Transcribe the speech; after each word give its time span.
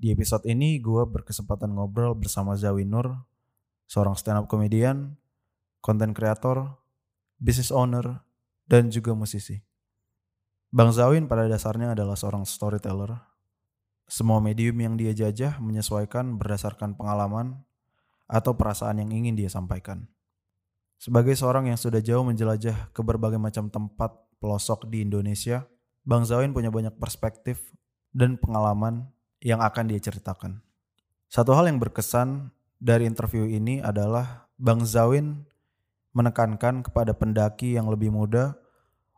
Di 0.00 0.16
episode 0.16 0.48
ini 0.48 0.80
gue 0.80 1.04
berkesempatan 1.04 1.76
ngobrol 1.76 2.16
bersama 2.16 2.56
Zawi 2.56 2.88
Nur, 2.88 3.20
seorang 3.84 4.16
stand 4.16 4.40
up 4.40 4.48
comedian, 4.48 5.20
konten 5.84 6.16
kreator, 6.16 6.80
business 7.36 7.68
owner, 7.68 8.24
dan 8.64 8.88
juga 8.88 9.12
musisi. 9.12 9.60
Bang 10.72 10.96
Zawin 10.96 11.28
pada 11.28 11.44
dasarnya 11.52 11.92
adalah 11.92 12.16
seorang 12.16 12.48
storyteller. 12.48 13.12
Semua 14.08 14.40
medium 14.40 14.80
yang 14.80 14.96
dia 14.96 15.12
jajah 15.12 15.60
menyesuaikan 15.60 16.40
berdasarkan 16.40 16.96
pengalaman 16.96 17.60
atau 18.24 18.56
perasaan 18.56 19.04
yang 19.04 19.12
ingin 19.12 19.36
dia 19.36 19.52
sampaikan. 19.52 20.08
Sebagai 20.96 21.36
seorang 21.36 21.68
yang 21.68 21.76
sudah 21.76 22.00
jauh 22.00 22.24
menjelajah 22.24 22.88
ke 22.96 23.04
berbagai 23.04 23.36
macam 23.36 23.68
tempat 23.68 24.16
pelosok 24.40 24.88
di 24.88 25.04
Indonesia, 25.04 25.68
Bang 26.08 26.24
Zawin 26.24 26.56
punya 26.56 26.72
banyak 26.72 26.96
perspektif 26.96 27.60
dan 28.16 28.40
pengalaman 28.40 29.12
yang 29.40 29.60
akan 29.64 29.88
dia 29.88 30.00
ceritakan. 30.00 30.60
Satu 31.30 31.56
hal 31.56 31.68
yang 31.68 31.80
berkesan 31.80 32.52
dari 32.80 33.08
interview 33.08 33.44
ini 33.48 33.80
adalah 33.80 34.48
Bang 34.60 34.84
Zawin 34.84 35.44
menekankan 36.12 36.82
kepada 36.82 37.14
pendaki 37.14 37.78
yang 37.78 37.86
lebih 37.86 38.10
muda 38.10 38.58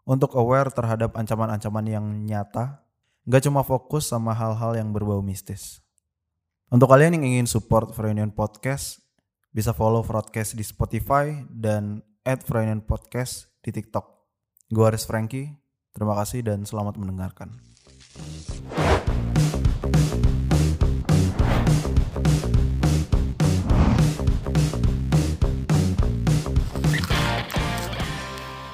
untuk 0.02 0.34
aware 0.34 0.68
terhadap 0.68 1.14
ancaman-ancaman 1.14 1.86
yang 1.86 2.06
nyata, 2.26 2.82
gak 3.26 3.42
cuma 3.46 3.62
fokus 3.62 4.10
sama 4.10 4.34
hal-hal 4.34 4.74
yang 4.74 4.90
berbau 4.90 5.22
mistis. 5.22 5.78
Untuk 6.72 6.90
kalian 6.90 7.20
yang 7.20 7.24
ingin 7.36 7.46
support 7.46 7.94
Freudian 7.94 8.34
Podcast, 8.34 8.98
bisa 9.52 9.76
follow 9.76 10.00
broadcast 10.00 10.56
di 10.56 10.64
Spotify 10.64 11.44
dan 11.52 12.00
add 12.24 12.42
Freudian 12.42 12.82
Podcast 12.82 13.52
di 13.60 13.70
TikTok. 13.70 14.08
Gue 14.72 14.88
Aris 14.88 15.04
Franky, 15.04 15.52
terima 15.92 16.16
kasih 16.16 16.40
dan 16.42 16.64
selamat 16.64 16.96
mendengarkan. 16.96 17.52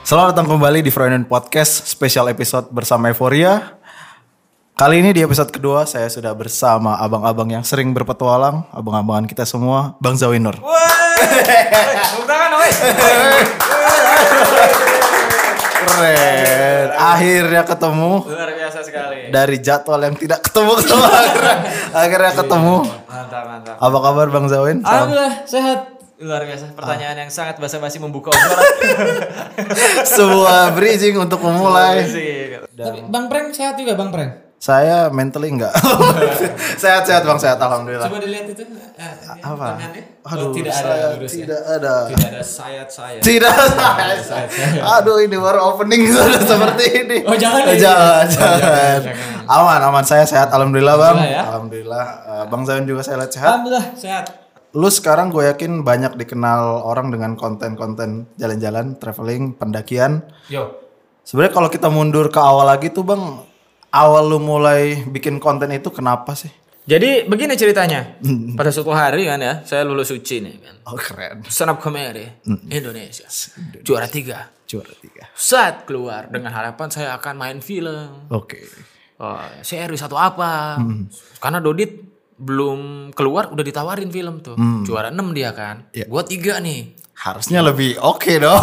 Selamat 0.08 0.32
datang 0.32 0.56
kembali 0.56 0.80
di 0.80 0.88
Freudian 0.88 1.28
Podcast 1.28 1.84
special 1.84 2.32
episode 2.32 2.72
bersama 2.72 3.12
Euphoria. 3.12 3.76
Kali 4.72 5.04
ini 5.04 5.12
di 5.12 5.20
episode 5.20 5.52
kedua 5.52 5.84
saya 5.84 6.08
sudah 6.08 6.32
bersama 6.32 6.96
abang-abang 6.96 7.44
yang 7.52 7.60
sering 7.60 7.92
berpetualang, 7.92 8.64
abang-abangan 8.72 9.28
kita 9.28 9.44
semua, 9.44 10.00
Bang 10.00 10.16
Zawinur. 10.16 10.56
Keren. 15.76 16.88
Akhirnya 16.96 17.68
ketemu 17.68 18.12
Luar 18.24 18.48
biasa 18.56 18.80
sekali. 18.80 19.28
dari 19.28 19.60
jadwal 19.60 20.00
yang 20.08 20.16
tidak 20.16 20.40
ketemu 20.40 20.72
ketemu 20.80 21.04
akhirnya, 21.04 21.56
akhirnya 21.92 22.32
ketemu. 22.32 22.76
Mantap, 23.04 23.44
mantap. 23.44 23.76
Apa 23.76 23.98
kabar 24.00 24.26
Bang 24.32 24.48
Zawin? 24.48 24.80
Alhamdulillah 24.88 25.44
sehat. 25.44 25.97
Luar 26.18 26.42
biasa. 26.42 26.74
Pertanyaan 26.74 27.16
yang 27.16 27.30
sangat 27.30 27.56
basa-basi 27.56 27.96
membuka 27.96 28.28
obrolan. 28.28 28.66
Sebuah 30.18 30.74
bridging 30.74 31.14
untuk 31.14 31.38
memulai. 31.38 32.02
Tapi 32.68 33.06
Bang 33.06 33.30
Prank 33.30 33.54
sehat 33.54 33.78
juga 33.78 33.94
Bang 33.94 34.10
Prank. 34.10 34.50
Saya 34.58 35.06
mentally 35.08 35.54
enggak. 35.54 35.70
Sehat-sehat 36.82 37.22
Bang, 37.22 37.38
sehat 37.38 37.62
alhamdulillah. 37.62 38.10
Coba 38.10 38.18
dilihat 38.18 38.50
itu. 38.50 38.66
eh, 38.98 39.14
Apa? 39.38 39.78
tangannya. 39.78 40.02
Aduh, 40.26 40.42
oh, 40.42 40.52
tidak 40.52 40.74
ada 40.74 40.82
saya 40.82 41.06
virusnya. 41.14 41.38
tidak 41.38 41.60
ada. 41.70 41.94
Tidak 42.10 42.26
ada 42.26 42.42
sayat-sayat. 42.42 43.22
Tidak 43.30 43.54
Aduh 44.98 45.22
ini 45.22 45.38
baru 45.38 45.62
opening 45.64 46.10
sudah 46.10 46.42
seperti 46.42 46.84
ini. 47.06 47.18
Oh, 47.22 47.38
jangan 47.38 47.62
Eh, 47.64 47.78
ya? 47.78 47.86
jangan, 47.86 48.02
Oh, 48.18 48.34
jangan. 48.34 48.58
jangan, 48.58 48.98
jangan. 49.06 49.46
Aman, 49.48 49.80
aman 49.80 50.04
saya 50.04 50.26
sehat 50.26 50.50
alhamdulillah 50.50 50.96
bang. 50.98 51.06
Alhamdulillah 51.06 51.30
ya. 51.30 51.42
Alhamdulillah. 51.46 52.04
Eh, 52.26 52.44
bang 52.50 52.62
Zain 52.66 52.82
juga 52.82 53.00
saya 53.00 53.16
lihat 53.16 53.30
sehat. 53.30 53.50
Alhamdulillah 53.54 53.86
sehat. 53.94 54.24
Lu 54.76 54.92
sekarang 54.92 55.32
gue 55.32 55.48
yakin 55.48 55.80
banyak 55.80 56.20
dikenal 56.20 56.84
orang 56.84 57.08
dengan 57.08 57.32
konten-konten 57.40 58.28
jalan-jalan, 58.36 59.00
traveling, 59.00 59.56
pendakian. 59.56 60.28
Yo. 60.52 60.76
Sebenarnya 61.24 61.52
kalau 61.56 61.68
kita 61.72 61.88
mundur 61.88 62.28
ke 62.28 62.36
awal 62.36 62.68
lagi 62.68 62.92
tuh 62.92 63.04
bang, 63.04 63.40
awal 63.92 64.28
lu 64.28 64.36
mulai 64.36 65.04
bikin 65.08 65.40
konten 65.40 65.72
itu 65.72 65.88
kenapa 65.88 66.36
sih? 66.36 66.52
Jadi 66.88 67.28
begini 67.28 67.52
ceritanya. 67.52 68.16
Pada 68.56 68.72
suatu 68.72 68.96
hari 68.96 69.28
kan 69.28 69.36
ya, 69.40 69.60
saya 69.64 69.84
lulus 69.84 70.08
uci 70.08 70.40
nih 70.40 70.56
kan. 70.56 70.74
Oh 70.88 70.96
keren. 70.96 71.44
Stand 71.44 71.76
up 71.76 71.84
comedy 71.84 72.24
Indonesia. 72.72 73.28
Juara 73.84 74.08
tiga. 74.08 74.48
Juara 74.64 74.92
tiga. 74.96 75.28
Saat 75.36 75.84
keluar 75.84 76.32
dengan 76.32 76.48
harapan 76.48 76.88
saya 76.88 77.12
akan 77.20 77.34
main 77.36 77.60
film. 77.60 78.32
Oke. 78.32 78.64
Oh, 79.20 79.36
seri 79.60 80.00
satu 80.00 80.16
apa? 80.16 80.80
Karena 81.36 81.60
Dodit 81.60 82.17
belum 82.38 83.10
keluar 83.18 83.50
udah 83.50 83.64
ditawarin 83.66 84.08
film 84.14 84.38
tuh. 84.38 84.54
Juara 84.86 85.10
6 85.10 85.34
dia 85.34 85.50
kan. 85.50 85.90
Iya. 85.90 86.06
Gua 86.06 86.22
tiga 86.22 86.62
nih. 86.62 86.94
Harusnya 87.18 87.60
lebih 87.66 87.98
oke 87.98 88.32
dong. 88.38 88.62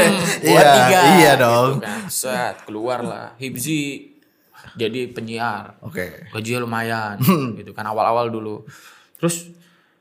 Gua 0.46 0.62
iya, 0.62 0.72
tiga. 0.78 1.00
iya 1.18 1.32
gitu 1.34 1.42
dong. 1.42 1.70
kan. 1.82 2.06
Set, 2.06 2.54
keluar 2.62 3.02
lah. 3.02 3.26
Hibzi 3.36 4.14
jadi 4.78 5.10
penyiar. 5.10 5.82
Oke. 5.82 6.30
Gajinya 6.30 6.62
lumayan 6.62 7.18
gitu 7.58 7.74
kan 7.74 7.90
awal-awal 7.90 8.30
dulu. 8.30 8.62
Terus 9.18 9.50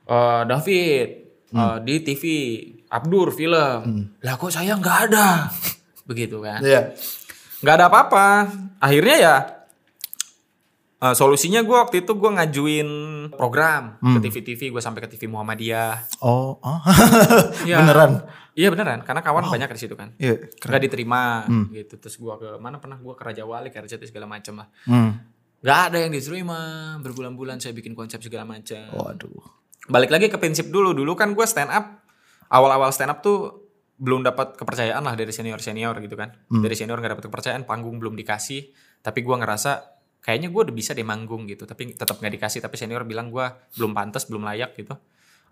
eh, 0.05 0.41
David 0.45 1.07
eh, 1.49 1.77
di 1.81 1.95
TV 2.05 2.23
Abdur 2.93 3.33
film. 3.33 3.81
Lah 4.21 4.33
kok 4.37 4.53
saya 4.53 4.77
nggak 4.77 4.97
ada. 5.09 5.49
Begitu 6.09 6.37
kan. 6.45 6.61
Iya. 6.61 6.93
nggak 7.55 7.81
ada 7.81 7.87
apa-apa 7.89 8.27
akhirnya 8.77 9.15
ya 9.17 9.35
eh, 11.01 11.15
solusinya 11.15 11.61
gue 11.63 11.75
waktu 11.75 11.95
itu 12.03 12.11
gue 12.15 12.31
ngajuin 12.35 12.89
program 13.33 13.97
ke 13.99 14.19
TV 14.29 14.35
TV 14.41 14.61
gue 14.71 14.81
sampai 14.81 15.03
ke 15.03 15.09
TV 15.11 15.27
Muhammadiyah. 15.27 16.21
Oh, 16.23 16.57
oh. 16.59 16.79
Iya. 17.67 17.81
beneran? 17.81 18.11
iya 18.55 18.67
beneran. 18.71 19.03
Karena 19.03 19.21
kawan 19.25 19.49
banyak 19.51 19.69
di 19.75 19.79
situ 19.79 19.95
kan. 19.97 20.15
Iya, 20.15 20.47
keren. 20.57 20.69
nggak 20.71 20.81
diterima 20.87 21.21
gitu. 21.73 21.99
Terus 21.99 22.15
gue 22.15 22.33
ke 22.39 22.49
mana 22.57 22.79
pernah? 22.79 22.97
Gue 22.97 23.13
ke 23.13 23.23
Raja 23.25 23.43
Wali 23.43 23.69
ke 23.69 23.77
RCT 23.81 24.09
segala 24.09 24.25
macam 24.29 24.63
lah. 24.63 24.67
Hmm. 24.87 25.11
nggak 25.65 25.79
ada 25.91 25.97
yang 25.97 26.13
diterima. 26.13 26.59
Berbulan-bulan 27.01 27.57
saya 27.57 27.73
bikin 27.73 27.97
konsep 27.97 28.21
segala 28.21 28.45
macam 28.45 28.85
Waduh. 28.93 29.41
balik 29.89 30.13
lagi 30.13 30.29
ke 30.29 30.37
prinsip 30.37 30.69
dulu. 30.69 30.93
Dulu 30.93 31.17
kan 31.17 31.33
gue 31.33 31.45
stand 31.49 31.73
up 31.73 32.05
awal-awal 32.53 32.93
stand 32.93 33.09
up 33.09 33.25
tuh 33.25 33.65
belum 33.95 34.27
dapat 34.27 34.59
kepercayaan 34.59 34.99
lah 34.99 35.15
dari 35.15 35.31
senior 35.31 35.57
senior 35.63 35.95
gitu 36.03 36.13
kan. 36.19 36.35
Dari 36.51 36.75
senior 36.75 36.99
nggak 37.01 37.17
dapat 37.17 37.25
kepercayaan 37.31 37.63
panggung 37.65 37.97
belum 37.97 38.13
dikasih. 38.13 38.69
Tapi 39.01 39.19
gue 39.23 39.35
ngerasa 39.37 39.94
kayaknya 40.25 40.49
gue 40.49 40.61
udah 40.65 40.73
bisa 40.73 40.97
deh 40.97 41.05
manggung 41.05 41.45
gitu 41.45 41.69
tapi 41.69 41.93
tetap 41.93 42.17
nggak 42.17 42.33
dikasih. 42.41 42.65
Tapi 42.65 42.73
senior 42.81 43.05
bilang 43.05 43.29
gue 43.29 43.45
belum 43.77 43.93
pantas 43.93 44.25
belum 44.25 44.41
layak 44.41 44.73
gitu. 44.73 44.97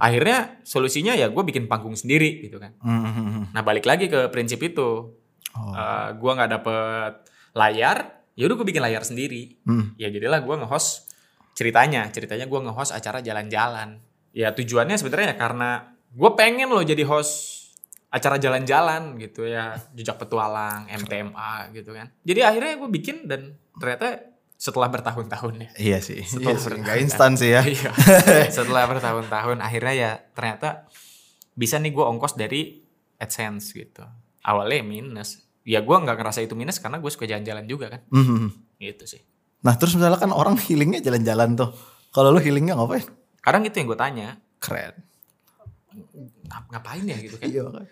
Akhirnya 0.02 0.58
solusinya 0.66 1.14
ya 1.14 1.30
gue 1.30 1.44
bikin 1.46 1.70
panggung 1.70 1.94
sendiri 1.94 2.42
gitu 2.42 2.58
kan. 2.58 2.74
Hmm, 2.82 3.06
hmm, 3.06 3.14
hmm. 3.14 3.46
nah 3.54 3.62
balik 3.62 3.86
lagi 3.86 4.10
ke 4.10 4.34
prinsip 4.34 4.58
itu. 4.66 5.14
Oh. 5.54 5.74
Eh, 5.78 6.10
gue 6.18 6.32
nggak 6.34 6.50
dapet 6.50 7.14
layar 7.54 8.26
ya 8.34 8.50
udah 8.50 8.58
gue 8.58 8.68
bikin 8.74 8.82
layar 8.82 9.06
sendiri. 9.06 9.62
Hmm. 9.70 9.94
ya 10.02 10.10
jadilah 10.10 10.42
gue 10.42 10.56
nge-host 10.66 11.14
ceritanya. 11.54 12.10
Ceritanya 12.10 12.50
gue 12.50 12.60
nge-host 12.66 12.98
acara 12.98 13.22
jalan-jalan. 13.22 14.02
Ya 14.34 14.50
tujuannya 14.58 14.98
sebenarnya 14.98 15.38
karena 15.38 15.94
gue 16.10 16.32
pengen 16.34 16.74
loh 16.74 16.82
jadi 16.82 17.06
host 17.06 17.62
acara 18.10 18.42
jalan-jalan 18.42 19.22
gitu 19.22 19.46
ya. 19.46 19.78
Jejak 19.94 20.18
petualang 20.18 20.90
MTMA 20.90 21.70
gitu 21.78 21.94
kan. 21.94 22.10
Jadi 22.26 22.42
akhirnya 22.42 22.74
gue 22.82 22.90
bikin 22.90 23.30
dan 23.30 23.54
ternyata 23.78 24.33
setelah 24.56 24.88
bertahun-tahun 24.88 25.54
ya 25.58 25.70
Iya 25.76 26.00
sih. 26.00 26.22
Setelah 26.22 26.34
Iya 26.50 26.58
sih. 26.58 26.64
bertahun-tahun. 26.64 26.80
Nggak 26.82 26.98
instan 27.02 27.32
sih 27.34 27.50
ya. 27.50 27.62
Iya. 27.68 27.92
setelah 28.58 28.84
bertahun-tahun 28.86 29.58
akhirnya 29.60 29.94
ya 29.94 30.12
ternyata 30.30 30.88
bisa 31.52 31.78
nih 31.78 31.90
gue 31.90 32.02
ongkos 32.02 32.34
dari 32.34 32.82
AdSense 33.16 33.72
gitu 33.72 34.02
awalnya 34.42 34.82
minus 34.82 35.38
ya 35.62 35.80
gue 35.80 35.96
nggak 35.96 36.16
ngerasa 36.16 36.42
itu 36.42 36.54
minus 36.54 36.78
karena 36.78 36.98
gue 36.98 37.08
suka 37.08 37.24
jalan-jalan 37.24 37.64
juga 37.64 37.88
kan 37.90 38.02
Hmm, 38.10 38.26
hmm, 38.28 38.50
gitu 38.80 39.06
sih 39.08 39.22
Nah 39.62 39.74
terus 39.74 39.94
misalnya 39.94 40.18
kan 40.18 40.30
orang 40.30 40.58
healingnya 40.58 41.00
jalan-jalan 41.00 41.56
tuh. 41.56 41.72
Kalau 42.10 42.30
lu 42.30 42.38
healingnya 42.38 42.74
ngapain? 42.74 43.08
kadang 43.40 43.62
itu 43.62 43.74
yang 43.74 43.88
gue 43.88 43.96
tanya 43.98 44.28
Keren. 44.58 44.96
ngap- 46.44 46.70
ngapain 46.70 47.04
ya 47.04 47.18
gitu 47.18 47.36
kan 47.38 47.46
Iya 47.46 47.64
kan. 47.66 47.86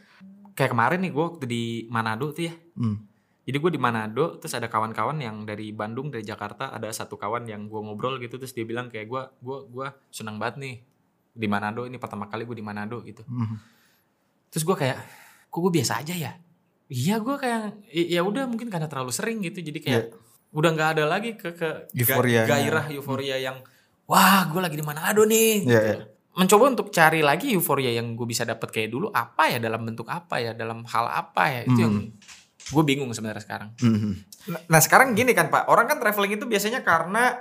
kayak 0.51 0.71
kemarin 0.71 0.99
nih 0.99 1.11
gue 1.11 1.23
waktu 1.25 1.45
di 1.45 1.63
Manado 1.87 2.29
tuh 2.29 2.43
ya 2.43 2.53
Hmm. 2.73 3.07
Jadi 3.51 3.59
gue 3.59 3.71
di 3.73 3.77
Manado 3.77 4.39
terus 4.39 4.55
ada 4.55 4.65
kawan-kawan 4.65 5.19
yang 5.19 5.43
dari 5.43 5.69
Bandung 5.69 6.07
dari 6.07 6.23
Jakarta 6.23 6.71
ada 6.71 6.87
satu 6.87 7.19
kawan 7.19 7.43
yang 7.43 7.67
gue 7.67 7.75
ngobrol 7.77 8.15
gitu 8.17 8.39
terus 8.39 8.55
dia 8.55 8.63
bilang 8.63 8.87
kayak 8.87 9.05
gue 9.05 9.21
gue 9.37 9.57
gue 9.67 9.87
senang 10.07 10.39
banget 10.39 10.55
nih 10.57 10.75
di 11.31 11.47
Manado 11.47 11.83
ini 11.83 11.99
pertama 11.99 12.25
kali 12.25 12.47
gue 12.47 12.55
di 12.55 12.63
Manado 12.63 13.03
gitu 13.03 13.27
Hmm. 13.27 13.59
terus 14.47 14.63
gue 14.63 14.75
kayak 14.77 14.97
kok 15.45 15.59
gue 15.59 15.73
biasa 15.73 15.99
aja 15.99 16.15
ya 16.15 16.31
iya 16.87 17.19
gue 17.19 17.35
kayak 17.35 17.75
ya 17.91 18.21
udah 18.21 18.47
mungkin 18.47 18.71
karena 18.71 18.87
terlalu 18.87 19.11
sering 19.11 19.39
gitu 19.39 19.59
jadi 19.59 19.79
kayak 19.79 20.03
udah 20.51 20.69
nggak 20.71 20.89
ada 20.95 21.03
lagi 21.07 21.35
ke 21.35 21.51
ke 21.51 21.69
gairah 22.45 22.85
euforia 22.89 23.35
yang 23.37 23.59
wah 24.03 24.47
gue 24.47 24.59
lagi 24.59 24.75
di 24.75 24.83
Manado 24.83 25.23
nih 25.23 25.63
Iya, 25.63 25.79
gitu. 25.81 25.91
iya. 25.91 26.05
mencoba 26.31 26.63
untuk 26.69 26.87
cari 26.89 27.19
lagi 27.19 27.51
euforia 27.51 27.91
yang 27.91 28.15
gue 28.15 28.23
bisa 28.23 28.43
dapat 28.43 28.67
kayak 28.67 28.87
dulu 28.87 29.07
apa 29.09 29.47
ya 29.47 29.59
dalam 29.59 29.83
bentuk 29.83 30.07
apa 30.07 30.39
ya 30.39 30.51
dalam 30.51 30.83
hal 30.83 31.05
apa 31.07 31.43
ya 31.47 31.59
itu 31.65 31.79
yang 31.79 31.95
gue 32.71 32.83
bingung 32.83 33.11
sebenarnya 33.11 33.43
sekarang. 33.43 33.69
Hmm. 33.77 34.15
nah, 34.47 34.61
nah, 34.67 34.79
sekarang 34.79 35.11
gini 35.11 35.31
kan 35.31 35.47
pak. 35.47 35.67
Orang 35.67 35.85
kan 35.85 35.99
traveling 35.99 36.35
itu 36.35 36.47
biasanya 36.47 36.81
karena 36.81 37.35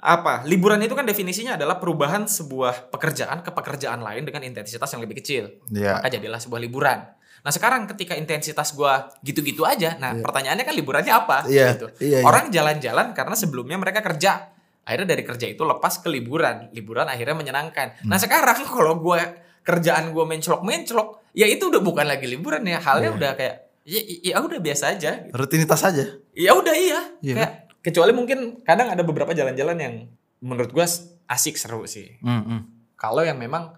apa 0.00 0.48
liburan 0.48 0.80
itu 0.80 0.96
kan 0.96 1.04
definisinya 1.04 1.60
adalah 1.60 1.76
perubahan 1.76 2.24
sebuah 2.24 2.88
pekerjaan 2.88 3.44
ke 3.44 3.52
pekerjaan 3.52 4.00
lain 4.00 4.24
dengan 4.24 4.40
intensitas 4.42 4.88
yang 4.90 5.04
lebih 5.04 5.20
kecil. 5.20 5.60
Iya. 5.68 6.00
maka 6.00 6.08
jadilah 6.08 6.40
sebuah 6.40 6.56
liburan. 6.58 6.98
Nah 7.40 7.52
sekarang 7.52 7.84
ketika 7.86 8.16
intensitas 8.16 8.72
gua 8.72 9.12
gitu-gitu 9.20 9.64
aja 9.64 9.96
nah 9.96 10.16
pertanyaannya 10.16 10.64
kan 10.64 10.74
liburannya 10.74 11.12
apa? 11.12 11.38
Iya, 11.44 11.76
gitu. 11.76 11.86
iya, 12.00 12.20
iya. 12.20 12.24
orang 12.24 12.48
jalan-jalan 12.48 13.12
karena 13.12 13.34
sebelumnya 13.36 13.76
mereka 13.76 14.00
kerja. 14.00 14.48
Akhirnya 14.80 15.12
dari 15.12 15.22
kerja 15.22 15.46
itu 15.46 15.62
lepas 15.62 16.00
ke 16.00 16.08
liburan. 16.08 16.72
Liburan 16.72 17.04
akhirnya 17.04 17.36
menyenangkan. 17.36 18.00
Nah 18.08 18.16
Hmm. 18.16 18.24
sekarang 18.24 18.58
kalau 18.72 18.96
gua 18.96 19.20
kerjaan 19.60 20.16
gua 20.16 20.24
mencelok-mencelok 20.24 21.36
ya 21.36 21.44
itu 21.44 21.68
udah 21.68 21.84
bukan 21.84 22.08
lagi 22.08 22.24
liburan 22.24 22.64
ya. 22.64 22.80
Halnya 22.80 23.12
Iya. 23.12 23.18
udah 23.20 23.30
kayak 23.36 23.56
ya, 23.90 24.00
ya 24.22 24.36
udah 24.38 24.62
biasa 24.62 24.94
aja 24.94 25.26
Rutinitas 25.34 25.82
aja. 25.82 26.04
Ya 26.30 26.52
udah 26.54 26.74
iya. 26.78 27.00
Iya 27.18 27.34
Kayak 27.34 27.52
kecuali 27.82 28.12
mungkin 28.14 28.62
kadang 28.62 28.94
ada 28.94 29.02
beberapa 29.02 29.34
jalan-jalan 29.34 29.76
yang 29.76 29.94
menurut 30.38 30.70
gua 30.70 30.86
asik 31.26 31.58
seru 31.58 31.84
sih. 31.90 32.16
Mm-mm. 32.22 32.94
Kalau 32.94 33.26
yang 33.26 33.36
memang 33.36 33.74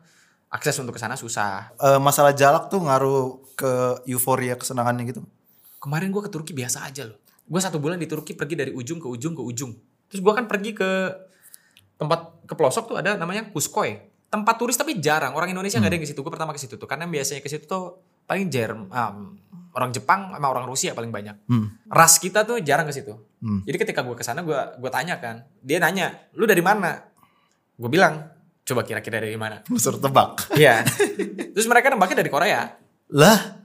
akses 0.53 0.77
untuk 0.83 0.99
ke 0.99 1.01
sana 1.01 1.17
susah. 1.17 1.73
Eh, 1.81 2.01
masalah 2.03 2.37
jalak 2.37 2.69
tuh 2.69 2.85
ngaruh 2.85 3.41
ke 3.57 4.05
euforia 4.13 4.59
kesenangannya 4.61 5.09
gitu. 5.09 5.21
Kemarin 5.81 6.13
gua 6.13 6.29
ke 6.29 6.31
Turki 6.31 6.53
biasa 6.53 6.85
aja 6.85 7.09
loh. 7.09 7.19
Gua 7.49 7.61
satu 7.65 7.81
bulan 7.81 7.97
di 7.97 8.07
Turki 8.07 8.37
pergi 8.37 8.55
dari 8.55 8.73
ujung 8.75 9.01
ke 9.01 9.09
ujung 9.09 9.33
ke 9.33 9.43
ujung. 9.43 9.73
Terus 10.13 10.21
gua 10.21 10.37
kan 10.37 10.45
pergi 10.45 10.77
ke 10.77 10.91
tempat 11.97 12.45
ke 12.45 12.55
pelosok 12.59 12.85
tuh 12.93 12.97
ada 13.01 13.17
namanya 13.17 13.49
Kuskoy. 13.49 13.97
Tempat 14.33 14.55
turis 14.57 14.77
tapi 14.77 14.97
jarang. 14.97 15.37
Orang 15.37 15.53
Indonesia 15.53 15.77
nggak 15.77 15.93
ada 15.93 15.97
yang 16.01 16.05
ke 16.05 16.09
situ. 16.09 16.21
Gue 16.25 16.33
pertama 16.33 16.57
ke 16.57 16.61
situ 16.61 16.81
tuh 16.81 16.89
karena 16.89 17.05
biasanya 17.05 17.45
ke 17.45 17.53
situ 17.53 17.69
tuh 17.69 18.01
paling 18.25 18.49
Jerm, 18.49 18.89
um, 18.89 19.37
orang 19.73 19.91
Jepang 19.91 20.31
sama 20.31 20.47
orang 20.47 20.65
Rusia 20.65 20.93
paling 20.93 21.09
banyak. 21.09 21.37
Hmm. 21.45 21.73
Ras 21.87 22.17
kita 22.17 22.43
tuh 22.43 22.61
jarang 22.61 22.85
ke 22.85 22.93
situ. 22.93 23.13
Hmm. 23.39 23.61
Jadi 23.63 23.77
ketika 23.79 24.01
gue 24.01 24.13
ke 24.13 24.21
sana 24.21 24.41
gue 24.41 24.55
gue 24.55 24.91
tanya 24.91 25.17
kan, 25.17 25.49
dia 25.59 25.77
nanya, 25.77 26.13
lu 26.33 26.45
dari 26.45 26.61
mana? 26.61 27.01
Gue 27.73 27.89
bilang, 27.89 28.29
coba 28.63 28.83
kira-kira 28.83 29.19
dari 29.19 29.35
mana? 29.35 29.65
Suruh 29.83 29.99
tebak. 29.99 30.53
Iya. 30.53 30.85
Terus 31.51 31.67
mereka 31.67 31.89
nembaknya 31.89 32.21
dari 32.21 32.29
Korea. 32.29 32.69
Lah. 33.11 33.65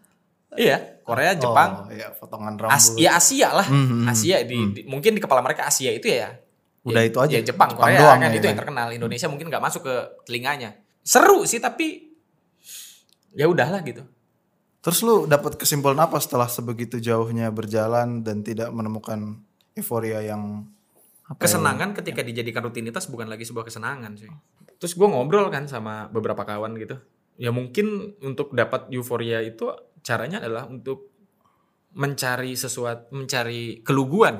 Iya, 0.50 1.04
Korea, 1.04 1.36
Jepang, 1.36 1.86
Oh, 1.86 1.92
iya, 1.92 2.09
potongan 2.09 2.57
rambut. 2.57 2.74
As- 2.74 2.95
ya 2.95 3.13
Asia 3.13 3.54
lah. 3.54 3.68
Hmm, 3.68 3.86
hmm, 4.01 4.09
Asia 4.09 4.42
di, 4.42 4.57
di- 4.74 4.86
mungkin 4.88 5.13
di 5.13 5.21
kepala 5.21 5.39
mereka 5.39 5.68
Asia 5.68 5.92
itu 5.92 6.07
ya. 6.07 6.33
Udah 6.81 6.98
ya- 6.98 7.06
itu 7.06 7.18
aja. 7.19 7.33
Ya 7.33 7.42
Jepang, 7.44 7.69
Jepang 7.69 7.83
Korea 7.86 8.00
doang 8.01 8.18
kan 8.18 8.31
ya. 8.31 8.38
itu 8.39 8.45
yang 8.48 8.57
terkenal. 8.57 8.88
Indonesia 8.89 9.27
mungkin 9.27 9.48
nggak 9.48 9.62
masuk 9.62 9.83
ke 9.83 9.95
telinganya. 10.24 10.74
Seru 11.04 11.44
sih 11.44 11.59
tapi 11.59 12.09
ya 13.31 13.45
udahlah 13.45 13.83
gitu. 13.83 14.01
Terus 14.88 15.04
lu 15.04 15.28
dapat 15.28 15.60
kesimpulan 15.60 16.00
apa 16.00 16.16
setelah 16.24 16.48
sebegitu 16.48 17.04
jauhnya 17.04 17.51
berjalan 17.51 18.24
dan 18.24 18.39
tidak 18.39 18.72
menemukan 18.72 19.36
euforia 19.75 20.24
yang 20.24 20.63
apa 21.28 21.44
ya? 21.44 21.44
kesenangan 21.44 21.92
ketika 21.92 22.24
dijadikan 22.24 22.63
rutinitas 22.63 23.12
bukan 23.12 23.28
lagi 23.28 23.44
sebuah 23.44 23.68
kesenangan 23.68 24.16
sih. 24.16 24.31
Terus 24.80 24.95
gue 24.95 25.07
ngobrol 25.12 25.51
kan 25.51 25.68
sama 25.68 26.07
beberapa 26.07 26.48
kawan 26.48 26.80
gitu. 26.80 27.04
Ya 27.36 27.51
mungkin 27.51 28.16
untuk 28.24 28.56
dapat 28.56 28.88
euforia 28.95 29.44
itu 29.44 29.75
caranya 30.07 30.39
adalah 30.39 30.72
untuk 30.72 31.12
mencari 31.92 32.56
sesuatu, 32.56 33.12
mencari 33.12 33.83
keluguan. 33.83 34.40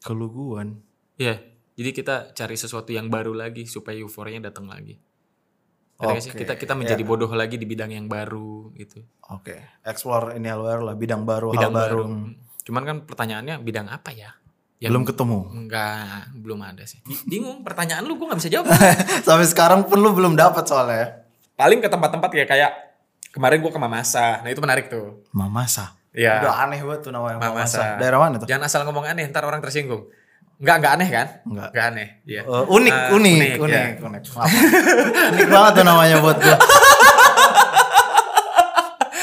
keluguan. 0.00 0.80
Ya, 1.20 1.44
jadi 1.76 1.92
kita 1.92 2.32
cari 2.32 2.56
sesuatu 2.56 2.88
yang 2.88 3.12
baru 3.12 3.36
lagi 3.36 3.68
supaya 3.68 4.00
euforianya 4.00 4.48
datang 4.48 4.64
lagi. 4.64 4.96
Oke, 5.96 6.18
Kita 6.34 6.54
kita 6.54 6.74
menjadi 6.74 6.98
ya. 6.98 7.06
bodoh 7.06 7.30
lagi 7.30 7.54
di 7.54 7.64
bidang 7.64 7.88
yang 7.88 8.06
baru 8.06 8.74
gitu. 8.74 9.02
Oke, 9.28 9.54
explore 9.80 10.34
ini 10.34 10.50
luar 10.50 10.80
lah 10.80 10.92
bidang 10.92 11.22
baru, 11.22 11.50
Bidang 11.50 11.70
hal 11.70 11.80
baru. 11.86 12.02
baru. 12.02 12.34
Cuman 12.62 12.82
kan 12.82 12.96
pertanyaannya 13.02 13.54
bidang 13.58 13.86
apa 13.86 14.10
ya? 14.10 14.34
Belum 14.80 15.00
ketemu. 15.02 15.48
Enggak, 15.50 16.34
belum 16.34 16.60
ada 16.60 16.82
sih. 16.82 16.98
Bi- 17.00 17.22
Bingung 17.30 17.62
pertanyaan 17.62 18.02
lu 18.02 18.14
gue 18.14 18.26
nggak 18.26 18.36
bisa 18.36 18.50
jawab. 18.50 18.68
Sampai 19.24 19.46
sekarang 19.46 19.80
pun 19.82 19.96
lu 19.96 20.10
belum 20.10 20.34
dapat 20.34 20.64
soalnya. 20.64 21.24
paling 21.54 21.78
ke 21.78 21.86
tempat-tempat 21.86 22.26
kayak 22.28 22.48
kayak 22.48 22.70
kemarin 23.30 23.58
gua 23.58 23.70
ke 23.70 23.78
Mamasa 23.78 24.42
nah 24.42 24.50
itu 24.50 24.58
menarik 24.58 24.86
tuh 24.88 25.22
Mamasa. 25.30 25.94
Iya. 26.10 26.38
Udah 26.40 26.66
aneh 26.66 26.78
banget 26.80 27.00
tuh 27.00 27.10
namanya 27.10 27.38
Mamasa. 27.38 27.78
Mamasa. 27.78 27.82
Daerah 27.96 28.18
mana 28.18 28.34
tuh? 28.36 28.46
jangan 28.46 28.66
asal 28.66 28.82
ngomong 28.82 29.06
aneh 29.06 29.22
ntar 29.24 29.42
orang 29.42 29.58
tersinggung 29.58 30.10
nggak 30.56 30.76
nggak 30.76 30.92
aneh 30.92 31.08
kan 31.08 31.26
Enggak. 31.44 31.68
nggak 31.70 31.84
aneh 31.86 32.08
Iya. 32.24 32.42
Eh, 32.42 32.64
unik, 32.68 32.94
Eh, 32.94 33.08
unik, 33.10 33.34
unik, 33.34 33.52
unik, 33.58 33.74
ya. 33.74 34.04
unik. 34.04 34.22
Maaf. 34.30 34.50
unik 35.32 35.48
banget 35.48 35.72
tuh 35.72 35.84
namanya 35.84 36.16
buat 36.18 36.38
gua. 36.38 36.56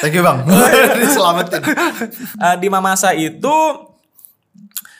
Thank 0.02 0.18
you 0.18 0.24
bang, 0.24 0.42
diselamatin. 0.98 1.62
Eh, 1.62 2.56
di 2.58 2.68
Mamasa 2.68 3.14
itu 3.14 3.54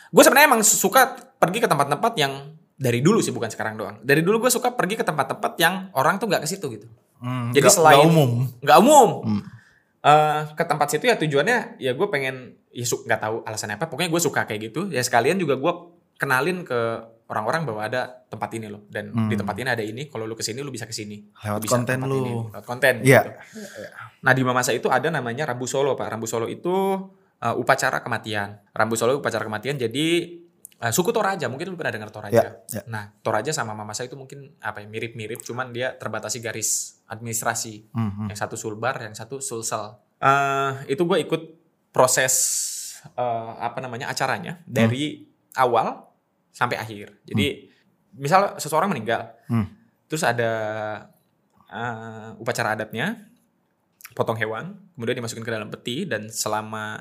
gue 0.08 0.22
sebenarnya 0.22 0.48
emang 0.48 0.62
suka 0.62 1.10
pergi 1.36 1.58
ke 1.58 1.66
tempat-tempat 1.66 2.14
yang 2.16 2.54
dari 2.76 3.00
dulu 3.00 3.18
sih 3.18 3.30
bukan 3.30 3.48
sekarang 3.48 3.76
doang 3.76 3.98
dari 4.00 4.20
dulu 4.20 4.38
gue 4.40 4.52
suka 4.52 4.70
pergi 4.72 4.94
ke 4.94 5.02
tempat-tempat 5.02 5.54
yang 5.56 5.90
orang 5.92 6.18
tuh 6.18 6.28
nggak 6.28 6.42
ke 6.42 6.50
situ 6.50 6.68
gitu 6.70 6.86
Hmm, 7.18 7.50
Jadi 7.50 7.62
nggak- 7.62 7.76
selain- 7.76 7.98
nggak 8.00 8.10
umum. 8.12 8.32
nggak 8.60 8.78
umum 8.80 9.10
Hmm. 9.24 9.42
Eh, 10.02 10.42
ke 10.52 10.64
tempat 10.64 10.88
situ 10.88 11.06
ya 11.06 11.14
tujuannya 11.16 11.78
ya 11.78 11.92
gue 11.92 12.08
pengen 12.08 12.58
ya 12.68 12.82
nggak 12.84 13.20
tahu 13.20 13.36
alasannya 13.44 13.78
apa 13.78 13.86
pokoknya 13.86 14.10
gue 14.10 14.18
suka 14.20 14.42
kayak 14.44 14.62
gitu 14.68 14.82
ya 14.88 15.00
sekalian 15.00 15.38
juga 15.38 15.54
gue 15.56 15.74
kenalin 16.22 16.62
ke 16.62 16.78
orang-orang 17.26 17.64
bahwa 17.64 17.82
ada 17.82 18.02
tempat 18.28 18.52
ini 18.52 18.68
loh 18.68 18.86
dan 18.86 19.08
di 19.26 19.34
tempat 19.34 19.56
ini 19.56 19.70
ada 19.70 19.82
ini 19.82 20.06
kalau 20.06 20.24
lu 20.24 20.36
ke 20.36 20.44
sini 20.44 20.60
lu 20.60 20.70
bisa 20.70 20.84
ke 20.84 20.92
sini 20.92 21.18
Hmm. 21.34 21.48
Lewat 21.48 21.58
Lu 21.58 21.64
bisa 21.64 21.74
konten 21.74 21.98
lu. 22.04 22.18
ini, 22.20 22.34
lewat 22.46 22.66
konten 22.66 22.94
Iya. 23.02 23.22
gitu. 23.24 23.32
nah 24.22 24.32
di 24.32 24.42
Mamasa 24.42 24.70
itu 24.70 24.86
ada 24.88 25.08
namanya 25.08 25.48
Rambu 25.48 25.66
Solo 25.66 25.96
pak 25.96 26.08
Rambu 26.08 26.24
Solo 26.26 26.46
itu 26.46 26.76
eh, 27.38 27.56
upacara 27.56 28.00
kematian 28.00 28.60
Rambu 28.70 28.94
Solo 28.94 29.18
upacara 29.18 29.42
kematian 29.42 29.80
jadi 29.80 30.08
eh, 30.78 30.92
suku 30.92 31.10
Toraja 31.10 31.48
mungkin 31.48 31.68
lu 31.68 31.76
pernah 31.76 31.96
dengar 31.96 32.12
Toraja 32.12 32.36
Ya, 32.36 32.52
ya. 32.70 32.84
nah 32.86 33.16
Toraja 33.18 33.50
sama 33.50 33.72
Mamasa 33.72 34.04
itu 34.04 34.14
mungkin 34.14 34.52
apa 34.60 34.80
ya 34.80 34.88
mirip-mirip 34.88 35.40
cuman 35.40 35.72
dia 35.72 35.96
terbatasi 35.96 36.38
garis 36.38 37.00
administrasi 37.08 37.90
Hmm, 37.90 38.12
hmm. 38.12 38.28
yang 38.28 38.38
satu 38.38 38.54
sulbar, 38.56 39.00
yang 39.00 39.14
satu 39.14 39.40
sulsel. 39.40 39.96
Eh, 40.18 40.72
itu 40.90 41.02
gue 41.02 41.18
ikut 41.18 41.42
proses 41.92 42.34
eh, 43.14 43.52
apa 43.58 43.80
namanya 43.80 44.08
acaranya 44.08 44.60
dari 44.64 45.24
awal 45.54 46.11
sampai 46.52 46.78
akhir. 46.78 47.24
Jadi 47.26 47.72
misal 48.14 48.60
seseorang 48.60 48.92
meninggal, 48.92 49.32
Hmm. 49.48 49.68
terus 50.06 50.22
ada 50.22 50.52
eh, 51.68 52.36
upacara 52.36 52.76
adatnya, 52.76 53.16
potong 54.12 54.36
hewan, 54.36 54.76
kemudian 54.92 55.16
dimasukin 55.18 55.40
ke 55.40 55.52
dalam 55.52 55.72
peti 55.72 56.04
dan 56.04 56.28
selama 56.28 57.00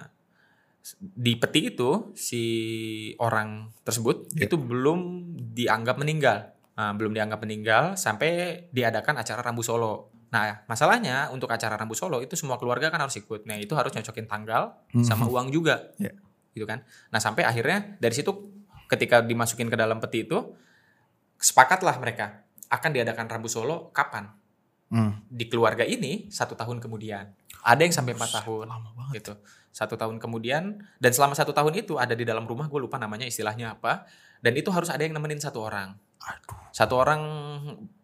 di 1.02 1.34
peti 1.34 1.74
itu 1.74 2.14
si 2.14 2.42
orang 3.18 3.68
tersebut 3.82 4.30
Ya. 4.32 4.46
itu 4.46 4.54
belum 4.56 5.26
dianggap 5.52 5.98
meninggal. 5.98 6.54
Nah, 6.78 6.94
belum 6.94 7.12
dianggap 7.12 7.42
meninggal 7.42 7.98
sampai 7.98 8.64
diadakan 8.70 9.20
acara 9.20 9.42
Rambu 9.42 9.60
Solo. 9.60 10.08
Nah, 10.30 10.62
masalahnya 10.64 11.28
untuk 11.28 11.50
acara 11.50 11.74
Rambu 11.74 11.92
Solo 11.92 12.22
itu 12.22 12.38
semua 12.38 12.56
keluarga 12.56 12.88
kan 12.88 13.02
harus 13.02 13.18
ikut. 13.18 13.44
Nah, 13.44 13.58
itu 13.58 13.74
harus 13.74 13.90
nyocokin 13.90 14.24
tanggal 14.24 14.78
sama 15.02 15.26
uang 15.26 15.50
juga. 15.50 15.90
Ya. 15.98 16.14
Gitu 16.54 16.64
kan. 16.64 16.86
Nah, 17.10 17.18
sampai 17.20 17.42
akhirnya 17.44 17.98
dari 17.98 18.14
situ 18.14 18.30
ketika 18.90 19.22
dimasukin 19.22 19.70
ke 19.70 19.76
dalam 19.78 20.02
peti 20.02 20.26
itu 20.26 20.50
sepakatlah 21.38 21.96
mereka 22.02 22.42
akan 22.68 22.90
diadakan 22.90 23.26
Rambu 23.30 23.46
Solo 23.48 23.94
kapan? 23.94 24.28
Hmm. 24.90 25.22
Di 25.30 25.46
keluarga 25.46 25.86
ini 25.86 26.26
satu 26.28 26.58
tahun 26.58 26.82
kemudian. 26.82 27.30
Ada 27.62 27.86
yang 27.86 27.94
sampai 27.94 28.18
empat 28.18 28.42
tahun 28.42 28.66
Lama 28.66 28.90
banget. 28.98 29.22
gitu 29.22 29.34
satu 29.70 29.94
tahun 29.94 30.18
kemudian 30.18 30.82
dan 30.98 31.10
selama 31.14 31.38
satu 31.38 31.54
tahun 31.54 31.78
itu 31.78 31.94
ada 31.94 32.18
di 32.18 32.26
dalam 32.26 32.42
rumah 32.42 32.66
gue 32.66 32.80
lupa 32.82 32.98
namanya 32.98 33.22
istilahnya 33.22 33.78
apa 33.78 34.02
dan 34.42 34.58
itu 34.58 34.66
harus 34.74 34.90
ada 34.90 34.98
yang 35.06 35.14
nemenin 35.14 35.38
satu 35.38 35.62
orang 35.62 35.94
Aduh. 36.20 36.58
satu 36.74 36.98
orang 36.98 37.22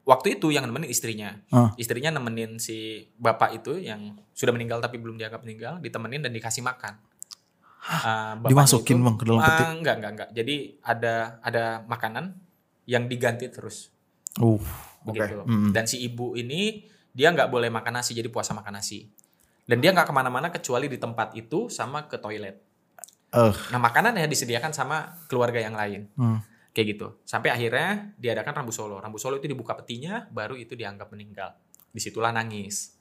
waktu 0.07 0.39
itu 0.39 0.55
yang 0.55 0.63
nemenin 0.71 0.87
istrinya 0.87 1.43
Ah. 1.51 1.75
istrinya 1.75 2.15
nemenin 2.15 2.63
si 2.63 3.11
bapak 3.19 3.59
itu 3.61 3.83
yang 3.83 4.15
sudah 4.31 4.55
meninggal 4.55 4.79
tapi 4.79 5.03
belum 5.03 5.19
dianggap 5.19 5.43
meninggal 5.43 5.83
ditemenin 5.83 6.23
dan 6.23 6.31
dikasih 6.31 6.63
makan 6.63 7.03
Ah, 7.87 8.35
bapaknya 8.35 8.51
Dimasukin, 8.67 8.99
Bang, 8.99 9.15
ke 9.15 9.25
dalam 9.31 9.41
peti? 9.41 9.63
Ah, 9.63 9.71
enggak 9.79 9.95
enggak 10.03 10.13
enggak 10.19 10.31
jadi 10.35 10.57
ada 10.83 11.15
ada 11.39 11.65
makanan 11.87 12.35
yang 12.87 13.07
diganti 13.07 13.47
terus 13.47 13.95
Uh, 14.37 14.61
begitu. 15.01 15.41
Hmm. 15.49 15.73
Dan 15.73 15.89
si 15.89 16.05
ibu 16.05 16.37
ini 16.37 16.85
dia 17.17 17.33
nggak 17.33 17.49
boleh 17.49 17.73
makan 17.73 18.01
nasi 18.01 18.13
jadi 18.13 18.29
puasa 18.29 18.53
makan 18.53 18.77
nasi. 18.77 19.09
Dan 19.65 19.81
dia 19.81 19.91
nggak 19.91 20.07
ke 20.07 20.15
mana-mana 20.15 20.53
kecuali 20.53 20.87
di 20.87 21.01
tempat 21.01 21.33
itu 21.35 21.73
sama 21.73 22.05
ke 22.07 22.21
toilet. 22.21 22.61
Eh, 23.33 23.55
Nah 23.73 23.81
makanan 23.81 24.15
ya 24.15 24.29
disediakan 24.29 24.71
sama 24.77 25.17
keluarga 25.27 25.59
yang 25.59 25.75
lain. 25.75 26.07
hmm. 26.15 26.39
Kayak 26.77 26.87
gitu. 26.93 27.09
Sampai 27.25 27.49
akhirnya 27.49 28.13
diadakan 28.21 28.61
Rambu 28.63 28.73
Solo. 28.73 29.01
Rambu 29.01 29.17
Solo 29.17 29.41
itu 29.41 29.49
dibuka 29.49 29.73
petinya, 29.73 30.29
baru 30.29 30.61
itu 30.61 30.77
dianggap 30.77 31.09
meninggal. 31.09 31.57
Di 31.89 32.05
situlah 32.05 32.37
nangis. 32.37 32.96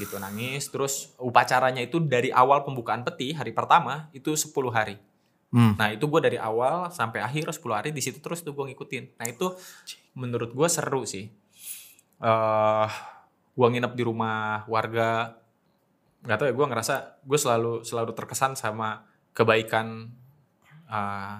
Gitu 0.00 0.16
nangis. 0.16 0.68
Terus 0.68 1.12
upacaranya 1.20 1.82
itu 1.84 2.00
dari 2.00 2.32
awal 2.32 2.64
pembukaan 2.64 3.04
peti 3.04 3.36
hari 3.36 3.52
pertama 3.52 4.08
itu 4.16 4.32
10 4.32 4.52
hari. 4.72 4.96
Hmm. 5.52 5.76
Nah 5.76 5.92
itu 5.92 6.08
gue 6.08 6.20
dari 6.20 6.40
awal 6.40 6.88
sampai 6.88 7.20
akhir 7.20 7.52
10 7.52 7.60
hari 7.76 7.90
di 7.92 8.00
situ 8.00 8.18
terus 8.24 8.40
tuh 8.40 8.56
gue 8.56 8.72
ngikutin. 8.72 9.20
Nah 9.20 9.26
itu 9.28 9.52
menurut 10.16 10.50
gue 10.52 10.68
seru 10.68 11.04
sih. 11.04 11.28
eh 12.22 12.90
gue 13.52 13.66
nginep 13.68 13.92
di 13.92 14.02
rumah 14.06 14.64
warga. 14.64 15.36
Gak 16.22 16.38
tau 16.38 16.46
ya 16.48 16.54
gue 16.54 16.66
ngerasa 16.70 17.20
gue 17.26 17.38
selalu 17.38 17.84
selalu 17.84 18.14
terkesan 18.14 18.54
sama 18.56 19.04
kebaikan 19.34 20.08
eh, 20.88 21.36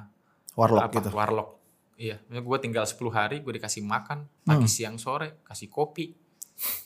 Warlock 0.53 0.83
apa, 0.85 1.01
gitu. 1.01 1.11
warlock 1.17 1.51
Iya, 2.03 2.19
gue 2.27 2.59
tinggal 2.59 2.83
10 2.83 2.99
hari, 3.15 3.37
gue 3.47 3.53
dikasih 3.63 3.87
makan 3.87 4.27
pagi, 4.43 4.67
siang, 4.67 4.99
sore, 4.99 5.39
kasih 5.47 5.71
kopi, 5.71 6.11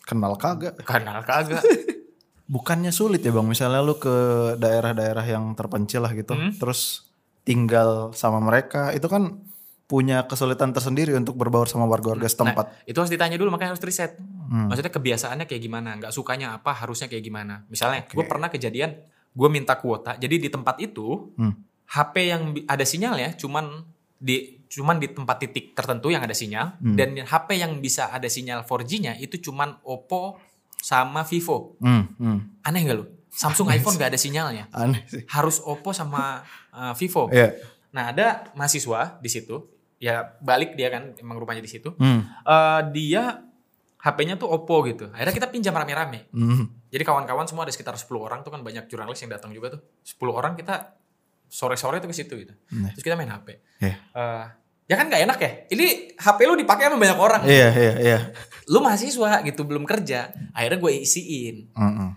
Kenal 0.02 0.34
kagak. 0.36 0.78
kenal 0.82 1.20
kagak. 1.22 1.62
Bukannya 2.46 2.94
sulit 2.94 3.20
ya 3.20 3.34
bang, 3.34 3.42
misalnya 3.42 3.82
lu 3.82 3.98
ke 3.98 4.14
daerah-daerah 4.56 5.26
yang 5.26 5.50
terpencil 5.52 6.06
lah 6.06 6.14
gitu, 6.14 6.30
Hmm. 6.30 6.54
terus 6.54 7.10
tinggal 7.42 8.14
sama 8.14 8.38
mereka, 8.38 8.94
itu 8.94 9.06
kan 9.06 9.42
punya 9.86 10.26
kesulitan 10.26 10.70
tersendiri 10.70 11.14
untuk 11.14 11.34
berbaur 11.34 11.66
sama 11.66 11.86
warga-warga 11.86 12.26
setempat. 12.26 12.86
Itu 12.86 12.98
harus 12.98 13.10
ditanya 13.10 13.34
dulu, 13.34 13.50
makanya 13.50 13.74
harus 13.74 13.82
riset. 13.82 14.14
Hmm. 14.18 14.70
Maksudnya 14.70 14.90
kebiasaannya 14.90 15.46
kayak 15.46 15.58
gimana, 15.60 15.98
nggak 15.98 16.10
sukanya 16.10 16.54
apa, 16.54 16.70
harusnya 16.72 17.06
kayak 17.06 17.22
gimana. 17.22 17.66
Misalnya, 17.66 18.06
gue 18.06 18.24
pernah 18.24 18.46
kejadian, 18.46 18.94
gue 19.30 19.48
minta 19.50 19.74
kuota, 19.78 20.14
jadi 20.14 20.38
di 20.38 20.46
tempat 20.46 20.78
itu 20.78 21.34
Hmm. 21.34 21.54
HP 21.86 22.14
yang 22.26 22.42
ada 22.66 22.82
sinyalnya 22.82 23.34
cuman 23.34 23.86
di 24.16 24.64
cuman 24.66 24.96
di 24.98 25.12
tempat 25.12 25.36
titik 25.44 25.76
tertentu 25.76 26.08
yang 26.08 26.24
ada 26.24 26.32
sinyal 26.32 26.80
Hmm. 26.80 26.96
dan 26.96 27.14
HP 27.20 27.48
yang 27.60 27.78
bisa 27.78 28.08
ada 28.10 28.26
sinyal 28.26 28.64
4G-nya 28.64 29.20
itu 29.20 29.38
cuman 29.38 29.78
Oppo 29.84 30.40
sama 30.80 31.22
Vivo. 31.28 31.76
Hmm, 31.80 32.08
hmm. 32.16 32.38
Aneh 32.64 32.80
gak 32.86 32.96
lu? 32.96 33.04
Samsung 33.30 33.68
iPhone 33.74 34.00
gak 34.00 34.16
ada 34.16 34.20
sinyalnya. 34.20 34.72
Aneh 34.72 35.04
sih. 35.06 35.22
Harus 35.28 35.60
Oppo 35.60 35.92
sama 35.92 36.40
uh, 36.72 36.94
Vivo. 36.96 37.28
Iya. 37.28 37.52
Nah, 37.92 38.12
ada 38.12 38.52
mahasiswa 38.52 39.16
di 39.20 39.30
situ. 39.32 39.56
Ya 39.96 40.36
balik 40.44 40.76
dia 40.76 40.92
kan 40.92 41.16
emang 41.16 41.40
rumahnya 41.40 41.64
di 41.64 41.72
situ. 41.72 41.96
Hmm. 41.96 42.20
Eh, 42.44 42.80
dia 42.92 43.40
HP-nya 43.96 44.36
tuh 44.36 44.52
Oppo 44.52 44.84
gitu. 44.84 45.08
Akhirnya 45.08 45.32
kita 45.32 45.48
pinjam 45.48 45.72
rame-rame. 45.72 46.28
Hmm. 46.36 46.68
Jadi 46.92 47.02
kawan-kawan 47.02 47.48
semua 47.48 47.64
ada 47.64 47.72
sekitar 47.72 47.96
10 47.96 48.12
orang 48.20 48.44
tuh 48.44 48.52
kan 48.52 48.60
banyak 48.60 48.86
jurnalis 48.92 49.24
yang 49.24 49.32
datang 49.32 49.56
juga 49.56 49.80
tuh. 49.80 49.80
10 50.04 50.36
orang 50.36 50.52
kita 50.52 50.92
sore-sore 51.46 51.98
tuh 51.98 52.10
ke 52.10 52.16
situ 52.16 52.34
gitu. 52.36 52.54
Nah. 52.74 52.90
Terus 52.92 53.04
kita 53.04 53.14
main 53.14 53.30
HP. 53.30 53.58
Iya. 53.80 53.94
Eh, 54.12 54.44
ya 54.86 54.94
kan 54.94 55.06
gak 55.08 55.22
enak 55.26 55.38
ya? 55.38 55.50
Ini 55.70 55.86
HP 56.14 56.38
lu 56.44 56.54
dipakai 56.54 56.86
sama 56.86 56.98
banyak 56.98 57.18
orang. 57.18 57.42
Iya, 57.46 57.68
iya, 57.72 57.92
iya. 57.98 58.18
Lu 58.68 58.82
mahasiswa 58.82 59.42
gitu 59.42 59.62
belum 59.64 59.86
kerja. 59.86 60.30
Akhirnya 60.52 60.78
gue 60.78 60.92
isiin. 61.00 61.70
Mm-mm. 61.72 62.10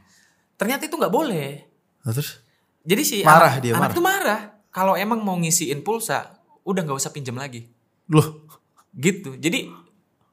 Ternyata 0.59 0.85
itu 0.85 0.95
nggak 0.97 1.13
boleh. 1.13 1.65
Terus? 2.03 2.41
Jadi 2.83 3.03
si 3.05 3.17
Marah 3.21 3.57
anak, 3.57 3.63
dia, 3.63 3.71
anak 3.75 3.81
marah. 3.81 3.95
tuh 3.95 4.03
marah. 4.03 4.41
Kalau 4.69 4.93
emang 4.93 5.21
mau 5.21 5.37
ngisiin 5.37 5.81
pulsa, 5.81 6.35
udah 6.61 6.81
nggak 6.83 6.97
usah 6.97 7.13
pinjam 7.13 7.37
lagi. 7.37 7.69
Loh. 8.09 8.45
Gitu. 8.91 9.37
Jadi 9.37 9.69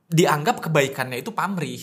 dianggap 0.06 0.62
kebaikannya 0.62 1.20
itu 1.20 1.30
pamrih. 1.30 1.82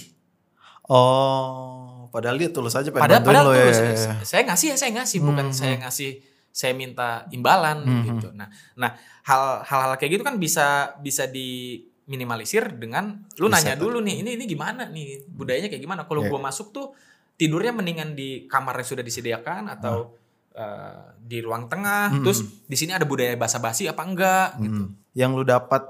Oh, 0.84 2.12
padahal 2.12 2.36
dia 2.36 2.52
tulus 2.52 2.76
aja 2.76 2.92
pengen 2.92 3.08
Padahal, 3.08 3.24
padahal 3.24 3.46
lo 3.48 3.54
tulus. 3.56 3.80
ya. 3.80 4.12
Hmm, 4.12 4.20
Saya 4.22 4.42
ngasih 4.44 4.68
ya 4.68 4.76
saya 4.76 4.92
ngasih, 5.00 5.18
bukan 5.24 5.48
saya 5.56 5.76
ngasih 5.80 6.12
saya 6.54 6.78
minta 6.78 7.26
imbalan 7.34 7.82
gitu. 8.06 8.30
Nah, 8.38 8.46
nah 8.78 8.94
hal 9.26 9.66
hal 9.66 9.98
kayak 9.98 10.22
gitu 10.22 10.24
kan 10.24 10.38
bisa 10.38 10.94
bisa 11.02 11.26
diminimalisir 11.26 12.78
dengan 12.78 13.26
lu 13.42 13.50
Bisa 13.50 13.58
nanya 13.58 13.74
tuh. 13.74 13.90
dulu 13.90 14.06
nih, 14.06 14.22
ini 14.22 14.38
ini 14.38 14.46
gimana 14.46 14.86
nih 14.86 15.26
budayanya 15.34 15.74
kayak 15.74 15.82
gimana? 15.82 16.06
Kalau 16.06 16.22
Iya. 16.22 16.30
gua 16.30 16.40
masuk 16.46 16.70
tuh 16.70 16.94
tidurnya 17.34 17.74
mendingan 17.74 18.14
di 18.14 18.46
kamar 18.46 18.78
yang 18.78 18.88
sudah 18.88 19.04
disediakan 19.04 19.74
atau 19.74 20.14
eh, 20.54 21.18
di 21.18 21.42
ruang 21.42 21.66
tengah. 21.66 22.14
Terus 22.22 22.46
di 22.70 22.78
sini 22.78 22.94
ada 22.94 23.10
budaya 23.10 23.34
basa-basi 23.34 23.90
apa 23.90 24.06
enggak 24.06 24.62
gitu. 24.62 24.86
Hmm. 24.86 24.94
Yang 25.18 25.32
lu 25.42 25.44
dapat 25.50 25.82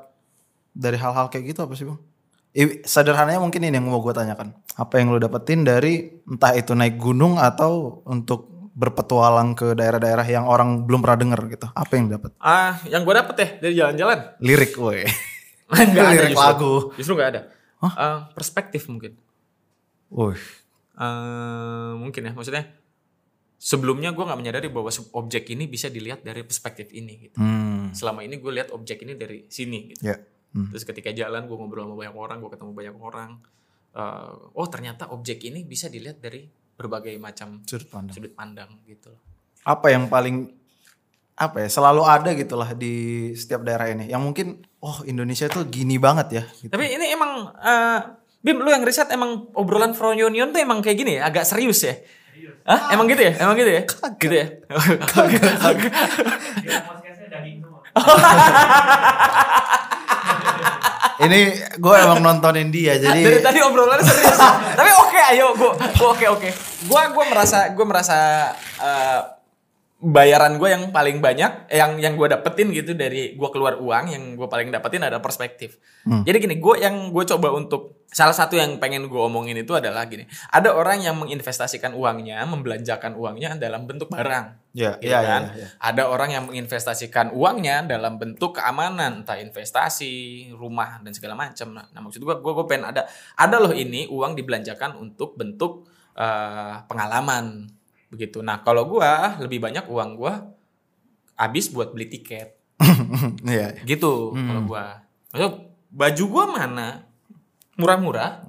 dari 0.71 0.95
hal-hal 0.95 1.27
kayak 1.27 1.51
gitu 1.51 1.67
apa 1.67 1.75
sih 1.75 1.83
bang? 1.83 1.99
Sederhananya 2.87 3.41
mungkin 3.41 3.59
ini 3.65 3.75
yang 3.75 3.89
mau 3.89 3.99
gue 3.99 4.13
tanyakan. 4.13 4.55
Apa 4.77 5.01
yang 5.03 5.11
lu 5.11 5.19
dapetin 5.19 5.67
dari 5.67 6.15
entah 6.23 6.53
itu 6.55 6.71
naik 6.77 6.95
gunung 6.95 7.41
atau 7.41 8.05
untuk 8.07 8.52
berpetualang 8.73 9.53
ke 9.53 9.77
daerah-daerah 9.77 10.25
yang 10.25 10.49
orang 10.49 10.83
belum 10.85 11.05
pernah 11.05 11.17
denger 11.17 11.41
gitu. 11.53 11.67
Apa 11.73 11.93
yang 11.93 12.09
dapat? 12.09 12.33
Ah, 12.41 12.81
yang 12.89 13.05
gua 13.05 13.21
dapet 13.21 13.35
ya 13.37 13.47
dari 13.61 13.73
jalan-jalan. 13.77 14.19
Lirik 14.41 14.73
woi. 14.77 15.05
Enggak 15.73 16.05
ada 16.05 16.13
Lirik 16.13 16.33
justru. 16.33 16.45
lagu. 16.45 16.73
Justru 16.97 17.13
enggak 17.17 17.29
ada. 17.33 17.41
Eh, 17.83 18.19
perspektif 18.37 18.85
mungkin. 18.89 19.17
Woi. 20.13 20.37
eh 20.93 21.91
mungkin 21.97 22.21
ya 22.21 22.37
maksudnya 22.37 22.69
sebelumnya 23.57 24.13
gue 24.13 24.21
nggak 24.21 24.37
menyadari 24.37 24.67
bahwa 24.69 24.93
objek 25.17 25.49
ini 25.49 25.65
bisa 25.65 25.89
dilihat 25.89 26.21
dari 26.21 26.45
perspektif 26.45 26.93
ini 26.93 27.13
gitu. 27.25 27.41
Hmm. 27.41 27.89
selama 27.97 28.21
ini 28.21 28.37
gue 28.37 28.51
lihat 28.53 28.69
objek 28.69 29.01
ini 29.01 29.17
dari 29.17 29.49
sini 29.49 29.89
gitu. 29.89 30.13
Ya. 30.13 30.21
Hmm. 30.53 30.69
terus 30.69 30.85
ketika 30.85 31.09
jalan 31.09 31.49
gue 31.49 31.55
ngobrol 31.57 31.89
sama 31.89 31.97
banyak 31.97 32.13
orang 32.13 32.37
gue 32.45 32.51
ketemu 32.53 32.71
banyak 32.77 32.95
orang 33.01 33.31
eh, 33.97 34.33
oh 34.53 34.67
ternyata 34.69 35.09
objek 35.09 35.41
ini 35.49 35.65
bisa 35.65 35.89
dilihat 35.89 36.21
dari 36.21 36.45
berbagai 36.83 37.15
macam 37.15 37.63
Sudut 37.63 37.87
pandang. 37.87 38.13
sudut 38.13 38.33
pandang 38.35 38.69
gitu 38.83 39.15
loh. 39.15 39.21
Apa 39.63 39.95
yang 39.95 40.11
paling 40.11 40.51
apa 41.33 41.65
ya 41.65 41.69
selalu 41.71 42.05
ada 42.05 42.29
gitulah 42.37 42.77
di 42.77 42.93
setiap 43.33 43.65
daerah 43.65 43.89
ini 43.89 44.05
yang 44.05 44.21
mungkin 44.21 44.61
oh 44.85 45.01
Indonesia 45.01 45.49
tuh 45.49 45.65
gini 45.65 45.97
banget 45.97 46.27
ya 46.29 46.43
gitu. 46.61 46.69
tapi 46.69 46.93
ini 46.93 47.09
emang 47.09 47.49
eh, 47.57 47.99
Bim 48.37 48.61
lu 48.61 48.69
yang 48.69 48.85
riset 48.85 49.09
emang 49.09 49.49
obrolan 49.57 49.97
Froyonion 49.97 50.53
tuh 50.53 50.61
emang 50.61 50.77
kayak 50.85 50.93
gini 50.93 51.17
ya 51.17 51.25
agak 51.33 51.49
serius 51.49 51.81
ya 51.81 51.97
Hah? 52.63 52.95
Emang 52.95 53.11
gitu 53.11 53.19
ya? 53.23 53.33
Emang 53.43 53.55
gitu 53.59 53.71
ya? 53.71 53.83
Gitu 54.19 54.35
ya? 54.35 54.47
ini 61.21 61.53
gue 61.77 61.95
emang 61.99 62.19
nontonin 62.23 62.73
dia 62.73 62.97
jadi 63.03 63.21
dari 63.21 63.39
tadi 63.43 63.59
obrolannya 63.61 64.01
serius. 64.01 64.39
Tapi 64.79 64.91
oke 64.97 65.19
ayo 65.35 65.45
gua 65.53 65.71
gua 65.77 66.09
oke 66.17 66.25
oke. 66.39 66.49
Gua 66.89 67.01
gua 67.13 67.25
merasa 67.29 67.69
gua 67.75 67.85
merasa 67.85 68.17
eh, 68.81 69.19
bayaran 70.03 70.59
gue 70.59 70.67
yang 70.67 70.91
paling 70.91 71.23
banyak 71.23 71.71
eh, 71.71 71.79
yang 71.79 71.95
yang 71.95 72.19
gue 72.19 72.27
dapetin 72.27 72.75
gitu 72.75 72.91
dari 72.91 73.39
gue 73.39 73.49
keluar 73.55 73.79
uang 73.79 74.11
yang 74.11 74.23
gue 74.35 74.47
paling 74.51 74.67
dapetin 74.67 74.99
adalah 75.07 75.23
perspektif 75.23 75.79
jadi 76.27 76.43
gini 76.43 76.59
gue 76.59 76.75
yang 76.83 77.15
gue 77.15 77.23
coba 77.23 77.55
untuk 77.55 78.03
salah 78.11 78.35
satu 78.35 78.59
yang 78.59 78.83
pengen 78.83 79.07
gue 79.07 79.21
omongin 79.23 79.55
itu 79.63 79.71
adalah 79.71 80.03
gini 80.11 80.27
ada 80.51 80.75
orang 80.75 80.99
yang 81.07 81.15
menginvestasikan 81.15 81.95
uangnya 81.95 82.43
membelanjakan 82.43 83.15
uangnya 83.15 83.55
dalam 83.55 83.87
bentuk 83.87 84.11
barang 84.11 84.75
ya 84.75 84.99
gitu 84.99 85.07
iya 85.07 85.19
iya, 85.23 85.29
kan. 85.29 85.43
iya. 85.55 85.67
Ada 85.79 86.03
orang 86.11 86.29
yang 86.35 86.43
menginvestasikan 86.49 87.29
uangnya 87.29 87.85
dalam 87.85 88.17
bentuk 88.17 88.57
keamanan, 88.57 89.21
entah 89.21 89.37
investasi, 89.37 90.49
rumah 90.57 90.97
dan 91.05 91.13
segala 91.13 91.37
macam. 91.37 91.77
Nah, 91.77 91.85
nah, 91.93 92.01
maksud 92.01 92.25
gua 92.25 92.41
gua 92.41 92.57
gua 92.57 92.65
pengen 92.65 92.89
ada 92.89 93.05
ada 93.37 93.61
loh 93.61 93.69
ini 93.69 94.09
uang 94.09 94.33
dibelanjakan 94.33 94.97
untuk 94.97 95.37
bentuk 95.37 95.85
eh, 96.17 96.75
pengalaman 96.89 97.69
begitu. 98.13 98.39
Nah, 98.39 98.61
kalau 98.61 98.85
gua 98.87 99.35
lebih 99.37 99.57
banyak 99.57 99.83
uang 99.83 100.15
gua 100.15 100.53
habis 101.33 101.67
buat 101.67 101.89
beli 101.89 102.05
tiket. 102.07 102.53
Iya. 103.43 103.73
Gitu 103.81 104.13
kalau 104.31 104.61
gua. 104.63 105.01
Maksudnya 105.29 105.51
baju 105.89 106.23
gua 106.27 106.43
mana? 106.47 106.87
Murah-murah. 107.73 108.45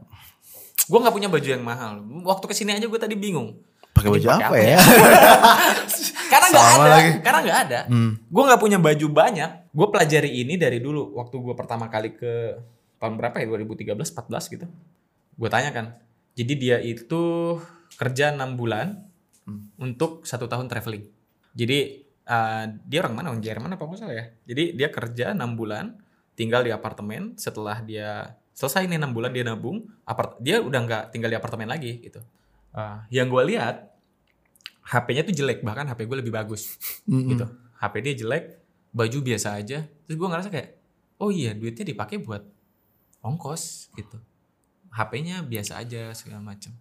Gua 0.85 0.99
nggak 1.00 1.14
punya 1.14 1.28
baju 1.28 1.49
yang 1.49 1.61
mahal. 1.61 1.99
Waktu 2.23 2.44
ke 2.44 2.54
sini 2.54 2.73
aja 2.73 2.85
gua 2.85 2.99
tadi 2.99 3.16
bingung. 3.16 3.56
pakai 3.94 4.11
baju 4.11 4.26
apa 4.26 4.50
apa 4.50 4.56
ya 4.59 4.75
karena 6.33 6.47
nggak 6.50 6.66
ada 6.66 6.88
lagi. 6.90 7.11
karena 7.23 7.38
nggak 7.40 7.59
ada 7.62 7.80
Hmm. 7.87 8.18
gue 8.18 8.42
nggak 8.42 8.59
punya 8.59 8.78
baju 8.83 9.06
banyak 9.06 9.50
gue 9.71 9.87
pelajari 9.87 10.30
ini 10.35 10.59
dari 10.59 10.83
dulu 10.83 11.14
waktu 11.14 11.38
gue 11.38 11.54
pertama 11.54 11.87
kali 11.87 12.11
ke 12.11 12.59
tahun 12.99 13.14
berapa 13.14 13.38
ya 13.38 13.47
2013 13.47 13.94
14 13.94 14.50
gitu 14.50 14.66
gue 15.38 15.49
tanyakan 15.49 15.94
jadi 16.35 16.52
dia 16.59 16.76
itu 16.83 17.23
kerja 17.94 18.35
enam 18.35 18.59
bulan 18.59 18.99
Hmm. 19.45 19.69
untuk 19.77 20.25
satu 20.25 20.49
tahun 20.49 20.73
traveling. 20.73 21.05
Jadi 21.53 21.79
eh, 22.09 22.65
dia 22.89 22.99
orang 23.05 23.15
mana? 23.15 23.27
Orang 23.33 23.45
Jerman 23.45 23.77
apa 23.77 23.85
nggak 23.85 24.01
salah 24.01 24.17
ya? 24.17 24.27
Jadi 24.49 24.73
dia 24.73 24.89
kerja 24.89 25.37
enam 25.37 25.53
bulan 25.53 26.01
tinggal 26.33 26.65
di 26.65 26.73
apartemen. 26.73 27.37
Setelah 27.37 27.85
dia 27.85 28.41
selesai 28.57 28.89
nih 28.89 28.97
enam 28.97 29.13
bulan 29.13 29.35
dia 29.35 29.45
nabung 29.45 29.85
apart 30.07 30.39
dia 30.41 30.63
udah 30.65 30.81
nggak 30.87 31.03
tinggal 31.13 31.29
di 31.29 31.37
apartemen 31.37 31.69
lagi 31.69 32.01
gitu. 32.01 32.25
Eh, 32.73 32.99
yang 33.21 33.29
gue 33.29 33.43
lihat 33.53 33.93
HP-nya 34.85 35.29
tuh 35.29 35.35
jelek 35.37 35.61
bahkan 35.61 35.89
HP 35.89 36.09
gue 36.09 36.19
lebih 36.25 36.33
bagus 36.33 36.81
Mm-mm. 37.05 37.37
gitu. 37.37 37.47
HP 37.81 37.95
dia 38.01 38.15
jelek 38.17 38.45
baju 38.97 39.19
biasa 39.21 39.61
aja. 39.61 39.85
Terus 40.09 40.17
gue 40.17 40.29
ngerasa 40.29 40.49
kayak 40.49 40.69
oh 41.21 41.29
iya 41.29 41.53
duitnya 41.53 41.85
dipakai 41.85 42.17
buat 42.17 42.41
ongkos 43.21 43.93
gitu. 43.93 44.17
HP-nya 44.89 45.45
biasa 45.45 45.85
aja 45.85 46.17
segala 46.17 46.41
macam 46.41 46.73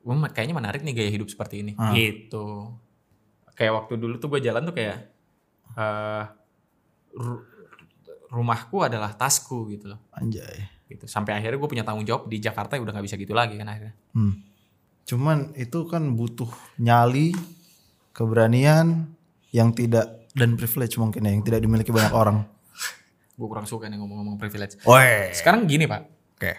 gue 0.00 0.14
kayaknya 0.30 0.54
menarik 0.54 0.80
nih 0.80 0.94
gaya 0.94 1.10
hidup 1.10 1.28
seperti 1.28 1.60
ini 1.60 1.72
Ah. 1.74 1.92
gitu 1.92 2.72
kayak 3.52 3.72
waktu 3.74 3.94
dulu 3.94 4.16
tuh 4.16 4.28
gue 4.28 4.40
jalan 4.40 4.62
tuh 4.62 4.72
kayak 4.72 4.96
eh 5.72 6.24
ru- 7.12 7.44
rumahku 8.28 8.80
adalah 8.80 9.12
tasku 9.12 9.68
gitu 9.68 9.90
loh 9.90 10.00
anjay 10.10 10.64
gitu 10.86 11.04
sampai 11.04 11.34
akhirnya 11.34 11.56
gue 11.56 11.68
punya 11.68 11.82
tanggung 11.82 12.02
jawab 12.02 12.26
di 12.26 12.38
Jakarta 12.38 12.74
ya 12.74 12.82
udah 12.82 12.92
nggak 12.92 13.06
bisa 13.06 13.16
gitu 13.16 13.32
lagi 13.32 13.54
kan 13.54 13.68
akhirnya 13.68 13.94
Hmm. 14.10 14.34
Cuman 15.00 15.38
itu 15.54 15.86
kan 15.86 16.14
butuh 16.14 16.46
nyali, 16.76 17.34
keberanian 18.12 19.10
yang 19.50 19.70
tidak 19.70 20.06
dan 20.32 20.54
privilege 20.54 20.94
mungkin 20.96 21.20
ya 21.20 21.30
yang 21.30 21.42
tidak 21.42 21.60
dimiliki 21.60 21.90
banyak 21.90 22.10
orang. 22.10 22.46
gue 23.34 23.46
kurang 23.48 23.64
suka 23.64 23.86
nih 23.86 23.96
ngomong-ngomong 23.96 24.36
privilege 24.36 24.76
Weh. 24.82 25.32
sekarang 25.32 25.64
gini 25.64 25.84
pak 25.84 26.04
Oke. 26.36 26.52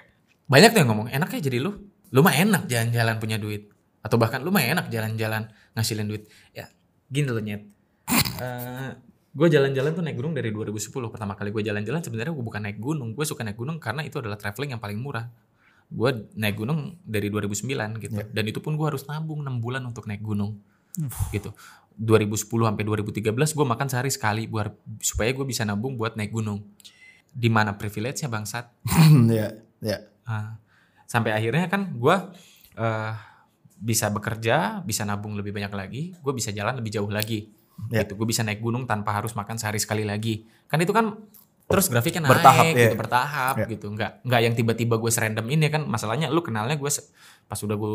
banyak 0.45 0.69
tuh 0.71 0.79
yang 0.79 0.89
ngomong 0.89 1.07
enaknya 1.07 1.39
jadi 1.39 1.57
lu 1.60 1.71
lu 2.12 2.20
mah 2.20 2.36
enak 2.36 2.68
jalan-jalan 2.68 3.15
punya 3.18 3.39
duit. 3.39 3.72
Atau 4.03 4.20
bahkan 4.20 4.44
lu 4.44 4.51
mah 4.51 4.63
enak 4.63 4.91
jalan-jalan 4.91 5.48
ngasilin 5.75 6.08
duit. 6.08 6.27
Ya 6.51 6.68
gini 7.12 7.27
loh 7.27 7.44
nyet. 7.44 7.68
Eh, 8.41 8.91
gue 9.32 9.48
jalan-jalan 9.48 9.91
tuh 9.96 10.03
naik 10.03 10.18
gunung 10.20 10.34
dari 10.36 10.51
2010 10.51 10.91
pertama 11.12 11.36
kali 11.39 11.56
gue 11.56 11.63
jalan-jalan 11.63 12.03
sebenarnya 12.03 12.34
gue 12.36 12.46
bukan 12.46 12.62
naik 12.63 12.80
gunung. 12.80 13.15
Gue 13.15 13.24
suka 13.27 13.44
naik 13.48 13.60
gunung 13.60 13.80
karena 13.80 14.03
itu 14.03 14.20
adalah 14.20 14.36
traveling 14.36 14.75
yang 14.75 14.82
paling 14.84 15.00
murah. 15.00 15.32
Gue 15.91 16.32
naik 16.36 16.56
gunung 16.60 17.00
dari 17.03 17.27
2009 17.27 18.00
gitu. 18.00 18.20
Ya. 18.20 18.27
dan 18.27 18.44
itu 18.48 18.60
pun 18.63 18.75
gue 18.80 18.88
harus 18.88 19.03
nabung 19.08 19.44
6 19.44 19.63
bulan 19.63 19.84
untuk 19.84 20.08
naik 20.08 20.24
gunung. 20.24 20.60
Gitu. 21.32 21.51
2010 22.00 22.48
sampai 22.48 22.84
2013 22.88 23.36
gue 23.36 23.65
makan 23.68 23.88
sehari 23.91 24.12
sekali 24.12 24.48
buat 24.48 24.72
supaya 25.03 25.30
gue 25.36 25.44
bisa 25.44 25.68
nabung 25.68 25.96
buat 25.96 26.15
naik 26.15 26.32
gunung. 26.32 26.63
Di 27.32 27.48
mana 27.48 27.75
privilege-nya 27.80 28.27
bangsat? 28.27 28.68
Ya 29.32 29.56
ya. 29.80 29.98
Ah, 30.27 30.60
sampai 31.12 31.36
akhirnya 31.36 31.68
kan 31.68 31.91
gue 31.91 32.15
eh, 32.80 33.13
bisa 33.75 34.08
bekerja, 34.08 34.80
bisa 34.82 35.03
nabung 35.03 35.36
lebih 35.36 35.51
banyak 35.51 35.74
lagi, 35.74 36.01
gue 36.15 36.34
bisa 36.34 36.53
jalan 36.53 36.80
lebih 36.80 36.94
jauh 36.94 37.10
lagi. 37.12 37.51
Ya. 37.89 38.06
Gitu, 38.06 38.13
gue 38.15 38.27
bisa 38.30 38.46
naik 38.46 38.62
gunung 38.62 38.86
tanpa 38.86 39.12
harus 39.12 39.34
makan 39.34 39.58
sehari 39.58 39.82
sekali 39.82 40.06
lagi. 40.06 40.46
Kan 40.70 40.80
itu 40.80 40.94
kan 40.94 41.18
terus 41.65 41.89
grafiknya 41.89 42.30
naik 42.30 42.32
Bertahap, 42.39 42.63
ya. 42.63 42.75
gitu, 42.77 42.96
bertahap 42.96 43.56
Ya. 43.58 43.65
gitu. 43.68 43.88
Nggak 43.89 44.12
nggak 44.24 44.41
yang 44.46 44.53
tiba-tiba 44.53 44.96
gue 44.96 45.12
serandom 45.12 45.48
ini 45.50 45.68
kan 45.68 45.84
masalahnya 45.84 46.30
lu 46.30 46.39
kenalnya 46.39 46.77
gue 46.77 46.91
pas 47.48 47.60
udah 47.60 47.75
gue 47.75 47.91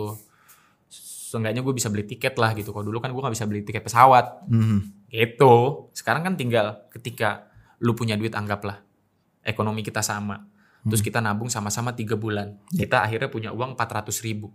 seenggaknya 0.90 1.62
gue 1.62 1.74
bisa 1.74 1.88
beli 1.88 2.04
tiket 2.04 2.34
lah 2.36 2.50
gitu. 2.52 2.70
Kalau 2.70 2.84
dulu 2.84 2.98
kan 2.98 3.14
gue 3.14 3.20
nggak 3.20 3.34
bisa 3.34 3.46
beli 3.46 3.62
tiket 3.62 3.82
pesawat 3.82 4.48
Mhm. 4.50 5.08
gitu. 5.08 5.54
Sekarang 5.92 6.22
kan 6.22 6.34
tinggal 6.34 6.88
ketika 6.90 7.46
lu 7.78 7.92
punya 7.92 8.16
duit 8.16 8.32
anggaplah 8.32 8.80
ekonomi 9.40 9.86
kita 9.86 10.02
sama. 10.02 10.40
Terus 10.86 11.02
kita 11.02 11.18
nabung 11.18 11.50
sama-sama 11.50 11.92
tiga 11.92 12.14
bulan. 12.14 12.54
Kita 12.70 13.02
akhirnya 13.02 13.26
punya 13.26 13.50
uang 13.50 13.74
400 13.74 14.22
ribu. 14.22 14.54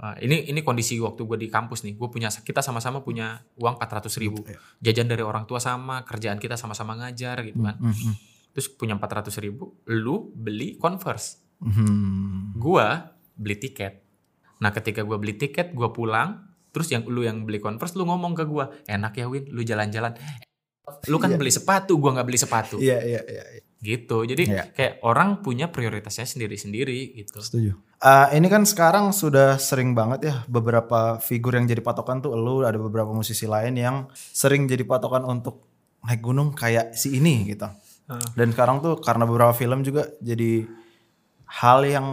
Nah, 0.00 0.16
ini 0.20 0.48
ini 0.48 0.60
kondisi 0.60 1.00
waktu 1.00 1.24
gue 1.24 1.38
di 1.40 1.48
kampus 1.48 1.84
nih. 1.88 1.96
Gue 1.96 2.08
punya 2.12 2.28
kita 2.28 2.60
sama-sama 2.60 3.00
punya 3.00 3.40
uang 3.56 3.80
400 3.80 4.12
ribu. 4.20 4.44
Jajan 4.80 5.08
dari 5.08 5.24
orang 5.24 5.48
tua 5.48 5.56
sama, 5.56 6.04
kerjaan 6.04 6.36
kita 6.36 6.60
sama-sama 6.60 6.96
ngajar 7.00 7.40
gitu 7.48 7.64
kan. 7.64 7.80
Mhm. 7.80 8.12
Terus 8.52 8.66
punya 8.76 8.96
400 8.96 9.40
ribu, 9.40 9.80
lu 9.88 10.28
beli 10.36 10.76
Converse. 10.76 11.40
Mhm. 11.64 12.56
Gua 12.60 13.16
beli 13.36 13.56
tiket. 13.56 14.04
Nah 14.60 14.72
ketika 14.72 15.00
gua 15.00 15.16
beli 15.16 15.36
tiket, 15.36 15.72
gua 15.72 15.92
pulang. 15.92 16.48
Terus 16.70 16.92
yang 16.92 17.08
lu 17.08 17.24
yang 17.24 17.48
beli 17.48 17.58
Converse, 17.58 17.96
lu 17.96 18.04
ngomong 18.04 18.36
ke 18.36 18.44
gua, 18.44 18.68
enak 18.84 19.16
ya 19.16 19.26
Win, 19.32 19.48
lu 19.48 19.64
jalan-jalan. 19.64 20.12
Lu 21.08 21.16
kan 21.16 21.32
beli 21.40 21.52
sepatu, 21.52 21.96
gua 21.96 22.20
nggak 22.20 22.26
beli 22.28 22.38
sepatu. 22.40 22.76
Iya 22.76 23.00
iya 23.00 23.20
iya. 23.24 23.44
iya. 23.56 23.62
Gitu. 23.80 24.28
Jadi 24.28 24.44
Iya. 24.44 24.64
kayak 24.76 24.94
orang 25.02 25.40
punya 25.40 25.72
prioritasnya 25.72 26.28
sendiri-sendiri 26.28 27.16
gitu. 27.16 27.40
Setuju. 27.40 27.72
Eh, 28.00 28.28
ini 28.36 28.48
kan 28.48 28.64
sekarang 28.64 29.12
sudah 29.12 29.60
sering 29.60 29.92
banget 29.92 30.20
ya 30.28 30.34
beberapa 30.48 31.20
figur 31.20 31.56
yang 31.56 31.68
jadi 31.68 31.84
patokan 31.84 32.24
tuh 32.24 32.32
lu 32.32 32.64
ada 32.64 32.76
beberapa 32.80 33.12
musisi 33.12 33.44
lain 33.44 33.76
yang 33.76 33.96
sering 34.12 34.64
jadi 34.68 34.84
patokan 34.84 35.24
untuk 35.24 35.68
naik 36.04 36.20
gunung 36.24 36.56
kayak 36.56 36.96
si 36.96 37.16
ini 37.20 37.52
gitu. 37.52 37.68
Heeh. 38.08 38.28
Dan 38.36 38.52
sekarang 38.56 38.80
tuh 38.80 39.00
karena 39.00 39.28
beberapa 39.28 39.52
film 39.52 39.84
juga 39.84 40.08
jadi 40.20 40.64
hal 41.60 41.82
yang 41.84 42.06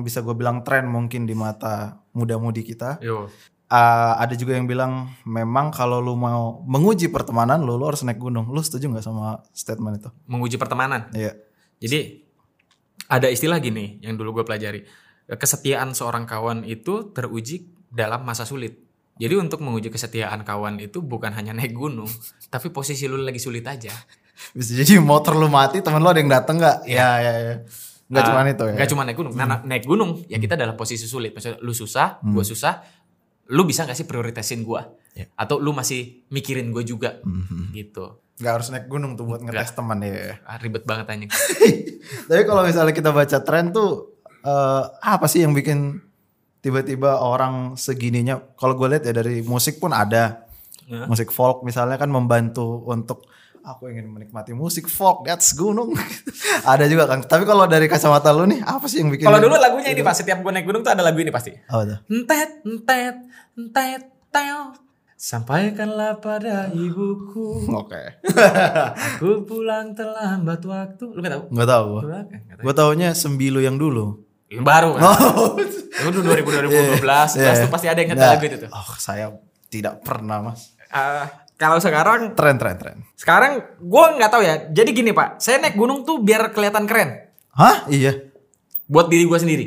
bisa 0.00 0.22
gue 0.22 0.32
bilang 0.32 0.62
tren 0.62 0.86
mungkin 0.88 1.26
di 1.28 1.34
mata 1.36 2.04
muda-mudi 2.14 2.62
kita. 2.64 3.02
Yo. 3.04 3.28
Eh, 3.74 4.12
ada 4.22 4.34
juga 4.38 4.54
yang 4.54 4.70
bilang 4.70 5.10
memang 5.26 5.74
kalau 5.74 5.98
lu 5.98 6.14
mau 6.14 6.62
menguji 6.62 7.10
pertemanan 7.10 7.58
lu, 7.58 7.74
lu 7.74 7.90
harus 7.90 8.06
naik 8.06 8.22
gunung. 8.22 8.46
Lu 8.46 8.62
setuju 8.62 8.86
nggak 8.86 9.02
sama 9.02 9.42
statement 9.50 9.98
itu? 9.98 10.10
Menguji 10.30 10.54
pertemanan. 10.54 11.10
Iya. 11.10 11.34
Jadi 11.82 12.22
ada 13.10 13.26
istilah 13.26 13.58
gini 13.58 13.98
yang 13.98 14.14
dulu 14.14 14.40
gue 14.40 14.44
pelajari. 14.46 14.86
Kesetiaan 15.26 15.90
seorang 15.90 16.22
kawan 16.22 16.62
itu 16.62 17.10
teruji 17.10 17.66
dalam 17.90 18.22
masa 18.22 18.46
sulit. 18.46 18.78
Jadi 19.18 19.34
untuk 19.34 19.58
menguji 19.58 19.90
kesetiaan 19.90 20.46
kawan 20.46 20.78
itu 20.78 21.02
bukan 21.02 21.34
hanya 21.34 21.50
naik 21.50 21.74
gunung, 21.74 22.06
tapi 22.54 22.70
posisi 22.70 23.10
lu 23.10 23.18
lagi 23.18 23.42
sulit 23.42 23.66
aja. 23.66 23.90
Bisa 24.54 24.70
jadi 24.76 25.02
motor 25.02 25.34
lu 25.34 25.50
mati, 25.50 25.82
temen 25.82 25.98
lu 25.98 26.06
ada 26.06 26.18
yang 26.18 26.30
dateng 26.30 26.62
nggak? 26.62 26.86
Iya 26.86 27.10
iya 27.18 27.32
iya. 27.40 27.54
Nggak 28.04 28.22
Ah, 28.22 28.28
cuma 28.28 28.40
itu 28.44 28.64
ya. 28.66 28.74
Nggak 28.78 28.88
cuma 28.90 29.02
naik 29.02 29.16
gunung. 29.16 29.32
Nah, 29.34 29.46
na- 29.48 29.62
naik 29.64 29.82
gunung 29.82 30.10
ya 30.26 30.38
kita 30.38 30.54
dalam 30.54 30.78
posisi 30.78 31.06
sulit. 31.06 31.34
Maksudnya 31.34 31.58
lu 31.58 31.72
susah, 31.72 32.22
gue 32.22 32.44
susah. 32.44 33.02
Lu 33.52 33.68
bisa 33.68 33.84
gak 33.84 33.96
sih 33.96 34.08
prioritasin 34.08 34.64
gue? 34.64 34.80
Ya. 35.14 35.26
Atau 35.38 35.60
lu 35.60 35.70
masih 35.76 36.24
mikirin 36.32 36.72
gue 36.72 36.82
juga? 36.82 37.20
Mhm. 37.22 37.72
Gitu. 37.74 38.04
Nggak 38.34 38.52
harus 38.58 38.68
naik 38.74 38.86
gunung 38.90 39.14
tuh 39.14 39.30
buat 39.30 39.40
ngetes 39.46 39.78
teman 39.78 40.02
ya. 40.02 40.42
Ah, 40.42 40.58
ribet 40.58 40.82
banget 40.82 41.06
anjing. 41.06 41.30
Tapi 42.28 42.42
kalau 42.42 42.66
misalnya 42.66 42.90
kita 42.90 43.14
baca 43.14 43.38
tren 43.46 43.70
tuh 43.70 44.18
eh, 44.42 44.82
apa 44.90 45.26
sih 45.30 45.46
yang 45.46 45.54
bikin 45.54 46.02
tiba-tiba 46.58 47.22
orang 47.22 47.78
segininya? 47.78 48.42
Kalau 48.58 48.74
gue 48.74 48.90
lihat 48.90 49.06
ya 49.06 49.14
dari 49.14 49.38
musik 49.46 49.78
pun 49.78 49.94
ada. 49.94 50.42
Ya. 50.90 51.06
Musik 51.06 51.30
folk 51.30 51.62
misalnya 51.62 51.94
kan 51.94 52.10
membantu 52.10 52.82
untuk 52.90 53.30
aku 53.64 53.88
ingin 53.88 54.06
menikmati 54.06 54.52
musik 54.52 54.86
folk, 54.86 55.24
that's 55.24 55.56
gunung. 55.56 55.96
ada 56.70 56.84
juga 56.84 57.08
kan. 57.08 57.24
Tapi 57.24 57.42
kalau 57.42 57.64
dari 57.64 57.88
kacamata 57.88 58.28
lu 58.30 58.44
nih, 58.44 58.60
apa 58.60 58.84
sih 58.84 59.00
yang 59.00 59.08
bikin? 59.08 59.24
Kalau 59.24 59.40
dulu 59.40 59.56
lagunya 59.56 59.90
ini 59.90 60.04
pas 60.04 60.12
setiap 60.12 60.38
gue 60.38 60.52
naik 60.52 60.68
gunung 60.68 60.84
tuh 60.84 60.92
ada 60.92 61.00
lagu 61.00 61.16
ini 61.16 61.32
pasti. 61.32 61.56
Apa 61.64 61.82
tuh? 61.82 61.98
Entet, 62.12 62.50
entet, 62.62 63.16
entet, 63.56 64.02
teo. 64.28 64.76
Sampaikanlah 65.14 66.20
pada 66.20 66.68
ibuku, 66.68 67.64
Oke. 67.72 68.20
aku 69.16 69.48
pulang 69.48 69.96
terlambat 69.96 70.60
waktu. 70.60 71.04
Lu 71.08 71.24
gak 71.24 71.32
tahu? 71.32 71.44
Gak- 71.48 71.68
tahu. 71.70 71.90
Gue 72.60 72.74
taunya 72.76 73.16
sembilu 73.16 73.64
yang 73.64 73.80
dulu. 73.80 74.20
Yang 74.52 74.64
baru 74.68 74.90
kan? 74.92 75.02
Itu 75.96 76.08
dulu 76.12 76.28
2000 76.28 77.00
2012, 77.00 77.00
11 77.00 77.40
Iya. 77.40 77.52
tuh 77.64 77.70
pasti 77.72 77.86
ada 77.88 77.98
yang 77.98 78.10
ngetel 78.12 78.20
Nah, 78.20 78.32
lagu 78.36 78.44
itu 78.44 78.56
tuh. 78.60 78.70
Oh, 78.70 78.90
saya 79.00 79.26
tidak 79.72 80.04
pernah 80.04 80.44
mas. 80.44 80.76
Eh, 80.92 81.26
kalau 81.54 81.78
sekarang 81.78 82.34
Tren, 82.34 82.58
tren, 82.58 82.76
tren. 82.76 82.96
Sekarang 83.14 83.62
gue 83.78 84.04
nggak 84.18 84.30
tahu 84.30 84.42
ya. 84.42 84.54
Jadi 84.74 84.90
gini 84.90 85.10
pak, 85.14 85.38
saya 85.38 85.62
naik 85.62 85.78
gunung 85.78 86.02
tuh 86.02 86.18
biar 86.18 86.50
kelihatan 86.50 86.84
keren. 86.90 87.30
Hah? 87.54 87.86
Iya. 87.86 88.34
Buat 88.90 89.06
diri 89.06 89.24
gue 89.24 89.38
sendiri. 89.38 89.66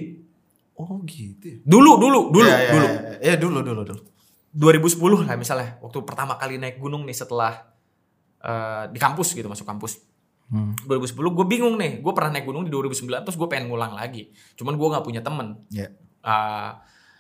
Oh 0.78 1.02
gitu. 1.08 1.42
ya? 1.48 1.58
Dulu, 1.64 1.92
dulu, 1.98 2.20
dulu, 2.30 2.46
Iya, 2.46 2.58
iya, 2.60 2.72
dulu. 2.72 2.86
iya, 2.86 3.00
iya. 3.02 3.18
Iya, 3.24 3.36
dulu, 3.40 3.60
dulu, 3.64 3.82
dulu. 3.88 4.02
2010 4.54 5.26
lah 5.26 5.36
misalnya. 5.40 5.70
Waktu 5.82 5.98
pertama 6.04 6.36
kali 6.38 6.60
naik 6.62 6.78
gunung 6.78 7.08
nih 7.08 7.16
setelah 7.18 7.66
eh, 8.44 8.84
di 8.92 9.00
kampus 9.00 9.34
gitu 9.34 9.48
masuk 9.48 9.66
kampus. 9.66 10.04
Hmm. 10.52 10.76
2010 10.86 11.18
gue 11.18 11.46
bingung 11.48 11.76
nih. 11.80 12.04
Gue 12.04 12.14
pernah 12.14 12.36
naik 12.38 12.46
gunung 12.46 12.68
di 12.68 12.72
2009 12.72 13.26
terus 13.26 13.38
gue 13.40 13.48
pengen 13.48 13.72
ngulang 13.72 13.96
lagi. 13.96 14.30
Cuman 14.60 14.76
gue 14.76 14.88
nggak 14.92 15.06
punya 15.08 15.22
temen. 15.24 15.58
Iya. 15.72 15.90
Eh, 16.22 16.70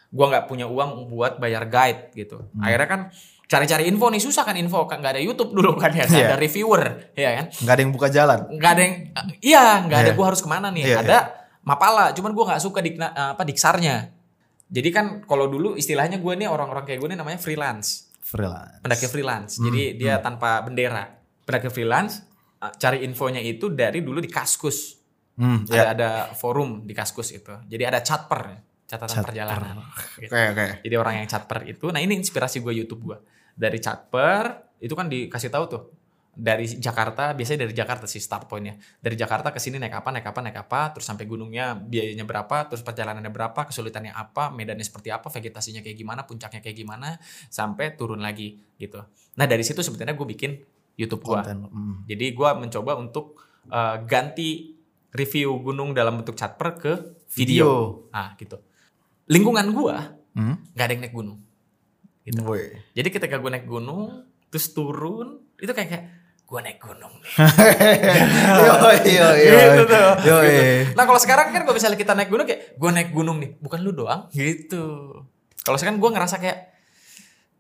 gue 0.07 0.25
nggak 0.27 0.45
punya 0.47 0.65
uang 0.69 1.07
buat 1.09 1.39
bayar 1.39 1.65
guide 1.71 2.11
gitu. 2.13 2.45
Hmm. 2.53 2.61
Akhirnya 2.61 2.87
kan 2.87 3.01
cari-cari 3.47 3.87
info 3.87 4.07
nih 4.07 4.19
susah 4.19 4.43
kan 4.43 4.53
info 4.53 4.83
kan 4.83 4.99
nggak 4.99 5.13
ada 5.15 5.21
YouTube 5.21 5.51
dulu 5.51 5.73
kan 5.73 5.89
ya, 5.89 6.03
Iya. 6.03 6.27
ada 6.27 6.35
reviewer 6.35 6.83
ya 7.13 7.29
kan. 7.33 7.45
Nggak 7.57 7.73
ada 7.73 7.81
yang 7.81 7.91
buka 7.91 8.07
jalan. 8.09 8.39
nggak 8.49 8.69
ada 8.69 8.81
yang 8.81 8.95
iya 9.39 9.65
nggak 9.81 9.97
ada 9.97 10.05
Iya. 10.05 10.13
gue 10.13 10.25
harus 10.25 10.41
ke 10.41 10.49
mana 10.49 10.67
nih 10.67 10.83
Iya, 10.85 10.97
ada 10.99 11.17
mapala 11.61 12.11
cuman 12.11 12.31
gue 12.31 12.43
nggak 12.45 12.61
suka 12.61 12.79
dikna, 12.79 13.07
apa 13.09 13.41
diksarnya 13.41 14.11
jadi 14.67 14.89
kan 14.89 15.05
kalau 15.21 15.47
dulu 15.47 15.73
istilahnya 15.73 16.17
gue 16.17 16.33
nih 16.33 16.45
orang-orang 16.45 16.83
kayak 16.83 16.99
gue 16.99 17.09
nih 17.09 17.17
namanya 17.17 17.37
freelance 17.37 18.11
Freelance. 18.19 18.79
pendaki 18.81 19.05
freelance 19.05 19.51
Hmm, 19.55 19.65
jadi 19.65 19.83
dia 19.95 20.13
tanpa 20.17 20.59
bendera 20.59 21.07
pendaki 21.41 21.67
freelance 21.69 22.19
eh, 22.57 22.71
cari 22.73 23.01
infonya 23.01 23.39
itu 23.39 23.67
dari 23.69 23.99
dulu 24.01 24.19
di 24.19 24.27
kaskus 24.27 24.99
Hmm, 25.35 25.63
ada, 25.65 25.71
ya. 25.71 25.83
ada 25.93 26.09
forum 26.33 26.83
di 26.83 26.91
kaskus 26.91 27.31
itu 27.31 27.53
jadi 27.63 27.87
ada 27.87 28.01
chatper 28.01 28.57
catatan 28.83 29.07
Chatper. 29.13 29.27
perjalanan 29.29 29.75
gitu. 30.17 30.27
Oke, 30.27 30.43
oke. 30.49 30.65
Jadi 30.81 30.95
orang 30.95 31.13
yang 31.17 31.27
chatper 31.27 31.59
itu, 31.65 31.85
nah 31.87 31.99
ini 31.99 32.15
inspirasi 32.15 32.57
gue 32.57 32.71
YouTube 32.73 33.03
gue. 33.03 33.17
Dari 33.57 33.81
chatper 33.81 34.77
itu 34.77 34.93
kan 34.93 35.09
dikasih 35.09 35.49
tahu 35.49 35.65
tuh 35.65 35.83
dari 36.37 36.69
Jakarta, 36.69 37.33
biasanya 37.33 37.65
dari 37.65 37.73
Jakarta 37.73 38.05
sih 38.05 38.21
start 38.21 38.45
pointnya. 38.45 38.77
Dari 39.01 39.17
Jakarta 39.17 39.49
ke 39.49 39.57
sini 39.57 39.81
naik 39.81 39.97
apa, 39.97 40.13
naik 40.13 40.29
apa, 40.29 40.39
naik 40.45 40.57
apa, 40.69 40.93
terus 40.93 41.09
sampai 41.09 41.25
gunungnya 41.25 41.73
biayanya 41.73 42.29
berapa, 42.29 42.69
terus 42.69 42.85
perjalanannya 42.85 43.33
berapa, 43.33 43.57
kesulitannya 43.65 44.13
apa, 44.13 44.53
medannya 44.53 44.85
seperti 44.85 45.09
apa, 45.09 45.33
vegetasinya 45.33 45.81
kayak 45.81 45.97
gimana, 45.97 46.29
puncaknya 46.29 46.61
kayak 46.61 46.77
gimana, 46.77 47.17
sampai 47.49 47.97
turun 47.97 48.21
lagi 48.21 48.61
gitu. 48.77 49.01
Nah 49.33 49.49
dari 49.49 49.65
situ 49.65 49.81
sebenarnya 49.81 50.13
gue 50.13 50.27
bikin 50.29 50.51
YouTube 50.93 51.25
gue. 51.25 51.41
Hmm. 51.41 52.05
Jadi 52.05 52.25
gue 52.29 52.49
mencoba 52.53 53.01
untuk 53.01 53.41
uh, 53.73 53.97
ganti 54.05 54.77
review 55.09 55.57
gunung 55.65 55.97
dalam 55.97 56.21
bentuk 56.21 56.37
chatper 56.37 56.77
ke 56.77 56.93
video. 57.33 58.05
Nah 58.13 58.37
gitu. 58.37 58.61
Lingkungan 59.25 59.73
gue 59.73 59.97
Hmm. 60.37 60.53
nggak 60.77 60.85
ada 60.85 60.93
yang 60.93 61.01
naik 61.01 61.15
gunung. 61.17 61.41
Gitu. 62.27 62.43
Woi. 62.43 62.75
Jadi 62.91 63.07
ketika 63.07 63.35
gue 63.35 63.47
naik 63.47 63.63
gunung, 63.63 64.19
terus 64.47 64.67
turun, 64.69 65.39
itu 65.55 65.71
kayak 65.71 65.87
kayak 65.87 66.05
gue 66.43 66.59
naik 66.61 66.75
gunung 66.77 67.13
nih. 67.17 67.31
yo 68.61 68.73
yo 68.99 69.27
yo. 69.33 69.51
gitu 69.55 69.83
tuh. 69.85 70.09
Yo 70.23 70.35
Gitu. 70.43 70.63
Nah 70.91 71.03
kalau 71.03 71.17
sekarang 71.17 71.51
kan 71.51 71.63
kalau 71.63 71.71
misalnya 71.73 71.95
kita 71.95 72.11
naik 72.11 72.27
gunung 72.27 72.43
kayak 72.43 72.75
gue 72.75 72.89
naik 72.89 73.09
gunung 73.11 73.37
nih, 73.37 73.55
bukan 73.57 73.79
lu 73.79 73.91
doang. 73.91 74.27
Gitu. 74.29 74.83
Kalau 75.57 75.77
sekarang 75.77 75.97
gue 75.97 76.09
ngerasa 76.09 76.35
kayak 76.37 76.59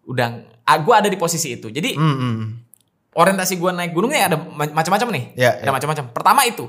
udah, 0.05 0.27
ah, 0.63 0.77
gue 0.77 0.93
ada 0.93 1.07
di 1.07 1.15
posisi 1.15 1.51
itu. 1.53 1.67
Jadi 1.67 1.95
Hmm, 1.95 2.15
hmm. 2.15 2.37
orientasi 3.13 3.55
gue 3.55 3.71
naik 3.73 3.91
gunungnya 3.91 4.27
ada 4.27 4.37
ma- 4.39 4.71
macam-macam 4.73 5.07
nih. 5.11 5.25
Ya, 5.35 5.51
ada 5.57 5.67
ya. 5.67 5.73
macam-macam. 5.73 6.05
Pertama 6.11 6.43
itu 6.43 6.67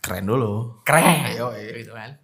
Keren 0.00 0.24
dulu. 0.24 0.80
keren, 0.80 1.04
Ayo, 1.26 1.52
iya. 1.52 1.76
gitu 1.76 1.92
kan. 1.92 2.16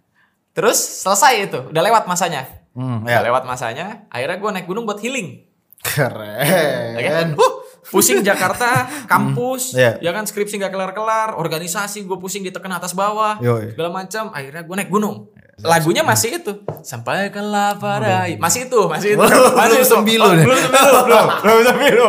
Terus 0.51 0.77
selesai 0.77 1.45
itu, 1.45 1.59
udah 1.69 1.83
lewat 1.83 2.09
masanya. 2.09 2.45
Hmm, 2.77 3.01
ya. 3.09 3.25
lewat 3.25 3.49
masanya, 3.49 4.05
akhirnya 4.13 4.37
gue 4.37 4.49
naik 4.53 4.67
gunung 4.69 4.85
buat 4.85 5.01
healing. 5.01 5.49
Keren. 5.81 6.93
Ya 6.93 7.09
kan? 7.09 7.27
Huh, 7.33 7.53
pusing 7.89 8.21
Jakarta, 8.21 8.85
kampus, 9.09 9.73
iya. 9.73 9.97
ya 9.97 10.11
kan 10.13 10.29
skripsi 10.29 10.61
nggak 10.61 10.69
kelar-kelar, 10.69 11.33
organisasi 11.41 12.05
gue 12.05 12.17
pusing 12.21 12.45
ditekan 12.45 12.69
atas 12.69 12.93
bawah, 12.93 13.41
Yoi. 13.41 13.73
segala 13.73 13.89
macam. 13.89 14.29
Akhirnya 14.29 14.61
gue 14.61 14.75
naik 14.77 14.91
gunung. 14.93 15.33
Lagunya 15.57 16.05
masih 16.05 16.37
itu. 16.37 16.53
Sampaikanlah 16.85 17.81
pada 17.81 18.29
masih 18.37 18.69
itu, 18.69 18.81
masih 18.85 19.17
itu. 19.17 19.25
masih 19.25 19.57
belum 19.57 19.81
itu. 19.81 19.89
sembilu 19.89 20.21
Oh, 20.21 20.33
nih. 20.37 20.45
belum 20.45 20.59
sembilu, 20.61 20.99
belum, 21.01 21.25
belum 21.41 21.59
sembilu. 21.65 22.07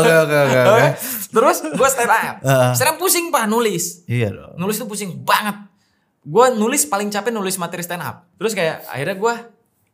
Oke 0.00 0.12
oke 0.24 0.36
oke. 0.40 0.88
Terus 1.28 1.56
gue 1.76 1.88
stand 1.92 2.12
up. 2.16 2.36
Stand 2.72 2.90
up 2.92 2.96
pusing 2.96 3.28
pak 3.28 3.44
nulis. 3.52 4.08
Iya 4.08 4.32
dong. 4.32 4.56
Nulis 4.56 4.80
tuh 4.80 4.88
pusing 4.88 5.20
banget. 5.20 5.68
Gue 6.24 6.46
nulis 6.56 6.88
paling 6.88 7.12
capek 7.12 7.36
nulis 7.36 7.60
materi 7.60 7.84
stand 7.84 8.00
up. 8.00 8.32
Terus 8.40 8.56
kayak 8.56 8.88
akhirnya 8.88 9.16
gue 9.20 9.34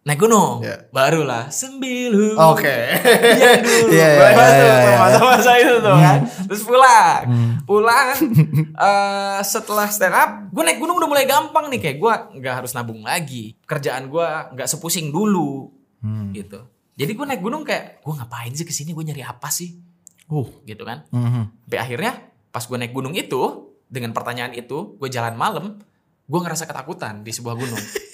naik 0.03 0.19
gunung. 0.19 0.67
Iya. 0.67 0.91
Barulah 0.91 1.47
sembilu. 1.49 2.35
Oke. 2.35 2.77
Iya 2.99 3.51
dulu. 3.63 3.87
Iya, 3.89 4.09
iya, 4.09 4.19
Gua 4.19 4.27
iya, 4.27 4.35
masuk 4.35 4.59
iya, 4.59 4.75
iya. 4.75 4.97
masa-masa 4.99 5.51
itu 5.55 5.75
tuh 5.79 5.95
kan. 5.95 6.19
Terus 6.51 6.63
pulang. 6.67 7.21
Pulang 7.63 8.07
eh, 8.87 9.39
setelah 9.43 9.87
stand 9.87 10.11
up, 10.13 10.31
gue 10.51 10.63
naik 10.63 10.79
gunung 10.79 10.99
udah 10.99 11.07
mulai 11.07 11.23
gampang 11.23 11.71
nih 11.71 11.79
kayak 11.79 11.97
gue 11.97 12.13
nggak 12.43 12.55
harus 12.59 12.75
nabung 12.75 13.07
lagi. 13.07 13.55
Kerjaan 13.63 14.11
gue 14.11 14.27
nggak 14.59 14.69
sepusing 14.69 15.11
dulu 15.11 15.71
Hmm. 16.03 16.35
gitu. 16.35 16.59
Jadi 16.99 17.15
gue 17.15 17.23
naik 17.25 17.39
gunung 17.39 17.63
kayak 17.63 18.03
gue 18.03 18.11
ngapain 18.13 18.51
sih 18.51 18.67
ke 18.67 18.75
sini 18.75 18.91
gue 18.91 19.07
nyari 19.07 19.23
apa 19.23 19.47
sih 19.49 19.79
Uh. 20.27 20.51
gitu 20.67 20.83
kan. 20.83 21.07
Mhm. 21.15 21.63
Sampai 21.63 21.79
akhirnya 21.79 22.13
pas 22.51 22.67
gue 22.67 22.75
naik 22.75 22.91
gunung 22.91 23.15
itu 23.15 23.39
dengan 23.87 24.11
pertanyaan 24.11 24.51
itu 24.51 24.99
gue 24.99 25.09
jalan 25.09 25.39
malam 25.39 25.79
gue 26.27 26.41
ngerasa 26.43 26.67
ketakutan 26.67 27.23
di 27.23 27.31
sebuah 27.31 27.55
gunung. 27.55 27.79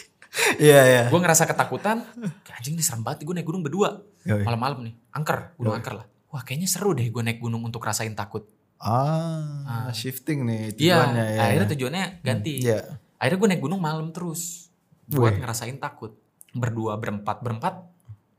Iya 0.59 0.81
iya. 0.85 1.03
gue 1.13 1.21
ngerasa 1.21 1.45
ketakutan. 1.45 2.05
Anjing 2.53 2.77
ini 2.77 2.85
serem 2.85 3.01
banget 3.01 3.25
gue 3.25 3.35
naik 3.35 3.47
gunung 3.47 3.63
berdua 3.63 4.01
Yoi. 4.25 4.45
malam-malam 4.45 4.85
nih. 4.85 4.95
Angker, 5.13 5.57
gunung 5.57 5.75
angker 5.75 5.95
lah. 5.97 6.07
Wah 6.29 6.45
kayaknya 6.45 6.69
seru 6.69 6.93
deh 6.93 7.09
gue 7.09 7.23
naik 7.23 7.41
gunung 7.41 7.65
untuk 7.65 7.81
rasain 7.81 8.13
takut. 8.13 8.45
Ah, 8.79 9.91
shifting 9.91 10.47
nih 10.47 10.71
Iya, 10.79 11.03
tujuannya 11.03 11.25
ya. 11.27 11.41
akhirnya 11.43 11.69
tujuannya 11.75 12.05
ganti. 12.23 12.53
Iya. 12.63 12.79
Akhirnya 13.19 13.39
gue 13.41 13.49
naik 13.57 13.63
gunung 13.63 13.81
malam 13.81 14.13
terus 14.13 14.71
buat 15.05 15.35
Wih. 15.35 15.41
ngerasain 15.43 15.81
takut. 15.81 16.15
Berdua, 16.55 16.95
berempat, 16.95 17.43
berempat 17.43 17.75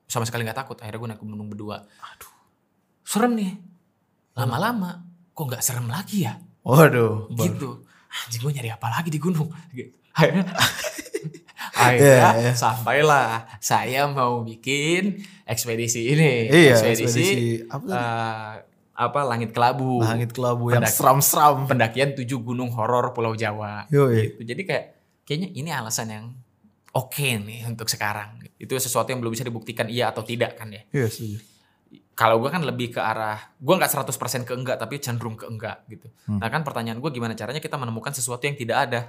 sama 0.05 0.23
sekali 0.23 0.47
nggak 0.47 0.59
takut. 0.61 0.77
Akhirnya 0.79 0.99
gue 0.99 1.09
naik 1.11 1.21
gunung 1.21 1.49
berdua. 1.49 1.83
Aduh, 1.83 2.33
serem 3.03 3.35
nih. 3.35 3.51
Lama-lama 4.37 5.03
kok 5.33 5.43
nggak 5.43 5.59
serem 5.59 5.89
lagi 5.89 6.23
ya? 6.23 6.39
Waduh. 6.63 7.27
Gitu. 7.35 7.83
Anjing 8.09 8.41
gue 8.41 8.51
nyari 8.55 8.69
apa 8.71 8.87
lagi 8.87 9.09
di 9.11 9.19
gunung? 9.19 9.49
Gitu. 9.69 9.91
Akhirnya, 10.15 10.45
akhirnya 11.79 12.29
Iya, 12.29 12.29
iya. 12.35 12.53
sampailah 12.53 13.27
saya 13.63 14.03
mau 14.05 14.43
bikin 14.43 15.23
ekspedisi 15.43 16.11
ini. 16.11 16.51
Iya, 16.51 16.75
ekspedisi, 16.75 17.03
ekspedisi 17.07 17.43
apa 17.65 17.85
tadi? 17.85 17.95
eh, 17.95 18.53
apa 18.99 19.19
langit 19.23 19.49
kelabu. 19.55 20.03
Langit 20.03 20.35
kelabu 20.35 20.69
yang 20.69 20.83
Pendaki. 20.83 20.93
seram-seram. 20.93 21.63
pendakian 21.65 22.11
tujuh 22.13 22.39
gunung 22.39 22.67
horor 22.69 23.15
Pulau 23.15 23.31
Jawa. 23.33 23.87
Yoi. 23.87 24.35
Gitu. 24.35 24.43
Jadi 24.43 24.61
kayak 24.67 24.85
kayaknya 25.23 25.49
ini 25.55 25.69
alasan 25.71 26.07
yang 26.11 26.25
oke 26.91 27.15
nih 27.39 27.63
untuk 27.63 27.87
sekarang. 27.87 28.43
Itu 28.59 28.75
sesuatu 28.75 29.07
yang 29.09 29.23
belum 29.23 29.31
bisa 29.31 29.47
dibuktikan 29.47 29.87
iya 29.87 30.11
atau 30.11 30.19
tidak 30.19 30.59
kan 30.59 30.67
ya. 30.67 30.83
Iya 30.91 31.07
setuju. 31.07 31.39
Kalau 32.19 32.35
gue 32.43 32.51
kan 32.51 32.59
lebih 32.59 32.91
ke 32.91 32.99
arah, 32.99 33.39
gue 33.55 33.75
nggak 33.79 33.95
100% 33.95 34.43
ke 34.43 34.51
enggak 34.51 34.75
tapi 34.75 34.99
cenderung 34.99 35.39
ke 35.39 35.47
enggak 35.47 35.87
gitu. 35.87 36.11
Hmm. 36.27 36.43
Nah 36.43 36.51
kan 36.51 36.67
pertanyaan 36.67 36.99
gue 36.99 37.07
gimana 37.15 37.31
caranya 37.31 37.63
kita 37.63 37.79
menemukan 37.79 38.11
sesuatu 38.11 38.43
yang 38.43 38.59
tidak 38.59 38.91
ada. 38.91 39.07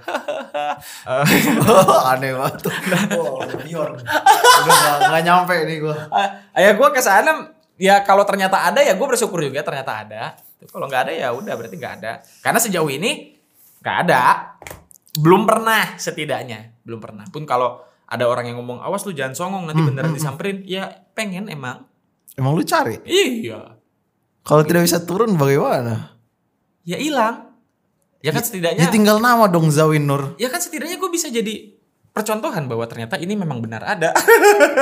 Aneh 2.15 2.31
banget 2.31 2.71
tuh. 2.71 2.75
Wow, 3.19 3.43
Bjorn. 3.67 3.99
Udah 4.63 4.75
gak, 4.79 4.97
gak 5.11 5.23
nyampe 5.27 5.55
nih 5.67 5.77
gua. 5.83 6.07
ya 6.55 6.71
gue 6.71 6.87
ke 6.95 7.01
sana 7.03 7.51
ya 7.75 7.99
kalau 8.07 8.23
ternyata 8.23 8.63
ada 8.63 8.79
ya 8.79 8.95
gue 8.95 9.07
bersyukur 9.11 9.43
juga 9.43 9.59
ternyata 9.59 9.91
ada. 10.07 10.23
Kalau 10.71 10.87
nggak 10.87 11.09
ada 11.09 11.11
ya 11.11 11.35
udah 11.35 11.53
berarti 11.59 11.75
nggak 11.75 11.95
ada. 11.99 12.23
Karena 12.39 12.63
sejauh 12.63 12.87
ini 12.87 13.35
nggak 13.83 13.97
ada. 14.07 14.55
Belum 15.19 15.43
pernah 15.43 15.99
setidaknya, 15.99 16.79
belum 16.87 17.03
pernah. 17.03 17.27
Pun 17.27 17.43
kalau 17.43 17.83
ada 18.07 18.23
orang 18.23 18.47
yang 18.47 18.63
ngomong 18.63 18.79
awas 18.79 19.03
lu 19.03 19.11
jangan 19.11 19.35
songong 19.35 19.67
nanti 19.67 19.83
beneran 19.83 20.15
disamperin, 20.15 20.63
ya 20.63 20.87
pengen 21.11 21.51
emang. 21.51 21.90
Emang 22.35 22.55
lu 22.55 22.63
cari? 22.63 22.99
Iya. 23.03 23.77
Kalau 24.41 24.63
tidak 24.65 24.87
bisa 24.87 25.03
turun 25.03 25.37
bagaimana? 25.37 26.17
Ya 26.87 26.97
hilang. 26.97 27.53
Ya 28.21 28.29
kan 28.33 28.41
Ya 28.41 28.47
setidaknya 28.47 28.85
tinggal 28.93 29.17
nama 29.17 29.49
dong 29.49 29.73
Zawin 29.73 30.05
Nur. 30.05 30.37
ya 30.37 30.45
kan 30.53 30.61
setidaknya 30.61 31.01
gue 31.01 31.09
bisa 31.09 31.25
jadi 31.33 31.73
percontohan 32.11 32.67
bahwa 32.67 32.85
ternyata 32.85 33.17
ini 33.17 33.33
memang 33.33 33.63
benar 33.63 33.81
ada. 33.87 34.13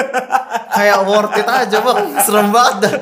Kayak 0.75 0.99
worth 1.05 1.37
it 1.37 1.47
aja 1.47 1.77
bang. 1.79 2.05
Serem 2.25 2.49
banget 2.49 2.75
dah. 2.83 2.93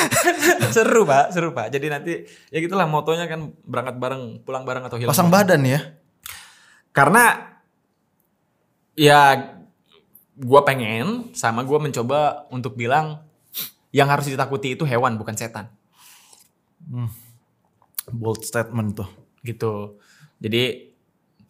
seru 0.74 1.02
pak, 1.06 1.30
seru 1.30 1.50
pak. 1.54 1.70
Jadi 1.70 1.86
nanti 1.88 2.12
ya 2.50 2.58
gitulah 2.58 2.86
motonya 2.90 3.30
kan 3.30 3.54
berangkat 3.64 3.96
bareng, 3.96 4.22
pulang 4.42 4.64
bareng 4.66 4.84
atau 4.86 4.98
hilang. 4.98 5.14
Pasang 5.14 5.30
bareng. 5.30 5.56
badan 5.56 5.62
ya. 5.64 5.80
Karena 6.92 7.24
ya 8.98 9.20
gua 10.36 10.60
pengen 10.66 11.32
sama 11.32 11.62
gua 11.64 11.78
mencoba 11.80 12.50
untuk 12.50 12.74
bilang 12.76 13.24
yang 13.92 14.08
harus 14.08 14.26
ditakuti 14.26 14.74
itu 14.74 14.82
hewan 14.82 15.14
bukan 15.16 15.36
setan 15.36 15.68
Bold 18.10 18.42
statement 18.42 18.98
tuh. 18.98 19.10
gitu. 19.42 19.98
Jadi 20.38 20.94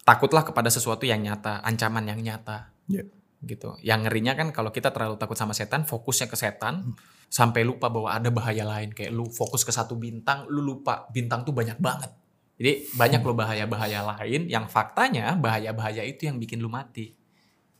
takutlah 0.01 0.41
kepada 0.41 0.69
sesuatu 0.69 1.05
yang 1.05 1.21
nyata, 1.21 1.61
ancaman 1.61 2.05
yang 2.05 2.21
nyata 2.21 2.73
Iya. 2.89 3.05
gitu. 3.41 3.77
Yang 3.81 4.09
ngerinya 4.09 4.33
kan 4.33 4.47
kalau 4.49 4.69
kita 4.69 4.89
terlalu 4.89 5.17
takut 5.17 5.37
sama 5.37 5.53
setan, 5.53 5.85
fokusnya 5.85 6.25
ke 6.29 6.37
setan 6.37 6.93
sampai 7.29 7.65
lupa 7.65 7.89
bahwa 7.89 8.13
ada 8.13 8.29
bahaya 8.29 8.65
lain 8.65 8.93
kayak 8.93 9.09
lu 9.13 9.25
fokus 9.29 9.65
ke 9.65 9.73
satu 9.73 9.97
bintang, 9.97 10.45
lu 10.49 10.61
lupa 10.61 11.05
bintang 11.09 11.41
tuh 11.45 11.53
banyak 11.53 11.77
banget. 11.77 12.09
Jadi 12.57 12.93
banyak 12.93 13.21
loh 13.25 13.33
bahaya-bahaya 13.33 13.99
lain 14.17 14.45
yang 14.45 14.69
faktanya 14.69 15.33
bahaya-bahaya 15.37 16.05
itu 16.05 16.29
yang 16.29 16.37
bikin 16.37 16.61
lu 16.61 16.69
mati. 16.69 17.13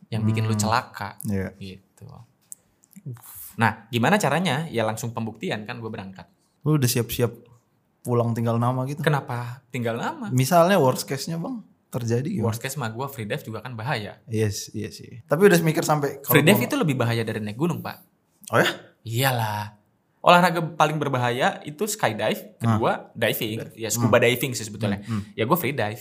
Yang 0.09 0.21
bikin 0.33 0.43
lu 0.49 0.53
celaka. 0.57 1.17
Iya. 1.25 1.53
gitu. 1.57 2.09
Nah, 3.55 3.85
gimana 3.87 4.17
caranya? 4.17 4.65
Ya 4.67 4.81
langsung 4.81 5.11
pembuktian 5.11 5.63
kan 5.63 5.77
gue 5.77 5.87
berangkat. 5.87 6.25
Lu 6.61 6.75
udah 6.75 6.87
siap-siap 6.87 7.31
pulang 8.01 8.33
tinggal 8.33 8.57
nama 8.57 8.83
gitu. 8.83 8.99
Kenapa 8.99 9.61
tinggal 9.69 9.95
nama? 9.95 10.27
Misalnya 10.29 10.75
worst 10.75 11.05
case-nya 11.05 11.37
bang 11.37 11.61
terjadi 11.87 12.25
gimana? 12.25 12.49
Worst 12.49 12.59
case 12.59 12.75
mah 12.75 12.89
gue 12.89 13.05
free 13.07 13.23
dive 13.23 13.43
juga 13.43 13.61
kan 13.61 13.73
bahaya. 13.73 14.17
Yes, 14.25 14.73
iya 14.73 14.89
sih. 14.89 15.21
Tapi 15.23 15.45
udah 15.45 15.59
mikir 15.61 15.81
sampai 15.81 16.19
Free 16.19 16.41
dive 16.41 16.57
gua- 16.57 16.67
itu 16.67 16.75
lebih 16.75 16.95
bahaya 16.95 17.21
dari 17.21 17.37
naik 17.39 17.55
gunung 17.55 17.79
pak. 17.79 18.01
Oh 18.49 18.57
ya? 18.57 18.69
Iyalah. 19.03 19.77
Olahraga 20.19 20.63
paling 20.73 20.95
berbahaya 20.95 21.59
itu 21.61 21.83
skydive, 21.83 22.55
kedua 22.55 23.11
diving, 23.13 23.59
ya 23.75 23.91
scuba 23.91 24.17
diving 24.17 24.51
sih 24.51 24.63
sebetulnya. 24.63 25.03
Ya 25.35 25.43
gue 25.43 25.57
free 25.59 25.75
dive. 25.75 25.99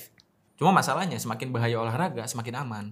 Cuma 0.54 0.70
masalahnya 0.70 1.18
semakin 1.18 1.50
bahaya 1.50 1.76
olahraga 1.76 2.22
semakin 2.24 2.54
aman. 2.56 2.84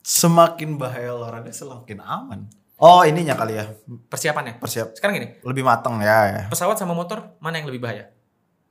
Semakin 0.00 0.74
bahaya 0.74 1.12
olahraga 1.12 1.52
semakin 1.52 2.00
aman. 2.00 2.48
Oh 2.80 3.04
ininya 3.04 3.36
kali 3.36 3.60
ya. 3.60 3.68
Persiapannya. 4.08 4.56
Persiap 4.56 4.96
Sekarang 4.96 5.20
gini, 5.20 5.36
lebih 5.44 5.60
matang 5.60 6.00
ya. 6.00 6.18
ya. 6.32 6.42
pesawat 6.48 6.80
sama 6.80 6.96
motor 6.96 7.36
mana 7.36 7.60
yang 7.60 7.68
lebih 7.68 7.84
bahaya? 7.84 8.08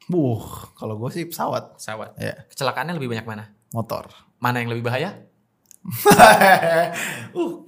Buh, 0.09 0.41
kalau 0.73 0.97
gue 0.97 1.09
sih 1.13 1.29
pesawat. 1.29 1.77
Pesawat. 1.77 2.17
Ya, 2.17 2.49
Kecelakaannya 2.49 2.97
lebih 2.97 3.13
banyak 3.13 3.27
mana? 3.29 3.53
motor. 3.69 4.09
Mana 4.41 4.65
yang 4.65 4.73
lebih 4.73 4.89
bahaya? 4.89 5.13
uh, 7.37 7.61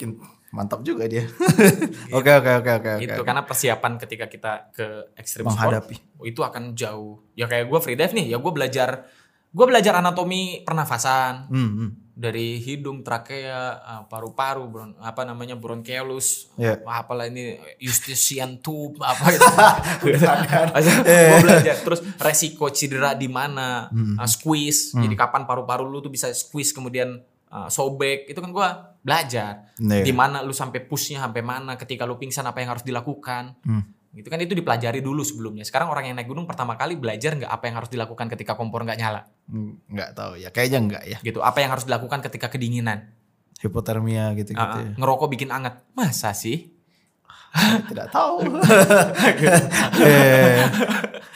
mantap 0.52 0.82
juga 0.84 1.08
dia. 1.08 1.30
Oke 2.18 2.28
oke 2.28 2.52
oke 2.60 2.72
oke 2.82 2.90
oke. 3.00 3.06
itu 3.06 3.22
karena 3.24 3.46
persiapan 3.48 3.96
ketika 3.96 4.26
kita 4.28 4.52
ke 4.76 4.88
ekstrim 5.16 5.48
Menghadapi. 5.48 5.96
sport 5.96 6.28
itu 6.28 6.42
akan 6.44 6.64
jauh. 6.76 7.24
Ya 7.38 7.48
kayak 7.48 7.72
gue 7.72 7.80
free 7.80 7.96
dive 7.96 8.12
nih, 8.12 8.36
ya 8.36 8.38
gue 8.42 8.52
belajar 8.52 9.08
gue 9.52 9.66
belajar 9.68 9.94
anatomi 9.96 10.64
pernafasan 10.64 11.48
Hmm, 11.48 11.72
hmm. 11.76 11.90
Dari 12.12 12.60
hidung, 12.60 13.02
trakea, 13.02 13.64
eh, 13.78 14.02
paru-paru, 14.06 14.64
bron- 14.68 14.98
apa 15.00 15.24
namanya 15.24 15.56
bronchiolus, 15.56 16.52
Iya. 16.56 16.84
wah, 16.84 17.00
apalah 17.00 17.26
ini 17.26 17.56
eustachian 17.78 18.60
tube 18.60 19.00
apa 19.00 19.26
itu. 19.32 19.52
gue 20.02 21.40
belajar 21.42 21.78
terus 21.78 22.02
resiko 22.18 22.68
cedera 22.70 23.14
di 23.14 23.28
mana, 23.28 23.88
Hmm. 23.88 24.18
eh, 24.18 24.30
squeeze, 24.30 24.92
jadi 24.94 25.16
kapan 25.18 25.44
paru-paru 25.44 25.86
lu 25.86 26.00
tuh 26.00 26.10
bisa 26.10 26.30
squeeze 26.32 26.72
kemudian 26.72 27.22
eh, 27.48 27.68
sobek, 27.68 28.28
itu 28.28 28.40
kan 28.40 28.48
gue 28.50 28.68
belajar. 29.04 29.76
Iya. 29.76 30.04
Di 30.04 30.14
mana 30.14 30.40
lu 30.40 30.52
sampai 30.52 30.80
pushnya 30.82 31.20
sampai 31.20 31.44
mana, 31.44 31.76
ketika 31.76 32.04
lu 32.04 32.16
pingsan 32.16 32.44
apa 32.44 32.60
yang 32.60 32.72
harus 32.72 32.86
dilakukan. 32.86 33.60
Hmm. 33.64 33.84
Gitu 34.12 34.28
kan 34.28 34.38
itu 34.38 34.52
dipelajari 34.52 35.00
dulu 35.00 35.22
sebelumnya. 35.22 35.64
Sekarang 35.64 35.88
orang 35.88 36.04
yang 36.06 36.16
naik 36.16 36.28
gunung 36.28 36.44
pertama 36.44 36.76
kali 36.76 36.94
belajar 36.94 37.32
nggak 37.34 37.48
apa 37.48 37.64
yang 37.64 37.76
harus 37.78 37.88
dilakukan 37.88 38.28
ketika 38.28 38.54
kompor 38.54 38.84
nggak 38.84 38.98
nyala, 38.98 39.24
Hmm, 39.46 39.80
Nggak 39.86 40.10
tahu 40.14 40.34
ya. 40.36 40.50
Kayaknya 40.50 40.80
enggak 40.82 41.04
ya. 41.06 41.18
gitu. 41.22 41.40
Apa 41.40 41.60
yang 41.60 41.70
harus 41.70 41.84
dilakukan 41.84 42.20
ketika 42.22 42.48
kedinginan. 42.48 43.08
Hipotermia 43.58 44.34
gitu-gitu 44.34 44.58
Ah, 44.58 44.74
ah. 44.74 44.82
ya. 44.82 44.92
ngerokok 44.96 45.28
bikin 45.30 45.50
anget 45.50 45.80
masa 45.92 46.34
sih 46.34 46.74
Tidak 47.86 48.08
tahu. 48.10 48.42
Eh, 50.02 50.64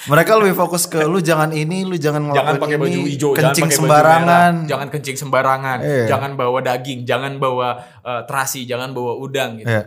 Mereka 0.06 0.32
lebih 0.36 0.54
fokus 0.54 0.86
ke 0.86 1.02
lu 1.02 1.20
jangan 1.20 1.50
ini, 1.52 1.82
lu 1.82 1.96
jangan 1.96 2.22
ngelakuin 2.24 2.40
jangan 2.46 2.56
pakai 2.58 2.76
ini, 2.76 2.82
baju 2.82 3.00
hijau 3.06 3.32
jangan 3.32 3.42
kencing 3.42 3.66
baju 3.66 3.76
sembarangan. 3.76 4.54
merah, 4.54 4.70
jangan 4.70 4.88
kencing 4.90 5.18
sembarangan 5.18 5.78
Iya. 5.82 6.06
jangan 6.08 6.32
bawa 6.34 6.60
daging 6.62 7.00
jangan 7.04 7.34
bawa 7.36 7.68
eh, 8.00 8.22
terasi 8.24 8.64
jangan 8.64 8.90
bawa 8.92 9.14
udang 9.16 9.58
gitu 9.58 9.68
Iya. 9.68 9.84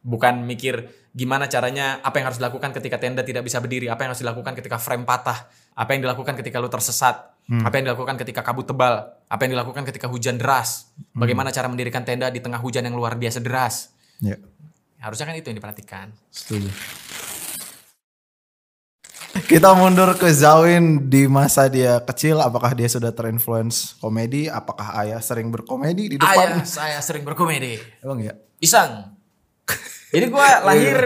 bukan 0.00 0.34
mikir 0.42 0.74
gimana 1.18 1.50
caranya, 1.50 1.98
apa 2.06 2.22
yang 2.22 2.30
harus 2.30 2.38
dilakukan 2.38 2.70
ketika 2.78 3.02
tenda 3.02 3.26
tidak 3.26 3.42
bisa 3.42 3.58
berdiri, 3.58 3.90
apa 3.90 4.06
yang 4.06 4.14
harus 4.14 4.22
dilakukan 4.22 4.54
ketika 4.54 4.78
frame 4.78 5.02
patah, 5.02 5.50
apa 5.74 5.90
yang 5.90 6.06
dilakukan 6.06 6.38
ketika 6.38 6.62
lu 6.62 6.70
tersesat, 6.70 7.34
apa 7.50 7.74
yang 7.74 7.90
dilakukan 7.90 8.14
ketika 8.22 8.46
kabut 8.46 8.70
tebal, 8.70 9.18
apa 9.26 9.40
yang 9.42 9.58
dilakukan 9.58 9.82
ketika 9.82 10.06
hujan 10.06 10.38
deras, 10.38 10.94
bagaimana 11.10 11.50
cara 11.50 11.66
mendirikan 11.66 12.06
tenda 12.06 12.30
di 12.30 12.38
tengah 12.38 12.62
hujan 12.62 12.86
yang 12.86 12.94
luar 12.94 13.18
biasa 13.18 13.42
deras. 13.42 13.90
Ya, 14.22 14.38
Harusnya 15.02 15.26
kan 15.26 15.34
itu 15.34 15.50
yang 15.50 15.58
diperhatikan. 15.58 16.14
setuju. 16.30 16.70
Kita 19.38 19.70
mundur 19.76 20.18
ke 20.18 20.26
Zawin 20.34 21.06
di 21.06 21.30
masa 21.30 21.70
dia 21.70 22.02
kecil. 22.02 22.42
Apakah 22.42 22.74
dia 22.74 22.90
sudah 22.90 23.14
terinfluence 23.14 23.94
komedi? 24.02 24.50
Apakah 24.50 24.98
ayah 25.04 25.22
sering 25.22 25.52
berkomedi 25.54 26.10
di 26.10 26.16
depan? 26.18 26.58
Ayah, 26.58 26.66
saya 26.66 26.98
sering 26.98 27.22
berkomedi. 27.22 27.78
Emang 28.02 28.18
ya? 28.18 28.34
Iseng. 28.58 29.14
Jadi 30.08 30.26
gue 30.28 30.46
lahir 30.64 30.96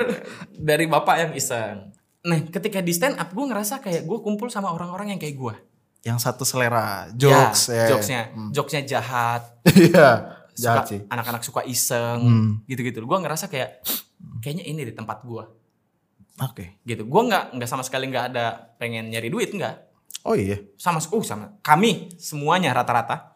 dari 0.55 0.87
bapak 0.87 1.17
yang 1.19 1.33
iseng. 1.35 1.91
Nah, 2.23 2.39
ketika 2.47 2.79
di 2.79 2.95
stand 2.95 3.19
up 3.19 3.35
gue 3.35 3.43
ngerasa 3.43 3.83
kayak 3.83 4.07
gue 4.07 4.19
kumpul 4.23 4.47
sama 4.47 4.71
orang-orang 4.71 5.15
yang 5.17 5.21
kayak 5.21 5.35
gue. 5.35 5.55
Yang 6.03 6.19
satu 6.23 6.43
selera 6.47 7.11
jokes 7.15 7.71
ya, 7.71 7.87
ya. 7.87 7.89
jokesnya, 7.95 8.23
jokesnya 8.51 8.83
jahat. 8.87 9.43
Iya, 9.71 10.11
jahat 10.55 10.85
sih. 10.91 11.01
Anak-anak 11.07 11.43
suka 11.47 11.63
iseng, 11.67 12.21
Hmm. 12.23 12.51
gitu-gitu. 12.67 13.03
Gue 13.07 13.19
ngerasa 13.23 13.47
kayak 13.47 13.83
kayaknya 14.43 14.67
ini 14.67 14.83
di 14.87 14.95
tempat 14.95 15.23
gue, 15.23 15.45
Oke. 16.43 16.79
gitu. 16.83 17.07
Gue 17.07 17.23
nggak 17.27 17.55
nggak 17.59 17.71
sama 17.71 17.83
sekali 17.87 18.11
nggak 18.11 18.35
ada 18.35 18.75
pengen 18.79 19.11
nyari 19.11 19.31
duit 19.31 19.51
nggak. 19.55 19.77
Oh 20.27 20.35
iya. 20.39 20.59
Sama, 20.79 21.03
uh 21.03 21.25
sama. 21.27 21.59
Kami 21.63 22.15
semuanya 22.19 22.71
rata-rata. 22.75 23.35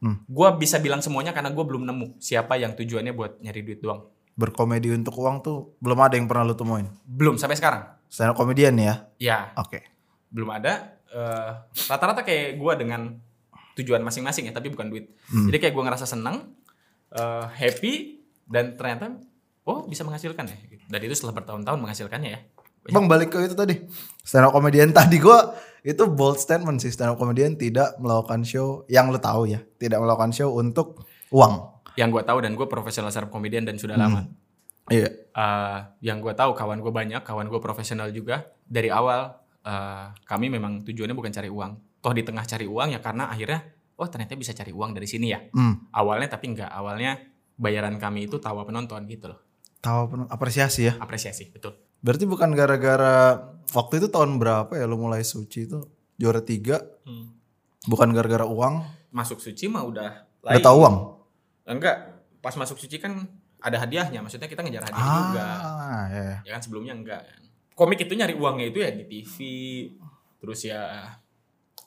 Hmm. 0.00 0.20
Gue 0.28 0.48
bisa 0.60 0.76
bilang 0.76 1.00
semuanya 1.00 1.32
karena 1.32 1.48
gue 1.52 1.64
belum 1.64 1.84
nemu 1.88 2.20
siapa 2.20 2.60
yang 2.60 2.76
tujuannya 2.76 3.12
buat 3.16 3.40
nyari 3.40 3.60
duit 3.64 3.80
doang. 3.80 4.08
Berkomedi 4.36 4.92
untuk 4.92 5.16
uang 5.16 5.40
tuh 5.40 5.56
belum 5.80 5.98
ada 5.98 6.14
yang 6.14 6.28
pernah 6.28 6.44
lu 6.44 6.54
temuin. 6.54 6.86
Belum 7.02 7.34
sampai 7.34 7.56
sekarang. 7.56 7.82
Stand 8.06 8.30
up 8.30 8.36
comedian 8.36 8.76
ya? 8.76 9.08
Ya, 9.16 9.50
Oke. 9.56 9.82
belum 10.28 10.52
ada 10.52 11.00
eh, 11.08 11.50
rata-rata 11.88 12.20
kayak 12.20 12.54
gue 12.54 12.72
dengan 12.76 13.16
tujuan 13.74 14.00
masing-masing 14.00 14.48
ya 14.48 14.52
tapi 14.52 14.68
bukan 14.68 14.88
duit 14.88 15.08
Hmm. 15.28 15.48
jadi 15.48 15.58
kayak 15.62 15.74
gue 15.74 15.84
ngerasa 15.84 16.04
senang 16.04 16.52
eh, 17.10 17.46
happy 17.46 17.94
dan 18.44 18.74
ternyata 18.74 19.16
oh 19.62 19.84
bisa 19.84 20.02
menghasilkan 20.02 20.44
ya 20.44 20.56
dan 20.86 21.00
itu 21.00 21.14
setelah 21.14 21.34
bertahun-tahun 21.36 21.78
menghasilkannya 21.78 22.30
ya 22.30 22.40
Bang 22.86 23.10
balik 23.10 23.34
ke 23.34 23.42
itu 23.42 23.58
tadi. 23.58 23.82
Stand 24.22 24.46
up 24.46 24.54
comedian 24.54 24.94
tadi 24.98 25.18
gua 25.18 25.50
itu 25.82 26.06
bold 26.06 26.38
statement 26.38 26.78
sih 26.78 26.94
stand 26.94 27.10
up 27.10 27.18
comedian 27.18 27.58
tidak 27.58 27.98
melakukan 27.98 28.46
show 28.46 28.86
yang 28.86 29.10
lu 29.10 29.18
tahu 29.18 29.50
ya, 29.50 29.58
tidak 29.74 29.98
melakukan 29.98 30.30
show 30.30 30.54
untuk 30.54 31.02
uang. 31.34 31.75
Yang 31.96 32.12
gue 32.12 32.22
tahu 32.22 32.44
dan 32.44 32.52
gue 32.52 32.66
profesional 32.68 33.08
stand 33.08 33.28
up 33.28 33.32
comedian 33.32 33.64
dan 33.64 33.80
sudah 33.80 33.96
lama. 33.96 34.28
Iya. 34.86 35.10
Eh, 35.10 35.78
yang 36.06 36.22
gue 36.22 36.30
tahu 36.36 36.54
kawan 36.54 36.78
gue 36.78 36.92
banyak 36.92 37.24
kawan 37.24 37.50
gue 37.50 37.58
profesional 37.58 38.12
juga. 38.12 38.46
Dari 38.68 38.92
awal 38.92 39.34
eh, 39.64 40.06
kami 40.28 40.52
memang 40.52 40.84
tujuannya 40.86 41.16
bukan 41.16 41.32
cari 41.32 41.50
uang. 41.50 41.72
Toh 42.04 42.12
di 42.14 42.22
tengah 42.22 42.44
cari 42.46 42.68
uang 42.68 42.94
ya 42.94 43.00
karena 43.02 43.32
akhirnya 43.32 43.66
oh 43.96 44.06
ternyata 44.06 44.36
bisa 44.36 44.52
cari 44.52 44.70
uang 44.70 44.94
dari 44.94 45.08
sini 45.08 45.32
ya. 45.32 45.40
Hmm. 45.50 45.90
awalnya 45.96 46.36
tapi 46.36 46.52
enggak. 46.52 46.70
Awalnya 46.70 47.18
bayaran 47.56 47.96
kami 47.96 48.28
itu 48.28 48.36
tawa 48.38 48.62
penonton 48.62 49.08
gitu 49.08 49.32
loh. 49.32 49.40
Tahu 49.80 50.00
penuh 50.12 50.26
apresiasi 50.28 50.92
ya. 50.92 50.94
apresiasi 51.00 51.48
betul. 51.50 51.74
Berarti 52.04 52.28
bukan 52.28 52.52
gara-gara 52.52 53.40
waktu 53.72 54.04
itu 54.04 54.12
tahun 54.12 54.36
berapa 54.36 54.70
ya 54.76 54.84
lu 54.84 55.00
mulai 55.00 55.24
suci 55.24 55.66
itu? 55.66 55.80
Juara 56.16 56.40
tiga, 56.40 56.80
bukan 57.84 58.08
gara-gara 58.16 58.48
uang, 58.48 58.80
masuk 59.12 59.36
suci 59.36 59.68
mah 59.68 59.84
udah 59.84 60.10
udah 60.48 60.60
tahu 60.64 60.76
uang. 60.80 60.96
Enggak 61.68 61.96
pas 62.38 62.54
masuk 62.54 62.76
suci 62.76 62.96
kan 62.96 63.26
ada 63.58 63.76
hadiahnya 63.78 64.20
maksudnya 64.20 64.46
kita 64.46 64.62
ngejar 64.62 64.84
hadiah 64.84 65.02
juga 65.24 65.46
Ah, 65.58 66.04
ya. 66.08 66.28
ya 66.42 66.50
kan 66.52 66.62
sebelumnya 66.62 66.94
enggak 66.94 67.22
kan 67.22 67.40
komik 67.74 67.98
itu 68.00 68.12
nyari 68.12 68.32
uangnya 68.32 68.66
itu 68.66 68.78
ya 68.78 68.90
di 68.90 69.04
TV 69.04 69.36
terus 70.36 70.62
ya 70.62 71.10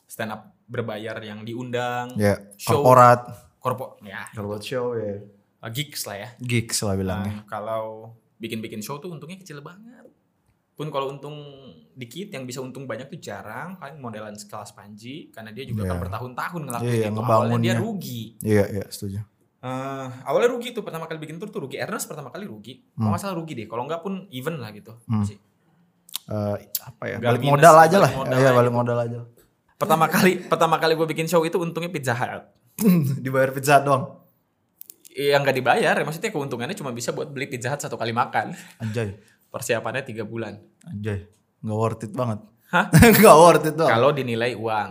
stand 0.03 0.29
up 0.29 0.41
berbayar 0.65 1.15
yang 1.19 1.41
diundang 1.41 2.13
Ya, 2.13 2.37
Show. 2.55 2.81
korporat, 2.81 3.25
korpo 3.57 3.97
ya 4.01 4.25
korporat 4.29 4.61
show 4.61 4.93
ya. 4.93 5.17
gigs 5.67 6.03
lah 6.03 6.17
ya 6.17 6.29
Gigs 6.39 6.79
lah 6.81 6.93
bilangnya. 6.93 7.31
Nah, 7.31 7.45
kalau 7.45 8.13
bikin-bikin 8.35 8.79
show 8.79 8.97
tuh 8.97 9.09
untungnya 9.09 9.35
kecil 9.35 9.59
banget 9.59 10.07
pun 10.71 10.87
kalau 10.87 11.11
untung 11.11 11.35
dikit 11.93 12.31
yang 12.31 12.43
bisa 12.43 12.59
untung 12.59 12.87
banyak 12.87 13.07
tuh 13.07 13.19
jarang 13.19 13.75
paling 13.75 13.99
modelan 13.99 14.31
sekelas 14.33 14.71
Panji 14.71 15.27
karena 15.29 15.51
dia 15.51 15.63
juga 15.63 15.83
Iya. 15.83 15.89
kan 15.89 15.97
bertahun-tahun 15.99 16.61
ngelakuin 16.63 16.87
Iya, 16.93 17.07
itu 17.09 17.19
awalnya 17.21 17.57
dia 17.59 17.75
rugi 17.75 18.23
Iya, 18.39 18.63
iya, 18.69 18.85
setuju. 18.87 19.19
Eh, 19.59 20.07
awalnya 20.23 20.49
rugi 20.49 20.71
tuh 20.71 20.81
pertama 20.81 21.03
kali 21.03 21.19
bikin 21.19 21.35
tour 21.35 21.47
tuh 21.47 21.59
rugi 21.59 21.75
Ernest 21.75 22.07
pertama 22.07 22.27
kali 22.27 22.43
rugi 22.43 22.79
kalau 22.93 23.11
nggak 23.11 23.19
salah 23.19 23.35
rugi 23.35 23.53
deh 23.53 23.67
kalau 23.67 23.83
nggak 23.83 23.99
pun 23.99 24.23
even 24.29 24.55
lah 24.55 24.71
gitu 24.71 24.95
Hmm. 25.03 25.19
Sih. 25.21 25.35
Eh, 26.25 26.55
apa 26.79 27.03
ya? 27.05 27.17
Nggak 27.17 27.31
Balik 27.33 27.43
modal 27.45 27.75
aja 27.77 27.97
lah. 27.97 28.11
modal 28.13 28.31
Iya, 28.33 28.39
aja 28.41 28.55
balik 28.55 28.73
modal 28.73 28.97
aja. 28.97 29.19
pertama 29.75 30.05
kali 30.07 30.31
pertama 30.41 30.75
kali 30.75 30.91
gue 30.93 31.07
bikin 31.07 31.25
show 31.25 31.39
itu 31.41 31.55
untungnya 31.55 31.87
Pizza 31.87 32.11
Hut 32.11 32.43
Dibayar 33.19 33.49
pizza 33.49 33.79
doang. 33.79 34.23
yang 35.09 35.39
nggak 35.41 35.51
dibayar 35.53 35.91
ya 35.93 36.03
maksudnya 36.03 36.29
keuntungannya 36.29 36.73
cuma 36.73 36.91
bisa 36.91 37.11
buat 37.11 37.27
beli 37.27 37.47
Pizza 37.47 37.67
Hut 37.67 37.81
satu 37.81 37.95
kali 37.95 38.11
makan 38.11 38.55
Anjay. 38.77 39.19
persiapannya 39.47 40.03
tiga 40.03 40.23
bulan 40.23 40.55
Anjay. 40.85 41.27
Nggak 41.59 41.75
worth 41.75 42.03
it 42.05 42.13
banget. 42.13 42.39
Hah? 42.69 42.87
Nggak 43.17 43.35
worth 43.35 43.65
it 43.65 43.75
doang. 43.75 43.89
kalau 43.89 44.09
dinilai 44.11 44.53
uang 44.53 44.89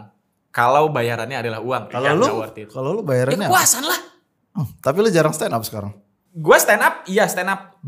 kalau 0.50 0.88
bayarannya 0.88 1.38
adalah 1.38 1.60
uang 1.60 1.82
Kalau 1.88 2.02
ya 2.02 2.12
lu, 2.12 2.24
nggak 2.26 2.36
worth 2.38 2.58
it. 2.58 2.68
kalau 2.68 2.90
lu 2.90 3.00
ya 3.00 3.06
bayarannya 3.06 3.46
kepuasan 3.46 3.84
lah 3.84 4.00
Hmm, 4.58 4.66
tapi 4.76 4.98
lu 4.98 5.08
jarang 5.08 5.30
stand 5.30 5.50
up 5.50 5.62
sekarang. 5.62 5.94
gue 6.30 6.56
stand 6.56 6.80
up 6.80 6.94
iya 7.04 7.24
stand 7.24 7.46
up 7.46 7.78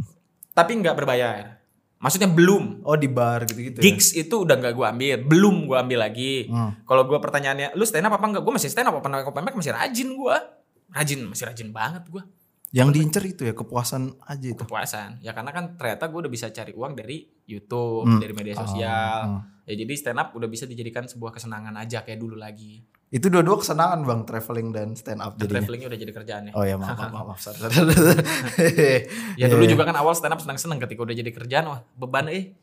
tapi 0.51 0.75
nggak 0.77 0.95
berbayar 0.95 1.59
maksudnya 1.97 2.27
belum 2.27 2.81
Oh, 2.81 2.95
di 2.95 3.07
bar 3.07 3.43
gitu-gitu. 3.43 3.77
ya? 3.77 3.83
gigs 3.85 4.11
itu 4.13 4.33
udah 4.37 4.57
nggak 4.57 4.73
gue 4.73 4.87
ambil 4.89 5.17
belum 5.21 5.57
gue 5.65 5.77
ambil 5.77 5.99
lagi 6.01 6.47
Hmm. 6.47 6.79
kalau 6.83 7.05
gue 7.05 7.15
pertanyaannya 7.17 7.75
lu 7.75 7.83
stand 7.83 8.03
up 8.03 8.13
apa 8.13 8.25
enggak 8.25 8.41
gue 8.41 8.53
masih 8.53 8.67
stand 8.69 8.87
up 8.87 8.95
open 8.95 9.11
mic 9.11 9.23
open 9.25 9.43
mic 9.43 9.53
masih 9.53 9.71
rajin 9.71 10.09
gue 10.09 10.37
rajin 10.91 11.21
masih 11.25 11.45
rajin 11.45 11.69
banget 11.69 12.07
gue 12.07 12.23
Yang 12.71 12.89
diincer 12.93 13.25
itu 13.25 13.43
ya 13.43 13.51
kepuasan 13.53 14.03
aja 14.21 14.47
itu. 14.49 14.59
kepuasan 14.61 15.19
ya 15.19 15.31
karena 15.31 15.51
kan 15.51 15.75
ternyata 15.75 16.07
gue 16.07 16.21
udah 16.21 16.31
bisa 16.31 16.47
cari 16.49 16.71
uang 16.71 16.93
dari 16.95 17.19
YouTube 17.45 18.07
Hmm. 18.09 18.19
dari 18.19 18.31
media 18.33 18.55
sosial 18.57 19.19
Hmm. 19.29 19.41
ya 19.63 19.75
jadi 19.77 19.93
stand 19.93 20.17
up 20.17 20.33
udah 20.33 20.47
bisa 20.47 20.65
dijadikan 20.65 21.05
sebuah 21.05 21.31
kesenangan 21.33 21.75
aja 21.77 22.01
kayak 22.01 22.17
dulu 22.17 22.35
lagi 22.35 22.87
Itu 23.11 23.27
dua-dua 23.27 23.59
kesenangan 23.59 24.01
bang, 24.01 24.21
traveling 24.23 24.69
dan 24.71 24.89
stand 24.95 25.19
up 25.19 25.35
jadinya. 25.35 25.59
travelingnya 25.59 25.89
udah 25.89 25.99
jadi 25.99 26.13
kerjaannya 26.13 26.53
Oh 26.53 26.63
ya 26.63 26.75
maaf 26.75 26.95
maaf 26.95 27.11
maaf, 27.11 27.27
maaf. 27.27 27.39
Sorry, 27.39 27.59
sorry, 27.59 27.75
sorry. 27.91 28.23
ya 29.41 29.47
dulu 29.47 29.61
Iya, 29.61 29.71
juga 29.73 29.83
kan 29.85 29.97
awal 29.97 30.15
stand 30.15 30.31
up 30.31 30.39
senang 30.39 30.57
senang 30.57 30.79
ketika 30.79 31.01
udah 31.01 31.13
jadi 31.13 31.27
kerjaan 31.29 31.65
wah 31.67 31.81
beban 31.93 32.27
eh 32.27 32.55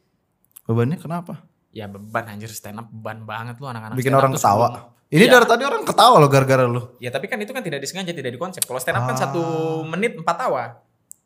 Bebannya 0.63 0.95
kenapa? 0.95 1.43
ya 1.69 1.85
beban 1.85 2.25
anjir 2.27 2.47
stand 2.49 2.75
up 2.75 2.87
beban 2.89 3.21
banget 3.23 3.55
lu 3.55 3.65
anak-anak 3.65 3.95
Bikin 3.95 4.09
orang 4.11 4.31
ketawa. 4.31 4.67
sebelum- 4.71 4.95
Ini 5.09 5.19
Iya. 5.21 5.31
dari 5.33 5.45
tadi 5.45 5.63
orang 5.63 5.83
ketawa 5.83 6.15
loh 6.17 6.27
gara-gara 6.27 6.63
lu. 6.63 6.81
ya 6.97 7.09
tapi 7.09 7.25
kan 7.25 7.37
itu 7.37 7.51
kan 7.51 7.61
tidak 7.61 7.79
disengaja 7.79 8.11
tidak 8.11 8.27
dikonsep 8.29 8.59
kalau 8.61 8.75
stand 8.77 8.95
up 8.95 9.03
kan 9.03 9.13
Ah. 9.13 9.21
satu 9.21 9.41
menit 9.83 10.15
empat 10.15 10.35
tawa 10.37 10.63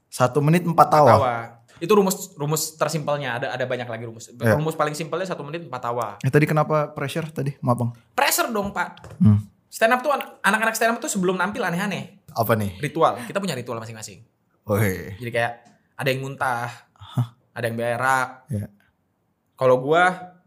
Satu 0.07 0.37
menit 0.39 0.61
empat 0.61 0.87
tawa. 0.87 1.09
tawa. 1.11 1.35
Itu 1.81 1.97
rumus 1.97 2.37
rumus 2.37 2.77
tersimpelnya 2.77 3.41
ada 3.41 3.47
ada 3.51 3.65
banyak 3.65 3.89
lagi 3.89 4.05
rumus. 4.05 4.29
Ya. 4.29 4.53
Rumus 4.53 4.77
paling 4.77 4.93
simpelnya 4.93 5.25
satu 5.25 5.41
menit 5.41 5.65
empat 5.65 5.81
tawa. 5.81 6.07
Eh 6.21 6.29
tadi 6.29 6.45
kenapa 6.45 6.93
pressure 6.93 7.33
tadi? 7.33 7.57
Maaf 7.57 7.77
bang. 7.81 7.89
Pressure 8.13 8.53
dong 8.53 8.69
pak. 8.69 9.17
Hmm. 9.17 9.41
Stand 9.65 9.97
up 9.97 10.05
tuh 10.05 10.13
an- 10.13 10.37
anak-anak 10.45 10.77
stand 10.77 10.93
up 10.93 11.01
tuh 11.01 11.09
sebelum 11.09 11.33
nampil 11.35 11.65
aneh-aneh. 11.65 12.21
Apa 12.37 12.53
nih? 12.53 12.77
Ritual. 12.77 13.17
Kita 13.25 13.41
punya 13.41 13.57
ritual 13.57 13.81
masing-masing. 13.81 14.21
Woi. 14.69 15.17
Jadi 15.17 15.31
kayak 15.33 15.53
ada 15.97 16.07
yang 16.07 16.21
muntah, 16.21 16.69
ada 17.49 17.65
yang 17.65 17.73
berak. 17.73 18.45
Ya. 18.53 18.69
Kalau 19.57 19.81
gua 19.81 20.37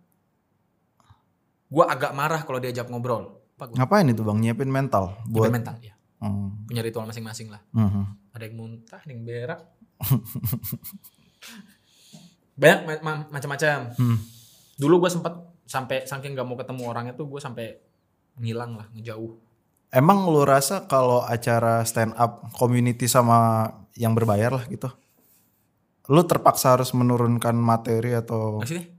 gua 1.67 1.91
agak 1.91 2.15
marah 2.15 2.47
kalau 2.47 2.63
diajak 2.63 2.87
ngobrol. 2.87 3.43
Apa 3.59 3.75
gua? 3.75 3.77
Ngapain 3.83 4.07
itu 4.07 4.23
bang? 4.23 4.39
Nyiapin 4.39 4.71
mental 4.71 5.19
Buat 5.27 5.51
buat. 5.51 5.51
mental 5.51 5.75
ya. 5.83 5.99
Hmm. 6.23 6.63
Punya 6.71 6.81
ritual 6.81 7.05
masing-masing 7.05 7.51
lah. 7.51 7.59
Mhm. 7.75 8.31
Ada 8.31 8.45
yang 8.47 8.55
muntah, 8.55 9.01
ada 9.03 9.11
yang 9.11 9.23
berak. 9.27 9.61
Banyak 12.55 12.81
ma- 12.85 13.03
ma- 13.03 13.27
macam-macam. 13.31 13.91
Hmm. 13.95 14.19
dulu 14.75 15.07
gue 15.07 15.11
sempet 15.11 15.31
sampai 15.65 16.03
saking 16.03 16.35
nggak 16.35 16.43
mau 16.43 16.55
ketemu 16.55 16.83
orangnya 16.85 17.15
tuh 17.15 17.27
gue 17.27 17.39
sampai 17.39 17.79
ngilang 18.37 18.75
lah 18.75 18.91
ngejauh 18.91 19.39
Emang 19.89 20.27
lu 20.27 20.43
rasa 20.43 20.83
kalau 20.85 21.23
acara 21.23 21.81
stand 21.85 22.11
up 22.13 22.51
community 22.51 23.07
sama 23.07 23.71
yang 23.95 24.11
berbayar 24.11 24.51
lah 24.51 24.67
gitu, 24.67 24.91
lu 26.05 26.21
terpaksa 26.21 26.75
harus 26.75 26.91
menurunkan 26.91 27.55
materi 27.55 28.11
atau 28.13 28.59
maksudnya 28.59 28.91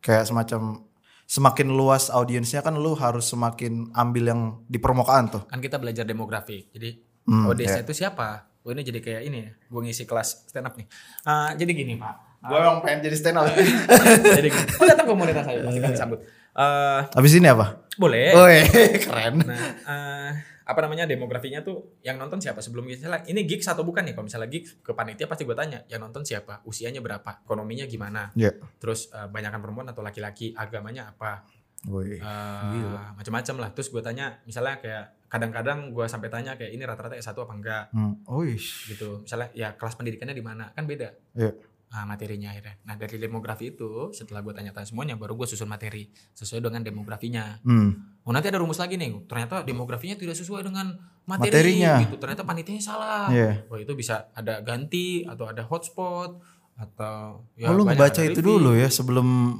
kayak 0.00 0.26
semacam 0.26 0.82
semakin 1.24 1.68
luas 1.70 2.10
audiensnya 2.10 2.60
kan 2.60 2.74
lu 2.74 2.92
harus 2.92 3.30
semakin 3.30 3.94
ambil 3.94 4.24
yang 4.26 4.40
di 4.66 4.76
permukaan 4.76 5.30
tuh. 5.30 5.42
kan 5.46 5.62
kita 5.62 5.78
belajar 5.78 6.02
demografi 6.02 6.66
jadi 6.68 6.98
Hmm, 7.22 7.46
audiensnya 7.46 7.86
itu 7.86 7.94
siapa 7.94 8.49
oh 8.60 8.70
ini 8.70 8.82
jadi 8.82 8.98
kayak 8.98 9.22
ini 9.24 9.38
ya 9.40 9.50
gue 9.52 9.80
ngisi 9.80 10.04
kelas 10.04 10.46
stand 10.46 10.64
up 10.64 10.74
nih 10.74 10.86
Ah, 11.22 11.52
jadi 11.52 11.70
gini 11.70 11.96
pak 11.96 12.28
Gue 12.40 12.56
emang 12.56 12.80
pengen 12.80 13.04
jadi 13.04 13.12
stand 13.14 13.36
up. 13.36 13.52
jadi 14.38 14.48
gini. 14.48 14.64
oh 14.74 14.86
datang 14.86 15.04
komunitas 15.06 15.44
saya 15.44 15.60
pasti 15.60 15.78
kami 15.78 15.94
sambut 15.94 16.20
Eh, 16.50 17.00
Abis 17.14 17.32
ini 17.34 17.46
apa? 17.46 17.86
boleh 17.94 18.32
Woi, 18.32 18.58
keren. 19.04 19.38
nah 19.44 19.54
eh, 19.86 20.30
apa 20.62 20.78
namanya 20.80 21.04
demografinya 21.04 21.60
tuh 21.60 21.94
yang 22.00 22.16
nonton 22.16 22.38
siapa 22.38 22.58
sebelum 22.58 22.84
misalnya 22.84 23.22
ini 23.24 23.42
gigs 23.42 23.66
atau 23.66 23.82
bukan 23.82 24.02
nih 24.02 24.12
kalau 24.12 24.24
misalnya 24.24 24.48
gigs 24.48 24.78
ke 24.78 24.90
panitia 24.90 25.24
pasti 25.24 25.42
gue 25.42 25.52
tanya 25.52 25.86
yang 25.86 26.00
nonton 26.00 26.22
siapa 26.22 26.58
usianya 26.64 26.98
berapa 26.98 27.44
ekonominya 27.44 27.84
gimana 27.84 28.34
Iya. 28.34 28.56
terus 28.76 29.10
eh, 29.10 29.26
banyakan 29.26 29.60
perempuan 29.60 29.86
atau 29.86 30.00
laki-laki 30.00 30.50
agamanya 30.52 31.10
apa 31.10 31.46
Woi. 31.86 32.16
Eh, 32.16 32.62
Gila. 32.72 33.14
macam-macam 33.14 33.54
lah 33.58 33.68
terus 33.70 33.88
gue 33.88 34.00
tanya 34.00 34.40
misalnya 34.42 34.74
kayak 34.76 35.04
kadang-kadang 35.30 35.78
gue 35.88 36.04
sampai 36.04 36.26
tanya 36.26 36.52
kayak 36.54 36.70
ini 36.70 36.82
rata-rata 36.82 37.14
S1 37.14 37.38
apa 37.38 37.54
enggak 37.54 37.84
Hmm. 37.90 38.18
Wih. 38.28 38.58
gitu 38.86 39.22
misalnya 39.22 39.48
ya 39.52 39.72
kelas 39.72 39.94
pendidikannya 39.94 40.34
di 40.34 40.42
mana 40.42 40.68
kan 40.70 40.84
beda 40.84 41.14
Iya. 41.32 41.54
Nah, 41.90 42.06
materinya 42.06 42.50
akhirnya 42.50 42.78
nah 42.80 42.94
dari 42.94 43.16
demografi 43.16 43.70
itu 43.70 44.10
setelah 44.10 44.38
gue 44.40 44.50
tanya-tanya 44.50 44.84
semuanya 44.84 45.14
baru 45.14 45.34
gue 45.34 45.42
susun 45.44 45.66
materi 45.66 46.06
sesuai 46.32 46.60
dengan 46.60 46.82
demografinya 46.82 47.58
Hmm. 47.62 48.18
oh 48.20 48.30
nanti 48.30 48.46
ada 48.46 48.58
rumus 48.58 48.76
lagi 48.76 48.94
nih 48.94 49.22
ternyata 49.24 49.62
demografinya 49.62 50.14
tidak 50.14 50.34
sesuai 50.34 50.62
dengan 50.62 50.98
materi 51.24 51.78
Materinya. 51.78 51.94
gitu 52.02 52.14
ternyata 52.16 52.42
panitianya 52.42 52.82
salah 52.84 53.26
Iya. 53.26 53.66
Wah 53.66 53.78
itu 53.78 53.94
bisa 53.94 54.30
ada 54.32 54.58
ganti 54.60 55.22
atau 55.24 55.46
ada 55.46 55.62
hotspot 55.62 56.42
atau 56.74 57.42
oh, 57.46 57.72
lu 57.72 57.82
ada 57.84 58.08
itu 58.18 58.40
dulu 58.40 58.72
ya 58.72 58.86
sebelum 58.88 59.58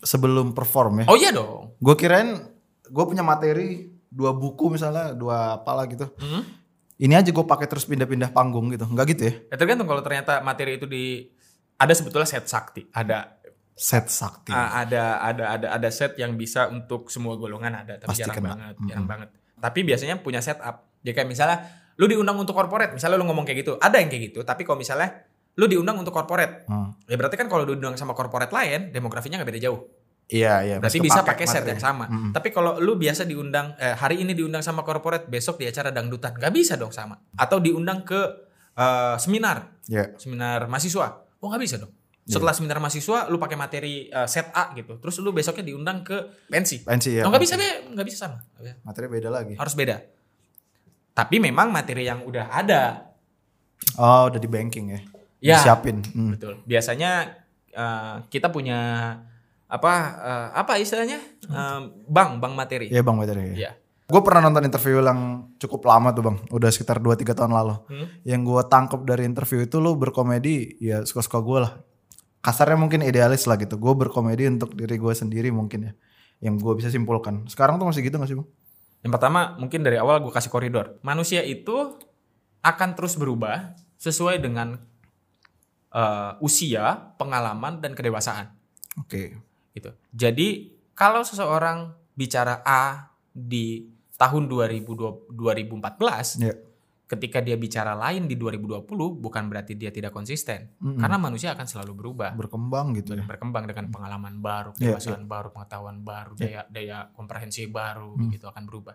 sebelum 0.00 0.52
perform 0.52 1.00
ya? 1.00 1.06
Oh 1.06 1.16
iya 1.16 1.30
dong. 1.30 1.76
Gue 1.78 1.94
kirain 1.94 2.38
gue 2.84 3.04
punya 3.04 3.20
materi 3.20 3.93
dua 4.14 4.30
buku 4.30 4.70
misalnya 4.70 5.10
dua 5.10 5.58
apalah 5.58 5.84
gitu. 5.84 6.06
Hmm? 6.16 6.46
Ini 6.94 7.18
aja 7.18 7.26
gue 7.26 7.42
pakai 7.44 7.66
terus 7.66 7.82
pindah-pindah 7.84 8.30
panggung 8.30 8.70
gitu. 8.70 8.86
Enggak 8.86 9.10
gitu 9.12 9.22
ya? 9.26 9.34
Ya 9.50 9.56
tergantung 9.56 9.84
kalau 9.84 9.98
ternyata 9.98 10.38
materi 10.40 10.78
itu 10.78 10.86
di 10.86 11.26
ada 11.74 11.90
sebetulnya 11.90 12.24
set 12.24 12.46
sakti, 12.46 12.86
ada 12.88 13.34
Set 13.74 14.06
sakti. 14.06 14.54
ah, 14.54 14.78
ada 14.78 15.18
ada 15.18 15.44
ada 15.50 15.66
ada 15.74 15.88
set 15.90 16.14
yang 16.14 16.38
bisa 16.38 16.70
untuk 16.70 17.10
semua 17.10 17.34
golongan 17.34 17.74
ada, 17.74 17.98
tapi 17.98 18.06
Pasti 18.06 18.22
jarang 18.22 18.38
kena. 18.38 18.50
banget, 18.54 18.74
jarang 18.86 19.06
banget. 19.10 19.28
Tapi 19.58 19.80
biasanya 19.82 20.14
punya 20.16 20.38
setup. 20.38 20.86
Jadi 21.02 21.10
kayak 21.12 21.26
misalnya 21.26 21.58
lu 21.98 22.06
diundang 22.06 22.38
untuk 22.38 22.54
corporate, 22.54 22.94
misalnya 22.94 23.18
lu 23.18 23.26
ngomong 23.26 23.42
kayak 23.42 23.66
gitu, 23.66 23.74
ada 23.76 23.98
yang 23.98 24.06
kayak 24.06 24.30
gitu, 24.30 24.40
tapi 24.40 24.62
kalau 24.62 24.78
misalnya 24.78 25.26
lu 25.54 25.66
diundang 25.66 25.98
untuk 25.98 26.10
corporate, 26.10 26.62
Hmm. 26.66 26.94
ya 27.04 27.14
berarti 27.14 27.34
kan 27.34 27.46
kalau 27.46 27.66
diundang 27.66 27.94
sama 27.94 28.14
corporate 28.14 28.50
lain, 28.50 28.90
demografinya 28.90 29.42
nggak 29.42 29.50
beda 29.50 29.62
jauh. 29.66 29.82
Iya 30.24 30.54
iya. 30.64 30.76
Berarti 30.80 31.04
bisa 31.04 31.20
pakai 31.20 31.44
set 31.44 31.68
yang 31.68 31.80
sama. 31.80 32.08
Mm-mm. 32.08 32.32
Tapi 32.32 32.48
kalau 32.48 32.80
lu 32.80 32.96
biasa 32.96 33.28
diundang 33.28 33.76
eh, 33.76 33.92
hari 33.92 34.24
ini 34.24 34.32
diundang 34.32 34.64
sama 34.64 34.80
corporate, 34.80 35.28
besok 35.28 35.60
di 35.60 35.68
acara 35.68 35.92
dangdutan, 35.92 36.32
nggak 36.32 36.52
bisa 36.54 36.80
dong 36.80 36.92
sama. 36.96 37.20
Atau 37.36 37.60
diundang 37.60 38.02
ke 38.08 38.20
eh, 38.72 39.16
seminar, 39.20 39.76
Iya. 39.84 40.16
seminar 40.16 40.64
mahasiswa, 40.66 41.06
oh 41.44 41.46
nggak 41.52 41.62
bisa 41.62 41.76
dong. 41.76 41.92
Setelah 42.24 42.56
seminar 42.56 42.80
mahasiswa, 42.80 43.28
lu 43.28 43.36
pakai 43.36 43.52
materi 43.60 44.08
eh, 44.08 44.24
set 44.24 44.48
A 44.56 44.72
gitu, 44.72 44.96
terus 44.96 45.20
lu 45.20 45.28
besoknya 45.36 45.60
diundang 45.68 46.00
ke 46.00 46.16
pensi. 46.48 46.80
Pensi 46.80 47.20
ya. 47.20 47.28
Oh 47.28 47.30
nggak 47.30 47.44
bisa 47.44 47.54
be, 47.60 47.68
nggak 47.92 48.06
bisa 48.08 48.18
sama, 48.24 48.40
bisa. 48.56 48.80
Materi 48.80 49.06
beda 49.12 49.28
lagi. 49.28 49.54
harus 49.60 49.76
beda. 49.76 50.00
Tapi 51.14 51.36
memang 51.38 51.68
materi 51.68 52.08
yang 52.08 52.24
udah 52.24 52.48
ada, 52.48 53.12
Oh 54.00 54.26
udah 54.32 54.40
di 54.40 54.48
banking 54.48 54.86
ya. 54.90 55.00
Ya. 55.44 55.56
Disiapin. 55.60 56.00
Hmm. 56.16 56.32
betul. 56.32 56.64
Biasanya 56.64 57.36
eh, 57.76 58.16
kita 58.32 58.48
punya 58.48 58.80
apa 59.74 59.92
eh, 60.22 60.48
apa 60.54 60.78
istilahnya 60.78 61.18
Eh, 61.50 61.80
bank 62.08 62.40
bank 62.40 62.54
materi. 62.56 62.86
Iya 62.88 63.04
bang 63.04 63.16
materi. 63.18 63.52
Ya. 63.56 63.76
Gue 64.04 64.20
pernah 64.20 64.48
nonton 64.48 64.68
interview 64.68 65.00
yang 65.00 65.48
cukup 65.56 65.88
lama 65.88 66.12
tuh 66.12 66.22
bang. 66.28 66.36
Udah 66.52 66.68
sekitar 66.68 67.00
2-3 67.00 67.32
tahun 67.32 67.52
lalu. 67.52 67.74
Hmm. 67.88 68.06
Yang 68.24 68.40
gue 68.44 68.62
tangkap 68.68 69.00
dari 69.04 69.24
interview 69.24 69.64
itu 69.64 69.80
lu 69.80 69.96
berkomedi 69.96 70.76
ya 70.80 71.04
suka-suka 71.08 71.40
gue 71.40 71.58
lah. 71.64 71.72
Kasarnya 72.44 72.76
mungkin 72.76 73.00
idealis 73.00 73.48
lah 73.48 73.56
gitu. 73.56 73.80
Gue 73.80 73.96
berkomedi 73.96 74.44
untuk 74.48 74.76
diri 74.76 75.00
gue 75.00 75.12
sendiri 75.16 75.48
mungkin 75.48 75.88
ya. 75.88 75.92
Yang 76.44 76.54
gue 76.60 76.72
bisa 76.84 76.88
simpulkan. 76.92 77.48
Sekarang 77.48 77.80
tuh 77.80 77.88
masih 77.88 78.04
gitu 78.04 78.20
gak 78.20 78.28
sih 78.28 78.36
bang? 78.36 78.48
Yang 79.04 79.12
pertama 79.20 79.40
mungkin 79.60 79.80
dari 79.84 79.96
awal 79.96 80.20
gue 80.20 80.32
kasih 80.32 80.52
koridor. 80.52 81.00
Manusia 81.00 81.40
itu 81.44 81.96
akan 82.64 82.96
terus 82.96 83.16
berubah 83.16 83.76
sesuai 84.00 84.40
dengan 84.40 84.80
eh, 85.92 86.32
usia, 86.44 87.16
pengalaman 87.16 87.80
dan 87.80 87.96
kedewasaan. 87.96 88.52
Oke. 89.00 89.43
Gitu. 89.74 89.90
Jadi 90.14 90.48
kalau 90.94 91.26
seseorang 91.26 91.90
bicara 92.14 92.62
A 92.62 93.10
di 93.34 93.90
tahun 94.14 94.46
2020, 94.46 95.34
2014, 95.34 96.38
Ya. 96.38 96.54
ketika 97.04 97.42
dia 97.42 97.58
bicara 97.58 97.92
lain 97.92 98.30
di 98.30 98.38
2020 98.38 99.18
bukan 99.18 99.50
berarti 99.50 99.74
dia 99.74 99.90
tidak 99.90 100.14
konsisten. 100.14 100.70
Mm-mm. 100.78 101.02
Karena 101.02 101.18
manusia 101.18 101.50
akan 101.52 101.66
selalu 101.66 101.92
berubah. 101.98 102.32
Berkembang 102.38 102.94
gitu 102.94 103.18
ya. 103.18 103.26
berkembang 103.26 103.66
dengan 103.66 103.90
pengalaman 103.90 104.38
baru, 104.38 104.70
Iya, 104.78 104.94
kedewasaan 104.96 105.26
baru, 105.26 105.50
pengetahuan 105.50 105.98
baru, 106.00 106.32
Iya. 106.38 106.42
daya 106.46 106.62
daya 106.70 106.98
komprehensi 107.12 107.66
baru 107.66 108.14
Hmm. 108.14 108.30
gitu 108.30 108.46
akan 108.46 108.62
berubah. 108.64 108.94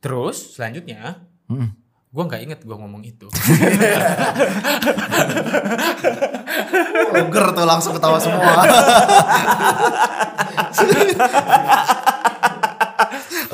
Terus 0.00 0.56
selanjutnya, 0.56 1.20
Mm-mm. 1.52 1.83
Gua 2.14 2.30
nggak 2.30 2.42
inget 2.46 2.60
gua 2.62 2.78
ngomong 2.78 3.02
itu. 3.02 3.26
Oger 7.10 7.46
tuh 7.50 7.66
langsung 7.66 7.92
ketawa 7.98 8.22
semua. 8.22 8.62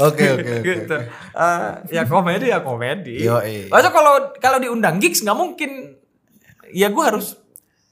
Oke 0.00 0.24
oke 0.32 0.50
oke. 0.60 0.64
gitu. 0.64 0.96
Eh, 1.40 1.70
ya 1.92 2.02
komedi 2.08 2.46
ya 2.52 2.60
komedi. 2.64 3.20
Yoi. 3.20 3.68
Masa 3.68 3.92
kalau 3.92 4.32
kalau 4.40 4.56
diundang 4.60 5.00
gigs 5.00 5.20
nggak 5.24 5.36
mungkin. 5.36 5.96
Ya 6.70 6.88
gua 6.92 7.16
harus 7.16 7.34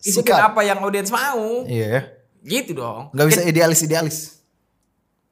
ikutin 0.05 0.37
Sikat. 0.37 0.53
apa 0.53 0.61
yang 0.65 0.79
audiens 0.85 1.11
mau. 1.11 1.65
Iya 1.69 1.87
ya. 1.89 2.01
Gitu 2.45 2.73
dong. 2.79 3.11
Gak 3.13 3.27
bisa 3.29 3.43
idealis 3.43 3.81
idealis. 3.83 4.19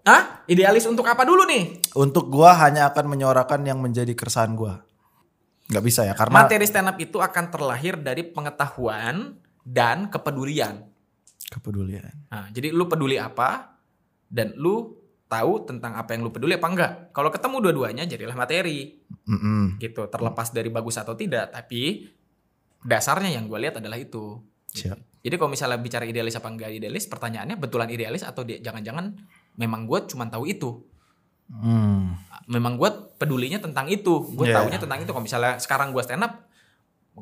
Hah? 0.03 0.43
Idealis 0.51 0.87
untuk 0.87 1.07
apa 1.07 1.23
dulu 1.23 1.47
nih? 1.47 1.81
Untuk 1.95 2.29
gua 2.31 2.55
hanya 2.59 2.91
akan 2.91 3.07
menyuarakan 3.11 3.63
yang 3.67 3.79
menjadi 3.79 4.13
keresahan 4.13 4.59
gua. 4.59 4.87
Gak 5.67 5.85
bisa 5.85 6.07
ya 6.07 6.15
karena 6.15 6.47
Materi 6.47 6.67
stand 6.67 6.95
up 6.95 6.99
itu 7.03 7.19
akan 7.19 7.45
terlahir 7.51 7.99
dari 7.99 8.23
pengetahuan 8.23 9.35
dan 9.67 10.07
kepedulian. 10.07 10.87
kepedulian. 11.47 12.11
Nah, 12.27 12.51
jadi 12.51 12.75
lu 12.75 12.91
peduli 12.91 13.23
apa 13.23 13.79
dan 14.27 14.51
lu 14.59 14.99
tahu 15.27 15.67
tentang 15.67 15.95
apa 15.99 16.15
yang 16.15 16.27
lu 16.27 16.31
peduli 16.31 16.55
apa 16.55 16.67
enggak. 16.71 16.93
Kalau 17.11 17.31
ketemu 17.31 17.57
dua-duanya 17.63 18.03
jadilah 18.07 18.35
materi 18.39 18.99
Mm-mm. 19.27 19.79
gitu. 19.83 20.07
Terlepas 20.07 20.55
dari 20.55 20.71
bagus 20.71 20.99
atau 20.99 21.19
tidak, 21.19 21.55
tapi 21.55 22.07
dasarnya 22.83 23.35
yang 23.35 23.51
gue 23.51 23.59
lihat 23.59 23.79
adalah 23.83 23.99
itu. 23.99 24.39
Siap. 24.71 24.99
Jadi 25.27 25.35
kalau 25.35 25.51
misalnya 25.51 25.79
bicara 25.83 26.07
idealis 26.07 26.39
apa 26.39 26.47
enggak 26.47 26.71
idealis, 26.71 27.11
pertanyaannya 27.11 27.59
betulan 27.59 27.91
idealis 27.91 28.23
atau 28.23 28.47
jangan-jangan 28.47 29.19
memang 29.59 29.87
gue 29.91 29.99
cuma 30.07 30.31
tahu 30.31 30.47
itu. 30.47 30.83
Hmm. 31.49 32.19
Memang 32.47 32.75
gue 32.77 32.91
pedulinya 33.17 33.59
tentang 33.59 33.87
itu. 33.87 34.23
Gue 34.33 34.51
Iya. 34.51 34.63
taunya 34.63 34.79
tentang 34.79 34.99
itu. 34.99 35.11
Kalau 35.11 35.23
misalnya 35.23 35.59
sekarang 35.59 35.91
gue 35.91 36.03
stand 36.03 36.23
up, 36.23 36.47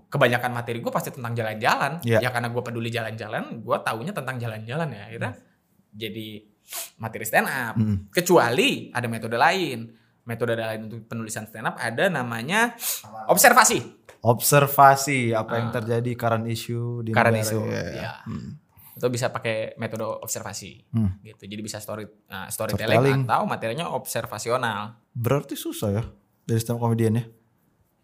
kebanyakan 0.09 0.51
materi 0.51 0.81
gue 0.81 0.91
pasti 0.91 1.11
tentang 1.11 1.33
jalan-jalan. 1.33 2.03
Iya. 2.03 2.19
Ya 2.19 2.29
karena 2.29 2.49
gue 2.49 2.61
peduli 2.61 2.89
jalan-jalan, 2.89 3.61
gue 3.61 3.77
taunya 3.81 4.13
tentang 4.13 4.37
jalan-jalan 4.37 4.89
ya. 4.91 5.03
Akhirnya 5.07 5.33
jadi 5.91 6.29
materi 6.99 7.25
stand 7.25 7.47
up. 7.47 7.75
Mm. 7.77 7.97
Kecuali 8.11 8.91
ada 8.91 9.07
metode 9.07 9.37
lain. 9.37 9.79
Metode 10.25 10.57
lain 10.57 10.81
untuk 10.89 11.05
penulisan 11.05 11.45
stand 11.45 11.67
up 11.67 11.77
ada 11.77 12.09
namanya 12.09 12.73
observasi. 13.29 13.81
Observasi 14.25 15.31
apa 15.31 15.57
yang 15.59 15.69
terjadi 15.71 16.11
current 16.15 16.49
issue 16.49 17.05
di 17.05 17.13
Ah. 17.13 17.17
Current 17.21 17.37
negara. 17.37 17.45
issue, 17.47 17.65
Iya. 17.65 17.85
ya. 17.93 18.13
Hmm. 18.25 18.51
Itu 18.95 19.07
bisa 19.11 19.29
pakai 19.29 19.75
metode 19.75 20.07
observasi. 20.07 20.87
Hmm. 20.95 21.19
Gitu. 21.21 21.45
Jadi 21.45 21.61
bisa 21.61 21.79
story 21.79 22.07
nah, 22.27 22.47
storytelling, 22.47 22.99
Storytelling. 22.99 23.21
atau 23.27 23.43
materinya 23.45 23.87
observasional. 23.93 24.99
Berarti 25.11 25.55
susah 25.55 25.91
ya 25.91 26.05
dari 26.43 26.59
stand 26.59 26.79
up 26.79 26.87
comedian 26.87 27.19
ya. 27.19 27.25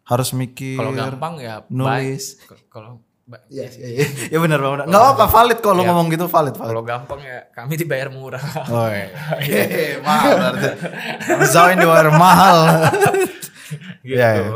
Harus 0.04 0.34
mikir. 0.34 0.74
Kalau 0.74 0.90
gampang 0.90 1.38
ya 1.38 1.62
nulis. 1.70 2.42
Kalau 2.66 3.02
Iya, 3.46 3.70
iya, 3.78 3.88
iya. 3.94 4.06
Ya 4.26 4.38
benar 4.42 4.58
benar. 4.58 4.90
Enggak 4.90 5.04
apa 5.14 5.30
valid 5.30 5.58
kalau 5.62 5.78
lu 5.78 5.82
Iya. 5.86 5.90
ngomong 5.94 6.06
gitu 6.10 6.26
valid 6.26 6.54
valid. 6.58 6.70
kalau 6.74 6.82
gampang 6.82 7.20
ya 7.22 7.38
kami 7.54 7.78
dibayar 7.78 8.10
murah. 8.10 8.42
Oh 8.66 8.90
iya. 8.90 9.06
mahal 10.06 10.30
berarti. 10.34 10.68
Zain 11.46 11.78
diwar 11.78 12.10
mahal. 12.10 12.58
gitu. 14.02 14.18
Iya, 14.18 14.28
iya. 14.34 14.50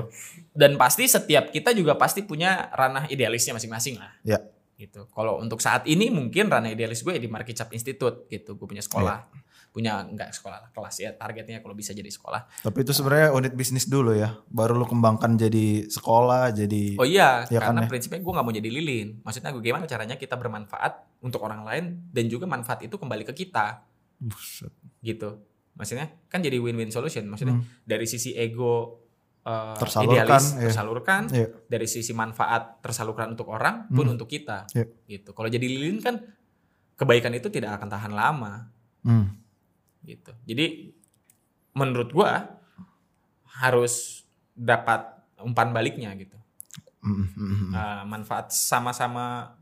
Dan 0.51 0.75
pasti 0.75 1.07
setiap 1.07 1.55
kita 1.55 1.71
juga 1.71 1.95
pasti 1.95 2.27
punya 2.27 2.67
ranah 2.75 3.07
idealisnya 3.07 3.55
masing-masing 3.55 3.95
lah. 3.95 4.11
Ya. 4.27 4.43
Gitu. 4.75 5.07
Kalau 5.07 5.39
untuk 5.39 5.59
saat 5.59 5.87
ini 5.87 6.09
mungkin 6.09 6.47
ranah 6.47 6.69
idealis 6.69 7.01
gue 7.01 7.13
ya 7.13 7.19
di 7.19 7.27
Market 7.27 7.55
Cap 7.57 7.71
Institute 7.71 8.27
gitu. 8.27 8.55
Gue 8.55 8.67
punya 8.67 8.81
sekolah. 8.81 9.19
Iya. 9.25 9.43
Punya 9.71 9.93
enggak 10.01 10.31
sekolah 10.31 10.59
lah, 10.61 10.71
kelas 10.71 10.97
ya 10.97 11.11
targetnya 11.13 11.59
kalau 11.59 11.75
bisa 11.75 11.91
jadi 11.91 12.07
sekolah. 12.07 12.47
Tapi 12.63 12.79
itu 12.81 12.91
sebenarnya 12.91 13.35
unit 13.35 13.53
bisnis 13.53 13.85
dulu 13.85 14.15
ya. 14.15 14.39
Baru 14.47 14.75
lu 14.75 14.85
kembangkan 14.85 15.35
jadi 15.35 15.83
sekolah, 15.85 16.51
jadi 16.53 16.95
Oh 16.95 17.03
iya, 17.03 17.43
Iya 17.45 17.59
kan 17.59 17.75
karena 17.75 17.81
ya? 17.83 17.89
prinsipnya 17.89 18.21
gue 18.21 18.33
nggak 18.33 18.47
mau 18.47 18.55
jadi 18.55 18.69
lilin. 18.69 19.09
Maksudnya 19.21 19.51
gue 19.51 19.59
gimana 19.61 19.85
caranya 19.85 20.15
kita 20.15 20.35
bermanfaat 20.35 21.19
untuk 21.21 21.43
orang 21.43 21.63
lain 21.63 21.85
dan 22.09 22.25
juga 22.27 22.47
manfaat 22.47 22.83
itu 22.83 22.95
kembali 22.95 23.27
ke 23.27 23.35
kita 23.37 23.83
Buset. 24.17 24.71
gitu. 25.01 25.43
Maksudnya 25.75 26.07
kan 26.25 26.39
jadi 26.39 26.55
win-win 26.57 26.91
solution. 26.91 27.27
Maksudnya 27.27 27.59
Hmm. 27.59 27.67
dari 27.83 28.07
sisi 28.07 28.31
ego 28.33 29.03
eh, 29.45 29.77
Tersalurkan, 29.77 30.25
idealis 30.25 30.47
iya. 30.51 30.61
tersalurkan, 30.69 31.23
Iya. 31.29 31.47
dari 31.69 31.87
sisi 31.87 32.13
manfaat 32.13 32.81
tersalurkan 32.81 33.37
untuk 33.37 33.53
orang 33.53 33.87
pun 33.89 34.09
Hmm. 34.09 34.15
untuk 34.17 34.27
kita. 34.27 34.65
Iya. 34.73 34.89
Gitu. 35.05 35.31
Kalau 35.31 35.47
jadi 35.47 35.65
lilin 35.65 36.01
kan 36.01 36.17
kebaikan 36.97 37.35
itu 37.35 37.53
tidak 37.53 37.77
akan 37.77 37.89
tahan 37.89 38.13
lama 38.13 38.73
Hmm. 39.05 39.37
gitu. 40.03 40.33
Jadi 40.45 40.97
menurut 41.73 42.09
gua 42.09 42.57
harus 43.61 44.25
dapat 44.55 45.05
umpan 45.39 45.71
baliknya 45.71 46.15
gitu. 46.15 46.39
Mm, 47.05 47.13
mm, 47.13 47.29
mm. 47.37 47.71
Uh, 47.71 48.03
manfaat 48.09 48.49
sama-sama 48.49 49.53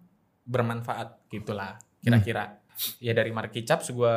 bermanfaat 0.47 1.27
gitulah 1.27 1.75
kira-kira. 1.99 2.63
Ya 3.03 3.13
dari 3.13 3.35
market 3.35 3.67
caps 3.67 3.91
gue 3.91 4.17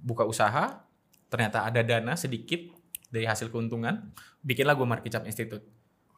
buka 0.00 0.22
usaha, 0.22 0.82
ternyata 1.26 1.66
ada 1.66 1.82
dana 1.82 2.14
sedikit 2.14 2.70
dari 3.10 3.26
hasil 3.26 3.50
keuntungan, 3.50 4.14
bikinlah 4.40 4.78
gue 4.78 4.86
market 4.86 5.10
cap 5.12 5.24
institute. 5.26 5.66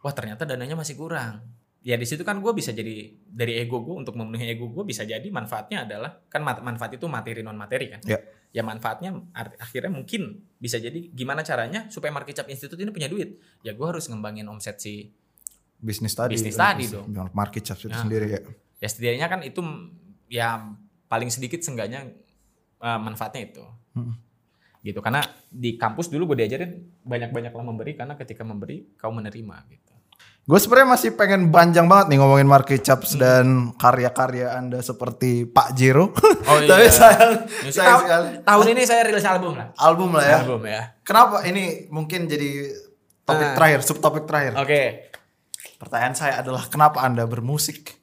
Wah 0.05 0.13
ternyata 0.13 0.45
dananya 0.45 0.77
masih 0.77 0.95
kurang. 0.95 1.41
Ya 1.83 1.99
di 1.99 2.07
situ 2.07 2.23
kan 2.23 2.39
gue 2.39 2.53
bisa 2.55 2.71
jadi 2.71 3.11
dari 3.27 3.59
ego 3.59 3.83
gue 3.83 3.97
untuk 3.99 4.15
memenuhi 4.15 4.55
ego 4.55 4.71
gue 4.71 4.87
bisa 4.87 5.03
jadi 5.03 5.25
manfaatnya 5.29 5.83
adalah 5.83 6.15
kan 6.31 6.45
manfaat 6.47 6.95
itu 6.95 7.11
materi 7.11 7.43
non 7.43 7.59
materi 7.59 7.91
kan. 7.91 8.01
Ya. 8.07 8.23
Ya 8.53 8.63
manfaatnya 8.63 9.17
akhirnya 9.59 9.91
mungkin 9.91 10.47
bisa 10.61 10.79
jadi 10.79 11.11
gimana 11.11 11.43
caranya 11.43 11.91
supaya 11.91 12.15
market 12.15 12.39
cap 12.39 12.47
institute 12.47 12.79
ini 12.79 12.95
punya 12.95 13.11
duit. 13.11 13.41
Ya 13.67 13.75
gue 13.75 13.87
harus 13.89 14.07
ngembangin 14.07 14.47
omset 14.47 14.79
si 14.79 15.11
Bisnis 15.83 16.15
tadi. 16.15 16.39
Bisnis 16.39 16.55
tadi 16.55 16.87
dong. 16.87 17.11
Market 17.35 17.67
cap 17.67 17.79
itu 17.83 17.91
Ya. 17.91 17.99
sendiri 17.99 18.27
ya. 18.31 18.41
ya 18.79 18.87
setidaknya 18.87 19.27
kan 19.27 19.41
itu 19.43 19.59
ya 20.31 20.63
paling 21.11 21.31
sedikit 21.35 21.59
seenggaknya 21.59 22.15
uh, 22.79 22.99
manfaatnya 22.99 23.43
itu 23.51 23.65
Mm. 23.93 24.15
Gitu 24.83 24.99
karena 24.99 25.23
di 25.47 25.75
kampus 25.75 26.07
dulu 26.07 26.29
gue 26.29 26.43
diajarin 26.43 26.75
banyak-banyaklah 27.01 27.63
memberi 27.63 27.95
karena 27.95 28.15
ketika 28.15 28.43
memberi 28.43 28.93
kau 28.95 29.11
menerima 29.11 29.57
gitu 29.69 29.91
Gue 30.43 30.59
sebenarnya 30.59 30.91
masih 30.93 31.15
pengen 31.15 31.47
panjang 31.49 31.87
banget 31.87 32.11
nih 32.11 32.19
ngomongin 32.19 32.51
market 32.51 32.83
Hmm. 32.83 32.87
caps 32.89 33.15
dan 33.15 33.47
karya-karya 33.73 34.51
anda 34.53 34.83
seperti 34.83 35.47
Pak 35.47 35.71
Jiro. 35.73 36.11
Oh 36.11 36.59
Tapi 36.67 36.83
iya. 36.83 36.91
sayang, 36.91 37.33
Musik 37.47 37.71
sayang 37.73 37.87
tahun- 37.89 38.03
sekali. 38.03 38.29
tahun 38.43 38.67
ini 38.69 38.83
saya 38.83 39.03
rilis 39.05 39.23
album 39.25 39.55
lah 39.55 39.71
Album 39.77 40.11
lah 40.11 40.25
ya. 40.25 40.37
album 40.43 40.63
ya 40.67 40.83
Kenapa 41.01 41.47
ini 41.47 41.65
mungkin 41.89 42.27
jadi 42.27 42.75
topik 43.23 43.49
Ah. 43.49 43.55
terakhir, 43.55 43.81
subtopik 43.85 44.25
terakhir. 44.25 44.53
oke 44.57 44.83
Pertanyaan 45.79 46.15
saya 46.17 46.35
adalah 46.37 46.67
kenapa 46.67 46.99
anda 47.01 47.23
bermusik? 47.23 47.95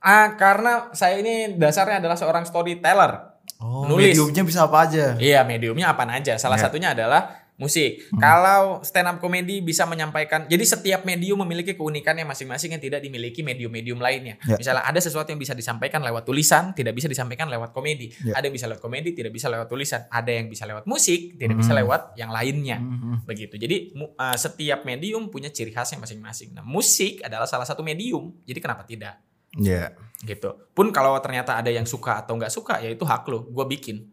ah 0.00 0.34
karena 0.34 0.90
saya 0.90 1.18
ini 1.18 1.54
dasarnya 1.54 2.00
adalah 2.00 2.16
seorang 2.16 2.42
storyteller 2.42 3.29
Oh, 3.60 3.84
Nulis. 3.84 4.16
mediumnya 4.16 4.42
bisa 4.42 4.60
apa 4.64 4.88
aja? 4.88 5.04
Iya, 5.20 5.44
mediumnya 5.44 5.92
apa 5.92 6.08
aja. 6.08 6.40
Salah 6.40 6.56
Ya. 6.56 6.64
satunya 6.64 6.96
adalah 6.96 7.40
musik. 7.60 8.08
Kalau 8.16 8.80
stand 8.80 9.04
up 9.04 9.16
comedy 9.20 9.60
bisa 9.60 9.84
menyampaikan, 9.84 10.48
jadi 10.48 10.64
setiap 10.64 11.04
medium 11.04 11.36
memiliki 11.44 11.76
keunikannya 11.76 12.24
masing-masing 12.24 12.72
yang 12.72 12.80
tidak 12.80 13.04
dimiliki 13.04 13.44
medium-medium 13.44 14.00
lainnya. 14.00 14.40
Ya. 14.48 14.56
Misalnya 14.56 14.88
ada 14.88 14.96
sesuatu 14.96 15.28
yang 15.28 15.36
bisa 15.36 15.52
disampaikan 15.52 16.00
lewat 16.00 16.24
tulisan, 16.24 16.72
tidak 16.72 16.96
bisa 16.96 17.04
disampaikan 17.04 17.52
lewat 17.52 17.76
komedi. 17.76 18.08
Ya. 18.24 18.40
Ada 18.40 18.48
yang 18.48 18.56
bisa 18.56 18.64
lewat 18.64 18.80
komedi, 18.80 19.12
tidak 19.12 19.36
bisa 19.36 19.52
lewat 19.52 19.68
tulisan. 19.68 20.08
Ada 20.08 20.30
yang 20.40 20.48
bisa 20.48 20.64
lewat 20.64 20.88
musik, 20.88 21.36
tidak 21.36 21.60
bisa 21.60 21.76
lewat 21.76 22.16
yang 22.16 22.32
lainnya. 22.32 22.80
Mhm. 22.80 23.28
Begitu. 23.28 23.60
Jadi 23.60 23.76
uh, 24.16 24.36
setiap 24.40 24.88
medium 24.88 25.28
punya 25.28 25.52
ciri 25.52 25.68
khasnya 25.68 26.00
masing-masing. 26.00 26.56
Nah, 26.56 26.64
musik 26.64 27.20
adalah 27.20 27.44
salah 27.44 27.68
satu 27.68 27.84
medium. 27.84 28.32
Jadi 28.48 28.56
kenapa 28.56 28.88
tidak? 28.88 29.20
Iya. 29.58 29.96
gitu. 30.20 30.52
Pun 30.76 30.92
kalau 30.92 31.16
ternyata 31.24 31.56
ada 31.56 31.72
yang 31.72 31.88
suka 31.88 32.20
atau 32.20 32.36
nggak 32.36 32.52
suka, 32.52 32.76
ya 32.84 32.92
itu 32.92 33.08
hak 33.08 33.24
lo. 33.32 33.48
Gue 33.48 33.64
bikin. 33.64 34.04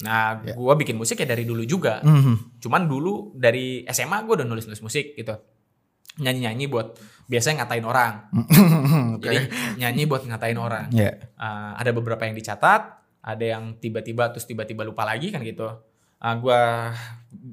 Nah, 0.00 0.38
Ya. 0.40 0.54
gue 0.56 0.74
bikin 0.80 0.96
musik 0.96 1.18
ya 1.18 1.26
dari 1.26 1.42
dulu 1.44 1.66
juga. 1.66 1.98
Mhm. 2.00 2.62
Cuman 2.62 2.86
dulu 2.86 3.34
dari 3.34 3.82
SMA 3.90 4.22
gue 4.22 4.38
udah 4.38 4.46
nulis-nulis 4.46 4.80
musik 4.80 5.18
gitu. 5.18 5.34
Nyanyi-nyanyi 6.22 6.70
buat 6.70 6.94
biasanya 7.26 7.66
ngatain 7.66 7.84
orang. 7.84 8.12
Oke. 9.18 9.26
Jadi 9.28 9.38
nyanyi 9.82 10.06
buat 10.06 10.22
ngatain 10.24 10.58
orang. 10.62 10.88
Iya. 10.94 11.34
Uh, 11.34 11.74
ada 11.74 11.90
beberapa 11.90 12.22
yang 12.24 12.38
dicatat, 12.38 12.82
ada 13.20 13.44
yang 13.44 13.76
tiba-tiba 13.76 14.30
terus 14.32 14.46
tiba-tiba 14.46 14.86
lupa 14.86 15.04
lagi 15.04 15.34
kan 15.34 15.42
gitu. 15.42 15.68
Uh, 16.20 16.36
gua 16.36 16.60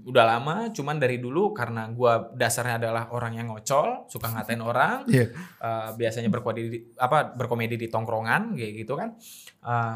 udah 0.04 0.26
lama, 0.28 0.56
cuman 0.70 0.98
dari 0.98 1.18
dulu 1.18 1.54
karena 1.54 1.88
gua 1.88 2.28
dasarnya 2.32 2.78
adalah 2.78 3.08
orang 3.10 3.36
yang 3.36 3.48
ngocol, 3.48 4.06
suka 4.06 4.28
ngatain 4.28 4.60
orang, 4.66 5.08
Iya. 5.08 5.32
uh, 5.58 5.90
biasanya 5.94 6.28
berkomedi 6.28 6.68
di, 6.68 6.80
apa 6.96 7.32
berkomedi 7.32 7.76
di 7.76 7.88
tongkrongan 7.88 8.54
kayak 8.54 8.74
gitu 8.78 8.94
kan. 8.94 9.16
Uh, 9.62 9.96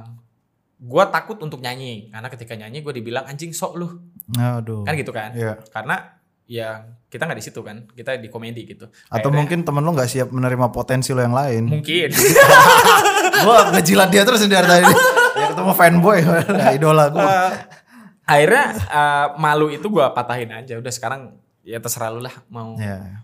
gua 0.77 1.05
takut 1.07 1.35
untuk 1.37 1.59
nyanyi 1.59 2.09
karena 2.09 2.25
ketika 2.27 2.53
nyanyi 2.55 2.81
gue 2.81 2.89
dibilang 2.91 3.21
anjing 3.23 3.51
sok 3.51 3.73
lu 3.75 3.87
Aduh. 4.33 4.81
kan 4.81 4.95
gitu 4.95 5.11
kan. 5.11 5.29
Iya. 5.31 5.59
Karena 5.67 6.17
ya 6.47 6.69
kita 7.05 7.27
nggak 7.27 7.37
di 7.37 7.45
situ 7.45 7.61
kan, 7.61 7.85
kita 7.87 8.17
di 8.17 8.27
komedi 8.27 8.65
gitu. 8.65 8.87
Atau 9.07 9.29
Akhirnya- 9.29 9.35
mungkin 9.35 9.59
temen 9.61 9.83
lo 9.83 9.91
nggak 9.91 10.09
siap 10.09 10.29
menerima 10.29 10.67
potensi 10.69 11.11
lo 11.11 11.21
yang 11.21 11.35
lain. 11.35 11.63
mungkin 11.69 12.09
gua 13.45 13.71
ngejilat 13.71 14.09
dia 14.09 14.23
terus 14.23 14.41
dari 14.43 14.63
tadi. 14.63 14.93
ya 15.31 15.45
ketemu 15.47 15.71
fanboy, 15.73 16.19
ya, 16.19 16.69
idola 16.77 17.05
gua. 17.07 17.23
Eh, 17.23 17.51
akhirnya 18.31 18.65
eh, 18.81 19.27
malu 19.35 19.67
itu 19.67 19.85
gua 19.85 20.11
patahin 20.11 20.49
aja 20.49 20.73
udah 20.73 20.89
sekarang 20.89 21.35
ya 21.61 21.77
terserah 21.77 22.09
lu 22.09 22.19
lah 22.19 22.33
mau 22.47 22.73
Ya. 22.75 23.21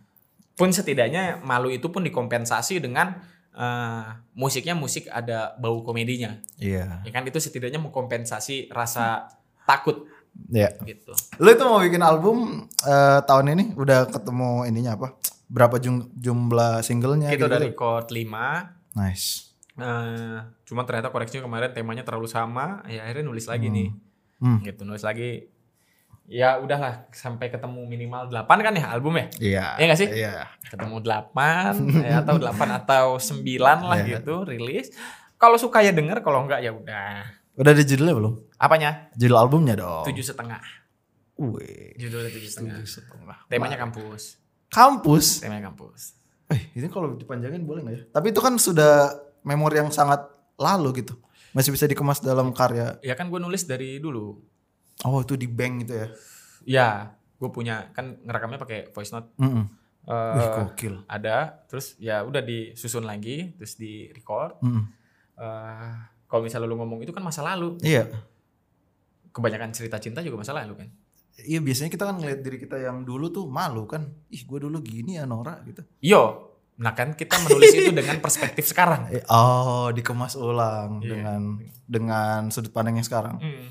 pun 0.54 0.70
setidaknya 0.70 1.40
malu 1.42 1.70
itu 1.70 1.88
pun 1.88 2.02
dikompensasi 2.02 2.78
dengan 2.78 3.18
eh, 3.52 4.04
musiknya 4.34 4.74
musik 4.74 5.08
ada 5.08 5.56
bau 5.56 5.82
komedinya 5.82 6.38
Iya. 6.56 7.02
ya 7.02 7.12
kan 7.12 7.24
itu 7.24 7.38
setidaknya 7.38 7.80
mengkompensasi 7.80 8.70
rasa 8.70 9.32
takut 9.64 10.06
Iya. 10.48 10.70
gitu 10.84 11.14
Lo 11.38 11.50
itu 11.50 11.64
mau 11.64 11.80
bikin 11.80 12.00
album 12.00 12.38
eh, 12.80 13.20
tahun 13.24 13.54
ini 13.54 13.74
udah 13.74 14.06
ketemu 14.08 14.50
ininya 14.66 14.94
apa? 14.94 15.08
Berapa 15.48 15.78
jum- 15.78 16.12
jumlah 16.14 16.82
singlenya? 16.82 17.28
kita 17.28 17.48
udah 17.48 17.58
gitu? 17.58 17.68
record 17.68 18.06
5 18.08 18.94
Nice. 18.94 19.56
eh 19.76 20.38
cuma 20.64 20.82
ternyata 20.84 21.10
koreksinya 21.10 21.42
kemarin 21.44 21.70
temanya 21.70 22.02
terlalu 22.02 22.26
sama 22.26 22.82
ya 22.86 23.02
akhirnya 23.02 23.26
nulis 23.26 23.46
lagi 23.46 23.70
nih 23.70 23.90
Hmm. 24.38 24.62
gitu 24.62 24.86
nulis 24.86 25.02
lagi 25.02 25.50
ya 26.28 26.60
udahlah 26.60 27.08
sampai 27.10 27.48
ketemu 27.48 27.88
minimal 27.88 28.28
8 28.28 28.46
kan 28.60 28.74
ya 28.76 28.92
album 28.92 29.16
ya 29.16 29.26
Iya. 29.40 29.66
Iya 29.80 29.86
nggak 29.88 30.00
sih? 30.00 30.10
Iya. 30.12 30.34
ketemu 30.68 31.00
8 31.00 32.04
ya, 32.04 32.22
atau 32.22 32.36
8 32.44 32.80
atau 32.84 33.06
9 33.16 33.42
lah 33.64 33.98
Iya. 33.98 34.20
gitu 34.20 34.44
rilis. 34.44 34.92
Kalau 35.38 35.56
suka 35.56 35.86
ya 35.86 35.94
denger, 35.94 36.26
kalau 36.26 36.44
enggak 36.44 36.66
ya 36.66 36.74
udah. 36.74 37.22
Udah 37.56 37.72
ada 37.72 37.82
judulnya 37.82 38.14
belum? 38.18 38.34
Apanya? 38.58 39.10
Judul 39.14 39.38
albumnya 39.38 39.78
dong. 39.78 40.02
Tujuh 40.06 40.26
setengah. 40.26 40.62
Wih. 41.38 41.94
Judulnya 41.96 42.30
tujuh 42.34 42.50
setengah. 42.50 42.82
Setengah. 42.82 43.38
Temanya 43.46 43.78
kampus. 43.78 44.42
Kampus. 44.74 45.46
Temanya 45.46 45.70
kampus. 45.70 46.18
Eh, 46.50 46.74
ini 46.74 46.90
kalau 46.90 47.14
dipanjangin 47.14 47.64
boleh 47.64 47.86
nggak 47.86 47.96
ya? 47.96 48.04
Tapi 48.10 48.34
itu 48.34 48.42
kan 48.42 48.58
sudah 48.58 49.14
memori 49.46 49.78
yang 49.78 49.94
sangat 49.94 50.26
lalu 50.58 51.06
gitu. 51.06 51.14
Masih 51.58 51.74
bisa 51.74 51.90
dikemas 51.90 52.22
dalam 52.22 52.54
karya. 52.54 53.02
Ya 53.02 53.18
kan 53.18 53.34
gue 53.34 53.42
nulis 53.42 53.66
dari 53.66 53.98
dulu. 53.98 54.38
Oh, 55.02 55.26
itu 55.26 55.34
di 55.34 55.50
bank 55.50 55.90
gitu 55.90 55.94
ya. 55.98 56.08
Ya, 56.68 56.90
gue 57.42 57.50
punya 57.50 57.90
kan 57.98 58.22
ngerekamnya 58.22 58.62
pakai 58.62 58.94
voice 58.94 59.10
note. 59.10 59.34
Mm 59.42 59.90
Eh, 60.08 60.36
Wih, 60.40 60.48
gokil. 60.56 61.04
ada, 61.12 61.68
terus 61.68 62.00
ya 62.00 62.24
udah 62.24 62.40
disusun 62.40 63.04
lagi, 63.04 63.52
terus 63.60 63.76
di 63.76 64.08
record. 64.16 64.56
Mm. 64.64 64.88
Eh, 65.36 65.94
kalau 66.32 66.48
misalnya 66.48 66.64
lu 66.64 66.80
ngomong 66.80 67.04
itu 67.04 67.12
kan 67.12 67.20
masa 67.20 67.44
lalu. 67.44 67.76
Iya. 67.84 68.08
Kebanyakan 69.36 69.76
cerita 69.76 70.00
cinta 70.00 70.24
juga 70.24 70.40
masa 70.40 70.56
lalu 70.56 70.80
kan. 70.80 70.88
Iya 71.44 71.60
biasanya 71.60 71.92
kita 71.92 72.08
kan 72.08 72.24
ngeliat 72.24 72.40
diri 72.40 72.56
kita 72.58 72.80
yang 72.80 73.04
dulu 73.04 73.28
tuh 73.36 73.52
malu 73.52 73.84
kan. 73.84 74.08
Ih 74.32 74.48
gue 74.48 74.58
dulu 74.64 74.80
gini 74.80 75.20
ya 75.20 75.28
Nora 75.28 75.60
gitu. 75.68 75.84
Yo, 76.00 76.56
nah 76.78 76.94
kan 76.94 77.14
kita 77.14 77.34
menulis 77.42 77.74
itu 77.74 77.90
dengan 77.90 78.22
perspektif 78.26 78.66
sekarang. 78.66 79.10
Oh 79.28 79.90
dikemas 79.90 80.34
ulang 80.34 81.02
Iya. 81.02 81.10
dengan 81.10 81.42
dengan 81.84 82.40
sudut 82.48 82.70
pandang 82.70 83.02
yang 83.02 83.06
sekarang. 83.06 83.42
Uh, 83.42 83.70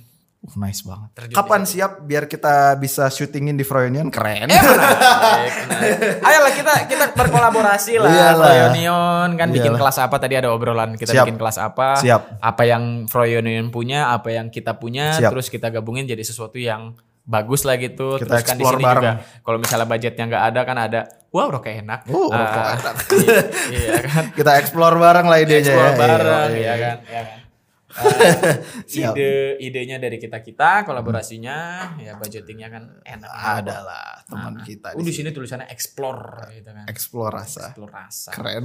nice 0.57 0.83
banget. 0.83 1.09
Terjun 1.15 1.35
Kapan 1.35 1.63
siap 1.63 2.03
biar 2.03 2.27
kita 2.27 2.75
bisa 2.77 3.07
syutingin 3.07 3.55
di 3.55 3.63
Froyonion? 3.63 4.11
Keren. 4.11 4.47
Eh. 4.47 4.63
Ayolah 6.27 6.53
kita 6.53 6.73
kita 6.87 7.05
berkolaborasi 7.13 7.99
lah. 7.99 8.11
Iyalah. 8.11 8.47
Froyonion 8.47 9.29
kan 9.35 9.49
bikin 9.51 9.71
Iyalah. 9.71 9.81
kelas 9.81 9.99
apa 10.01 10.17
tadi 10.19 10.35
ada 10.37 10.49
obrolan 10.51 10.95
kita 10.95 11.13
Siap. 11.13 11.25
bikin 11.27 11.39
kelas 11.39 11.59
apa. 11.59 11.99
Siap. 11.99 12.39
Apa 12.39 12.63
yang 12.63 13.07
Froyonion 13.07 13.71
punya, 13.71 14.11
apa 14.11 14.31
yang 14.33 14.51
kita 14.51 14.77
punya, 14.77 15.15
Siap. 15.15 15.31
terus 15.35 15.47
kita 15.47 15.71
gabungin 15.71 16.07
jadi 16.07 16.23
sesuatu 16.23 16.59
yang 16.59 16.95
bagus 17.27 17.67
lah 17.67 17.75
gitu. 17.77 18.17
Kita 18.17 18.39
terus 18.39 18.47
kan 18.47 18.57
di 18.57 18.65
sini 18.65 18.83
bareng. 18.83 19.03
juga 19.03 19.13
kalau 19.43 19.59
misalnya 19.59 19.87
budgetnya 19.87 20.25
nggak 20.31 20.45
ada 20.47 20.61
kan 20.63 20.77
ada 20.79 21.01
wow 21.35 21.51
rokok 21.51 21.75
enak. 21.75 22.01
Oh, 22.09 22.31
rokok 22.31 22.63
Ah, 22.63 22.75
enak. 22.79 22.95
iya, 23.21 23.41
iya 23.75 23.99
kan. 24.01 24.25
Kita 24.31 24.51
explore 24.57 24.97
bareng 24.97 25.27
lah 25.27 25.39
idenya 25.43 25.67
Explore 25.67 25.91
ya. 25.91 25.99
bareng 25.99 26.51
Iya, 26.51 26.57
ya 26.57 26.63
iya. 26.63 26.75
kan, 26.79 26.97
ya 27.05 27.23
kan. 27.27 27.39
Siap. 28.93 29.15
ide 29.17 29.57
idenya 29.61 29.97
dari 29.97 30.21
kita 30.21 30.45
kita 30.45 30.85
kolaborasinya 30.85 31.57
ya 31.97 32.17
budgetingnya 32.21 32.69
kan 32.69 32.83
enak 33.03 33.31
Ada 33.31 33.77
lah 33.83 34.09
teman 34.29 34.55
kita. 34.63 34.93
Oh 34.97 35.03
di 35.05 35.13
sini 35.15 35.33
tulisannya 35.33 35.69
explore 35.71 36.53
gitu 36.53 36.71
kan. 36.71 36.85
Explore 36.89 37.33
rasa. 37.33 37.73
Explore 37.73 37.93
rasa. 37.93 38.31
Keren. 38.37 38.65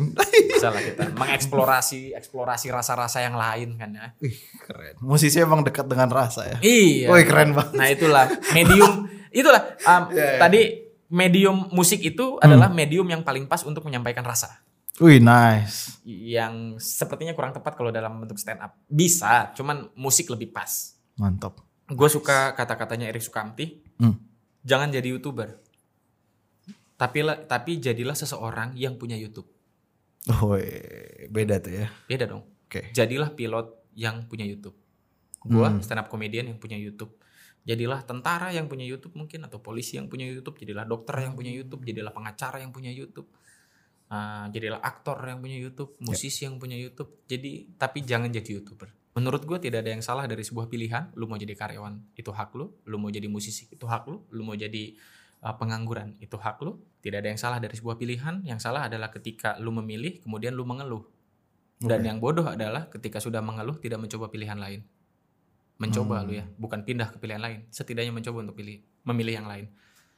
Bisa 0.52 0.68
lah 0.70 0.82
kita 0.82 1.04
mengeksplorasi 1.16 2.18
eksplorasi 2.18 2.68
rasa-rasa 2.74 3.24
yang 3.24 3.36
lain 3.38 3.80
kan 3.80 3.90
ya. 3.96 4.08
Wih, 4.20 4.38
keren. 4.62 4.96
Musisi 5.02 5.38
emang 5.40 5.64
dekat 5.64 5.88
dengan 5.88 6.10
rasa 6.12 6.48
ya. 6.48 6.58
Iya. 6.60 7.08
Wih, 7.12 7.26
keren 7.26 7.56
banget. 7.56 7.74
Nah 7.78 7.88
itulah 7.88 8.26
medium 8.52 9.08
itulah 9.32 9.62
um, 9.88 10.04
Iya, 10.12 10.26
iya. 10.36 10.40
tadi 10.40 10.62
medium 11.12 11.68
musik 11.76 12.00
itu 12.00 12.40
adalah 12.40 12.72
medium 12.72 13.04
yang 13.08 13.22
paling 13.22 13.46
pas 13.46 13.62
untuk 13.68 13.84
menyampaikan 13.84 14.24
rasa. 14.24 14.64
Wih, 15.00 15.24
nice. 15.24 16.04
Yang 16.04 16.84
sepertinya 16.84 17.32
kurang 17.32 17.56
tepat 17.56 17.80
kalau 17.80 17.94
dalam 17.96 18.20
bentuk 18.20 18.36
stand 18.36 18.60
up. 18.60 18.76
Bisa, 18.92 19.56
cuman 19.56 19.88
musik 19.96 20.28
lebih 20.28 20.52
pas. 20.52 21.00
Mantap. 21.16 21.64
Gue 21.88 22.10
suka 22.12 22.52
kata-katanya 22.58 23.08
Erik 23.08 23.24
Sukamti. 23.24 23.80
Hmm. 24.02 24.20
Jangan 24.68 24.92
jadi 24.92 25.08
youtuber. 25.16 25.62
Tapi 27.00 27.20
tapi 27.48 27.82
jadilah 27.82 28.14
seseorang 28.14 28.76
yang 28.78 29.00
punya 29.00 29.16
YouTube. 29.16 29.48
Oh, 30.30 30.54
eh, 30.54 31.26
beda 31.32 31.58
tuh 31.58 31.74
ya. 31.82 31.88
Beda 32.06 32.30
dong. 32.30 32.46
Oke. 32.68 32.94
Jadilah 32.94 33.34
pilot 33.34 33.90
yang 33.98 34.28
punya 34.30 34.46
YouTube. 34.46 34.78
Gua 35.42 35.74
stand 35.82 36.06
up 36.06 36.08
comedian 36.14 36.54
yang 36.54 36.62
punya 36.62 36.78
YouTube. 36.78 37.18
Jadilah 37.62 38.06
tentara 38.06 38.54
yang 38.54 38.70
punya 38.70 38.86
YouTube 38.86 39.14
mungkin 39.18 39.46
atau 39.46 39.62
polisi 39.62 39.94
yang 39.94 40.10
punya 40.10 40.26
YouTube, 40.26 40.58
jadilah 40.58 40.82
dokter 40.82 41.22
yang 41.22 41.38
punya 41.38 41.54
YouTube, 41.54 41.86
jadilah 41.86 42.10
pengacara 42.10 42.58
yang 42.58 42.74
punya 42.74 42.90
YouTube. 42.90 43.30
Ah, 44.12 44.52
jadilah 44.52 44.84
aktor 44.84 45.24
yang 45.24 45.40
punya 45.40 45.56
YouTube, 45.56 45.96
musisi 46.04 46.44
yang 46.44 46.60
punya 46.60 46.76
YouTube. 46.76 47.24
Jadi 47.32 47.80
tapi 47.80 48.04
jangan 48.04 48.28
jadi 48.28 48.60
YouTuber. 48.60 49.16
Menurut 49.16 49.48
gue 49.48 49.56
tidak 49.64 49.88
ada 49.88 49.96
yang 49.96 50.04
salah 50.04 50.28
dari 50.28 50.44
sebuah 50.44 50.68
pilihan. 50.68 51.16
Lu 51.16 51.32
mau 51.32 51.40
jadi 51.40 51.56
karyawan 51.56 52.16
itu 52.20 52.28
hak 52.28 52.52
lu, 52.60 52.76
lu 52.92 53.00
mau 53.00 53.08
jadi 53.08 53.32
musisi 53.32 53.72
itu 53.72 53.88
hak 53.88 54.12
lu, 54.12 54.28
lu 54.36 54.44
mau 54.44 54.52
jadi 54.56 55.00
uh, 55.48 55.56
pengangguran 55.56 56.20
itu 56.20 56.36
hak 56.36 56.60
lu. 56.60 56.76
Tidak 57.00 57.24
ada 57.24 57.32
yang 57.32 57.40
salah 57.40 57.64
dari 57.64 57.72
sebuah 57.72 57.96
pilihan. 57.96 58.44
Yang 58.44 58.60
salah 58.68 58.92
adalah 58.92 59.08
ketika 59.16 59.56
lu 59.64 59.72
memilih 59.72 60.20
kemudian 60.20 60.60
lu 60.60 60.68
mengeluh. 60.68 61.08
Dan 61.80 62.04
Oke. 62.04 62.08
yang 62.12 62.18
bodoh 62.20 62.46
adalah 62.52 62.92
ketika 62.92 63.24
sudah 63.24 63.40
mengeluh 63.40 63.80
tidak 63.80 64.04
mencoba 64.04 64.28
pilihan 64.28 64.60
lain. 64.60 64.84
Mencoba 65.80 66.20
Hmm. 66.22 66.28
lu 66.28 66.34
ya, 66.36 66.46
bukan 66.60 66.84
pindah 66.84 67.10
ke 67.10 67.18
pilihan 67.18 67.40
lain. 67.40 67.64
Setidaknya 67.72 68.12
mencoba 68.12 68.44
untuk 68.44 68.60
pilih 68.60 68.84
memilih 69.08 69.40
yang 69.40 69.48
lain. 69.48 69.72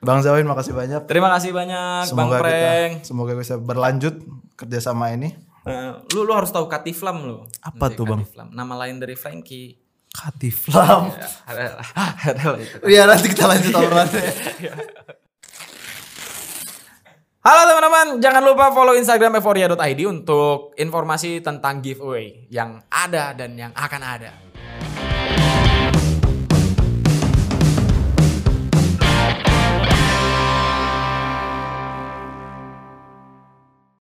Bang 0.04 0.20
Zawin 0.20 0.44
makasih 0.44 0.76
banyak. 0.76 1.08
Terima 1.08 1.32
kasih 1.32 1.56
banyak 1.56 2.12
Bang 2.12 2.28
Semoga 2.28 2.38
Prank. 2.44 2.54
kita 3.00 3.08
semoga 3.08 3.34
bisa 3.40 3.56
berlanjut 3.56 4.20
kerjasama 4.60 5.16
ini. 5.16 5.32
Eh, 5.64 5.92
lu 6.12 6.28
lu 6.28 6.34
harus 6.36 6.52
tahu 6.52 6.68
Katiflam 6.68 7.24
lu. 7.24 7.38
Apa 7.64 7.88
Nanti 7.88 7.96
tuh, 7.96 8.06
Bang? 8.06 8.20
Katiflam. 8.20 8.48
Nama 8.52 8.74
lain 8.84 9.00
dari 9.00 9.16
Frankie. 9.16 9.80
Katiflam. 10.12 11.10
Ya, 11.10 11.28
ada 11.48 11.64
ada 12.30 12.44
lah 12.54 12.60
itu. 12.60 12.78
Iya 12.84 13.08
nanti 13.08 13.32
kita 13.32 13.48
lanjut 13.48 13.72
obrolannya. 13.72 14.24
Halo 17.44 17.68
teman-teman, 17.68 18.24
jangan 18.24 18.40
lupa 18.40 18.72
follow 18.72 18.96
Instagram 18.96 19.36
euphoria.id 19.36 20.00
untuk 20.08 20.72
informasi 20.80 21.44
tentang 21.44 21.84
giveaway 21.84 22.48
yang 22.48 22.80
ada 22.88 23.36
dan 23.36 23.52
yang 23.60 23.72
akan 23.76 24.00
ada. 24.00 24.32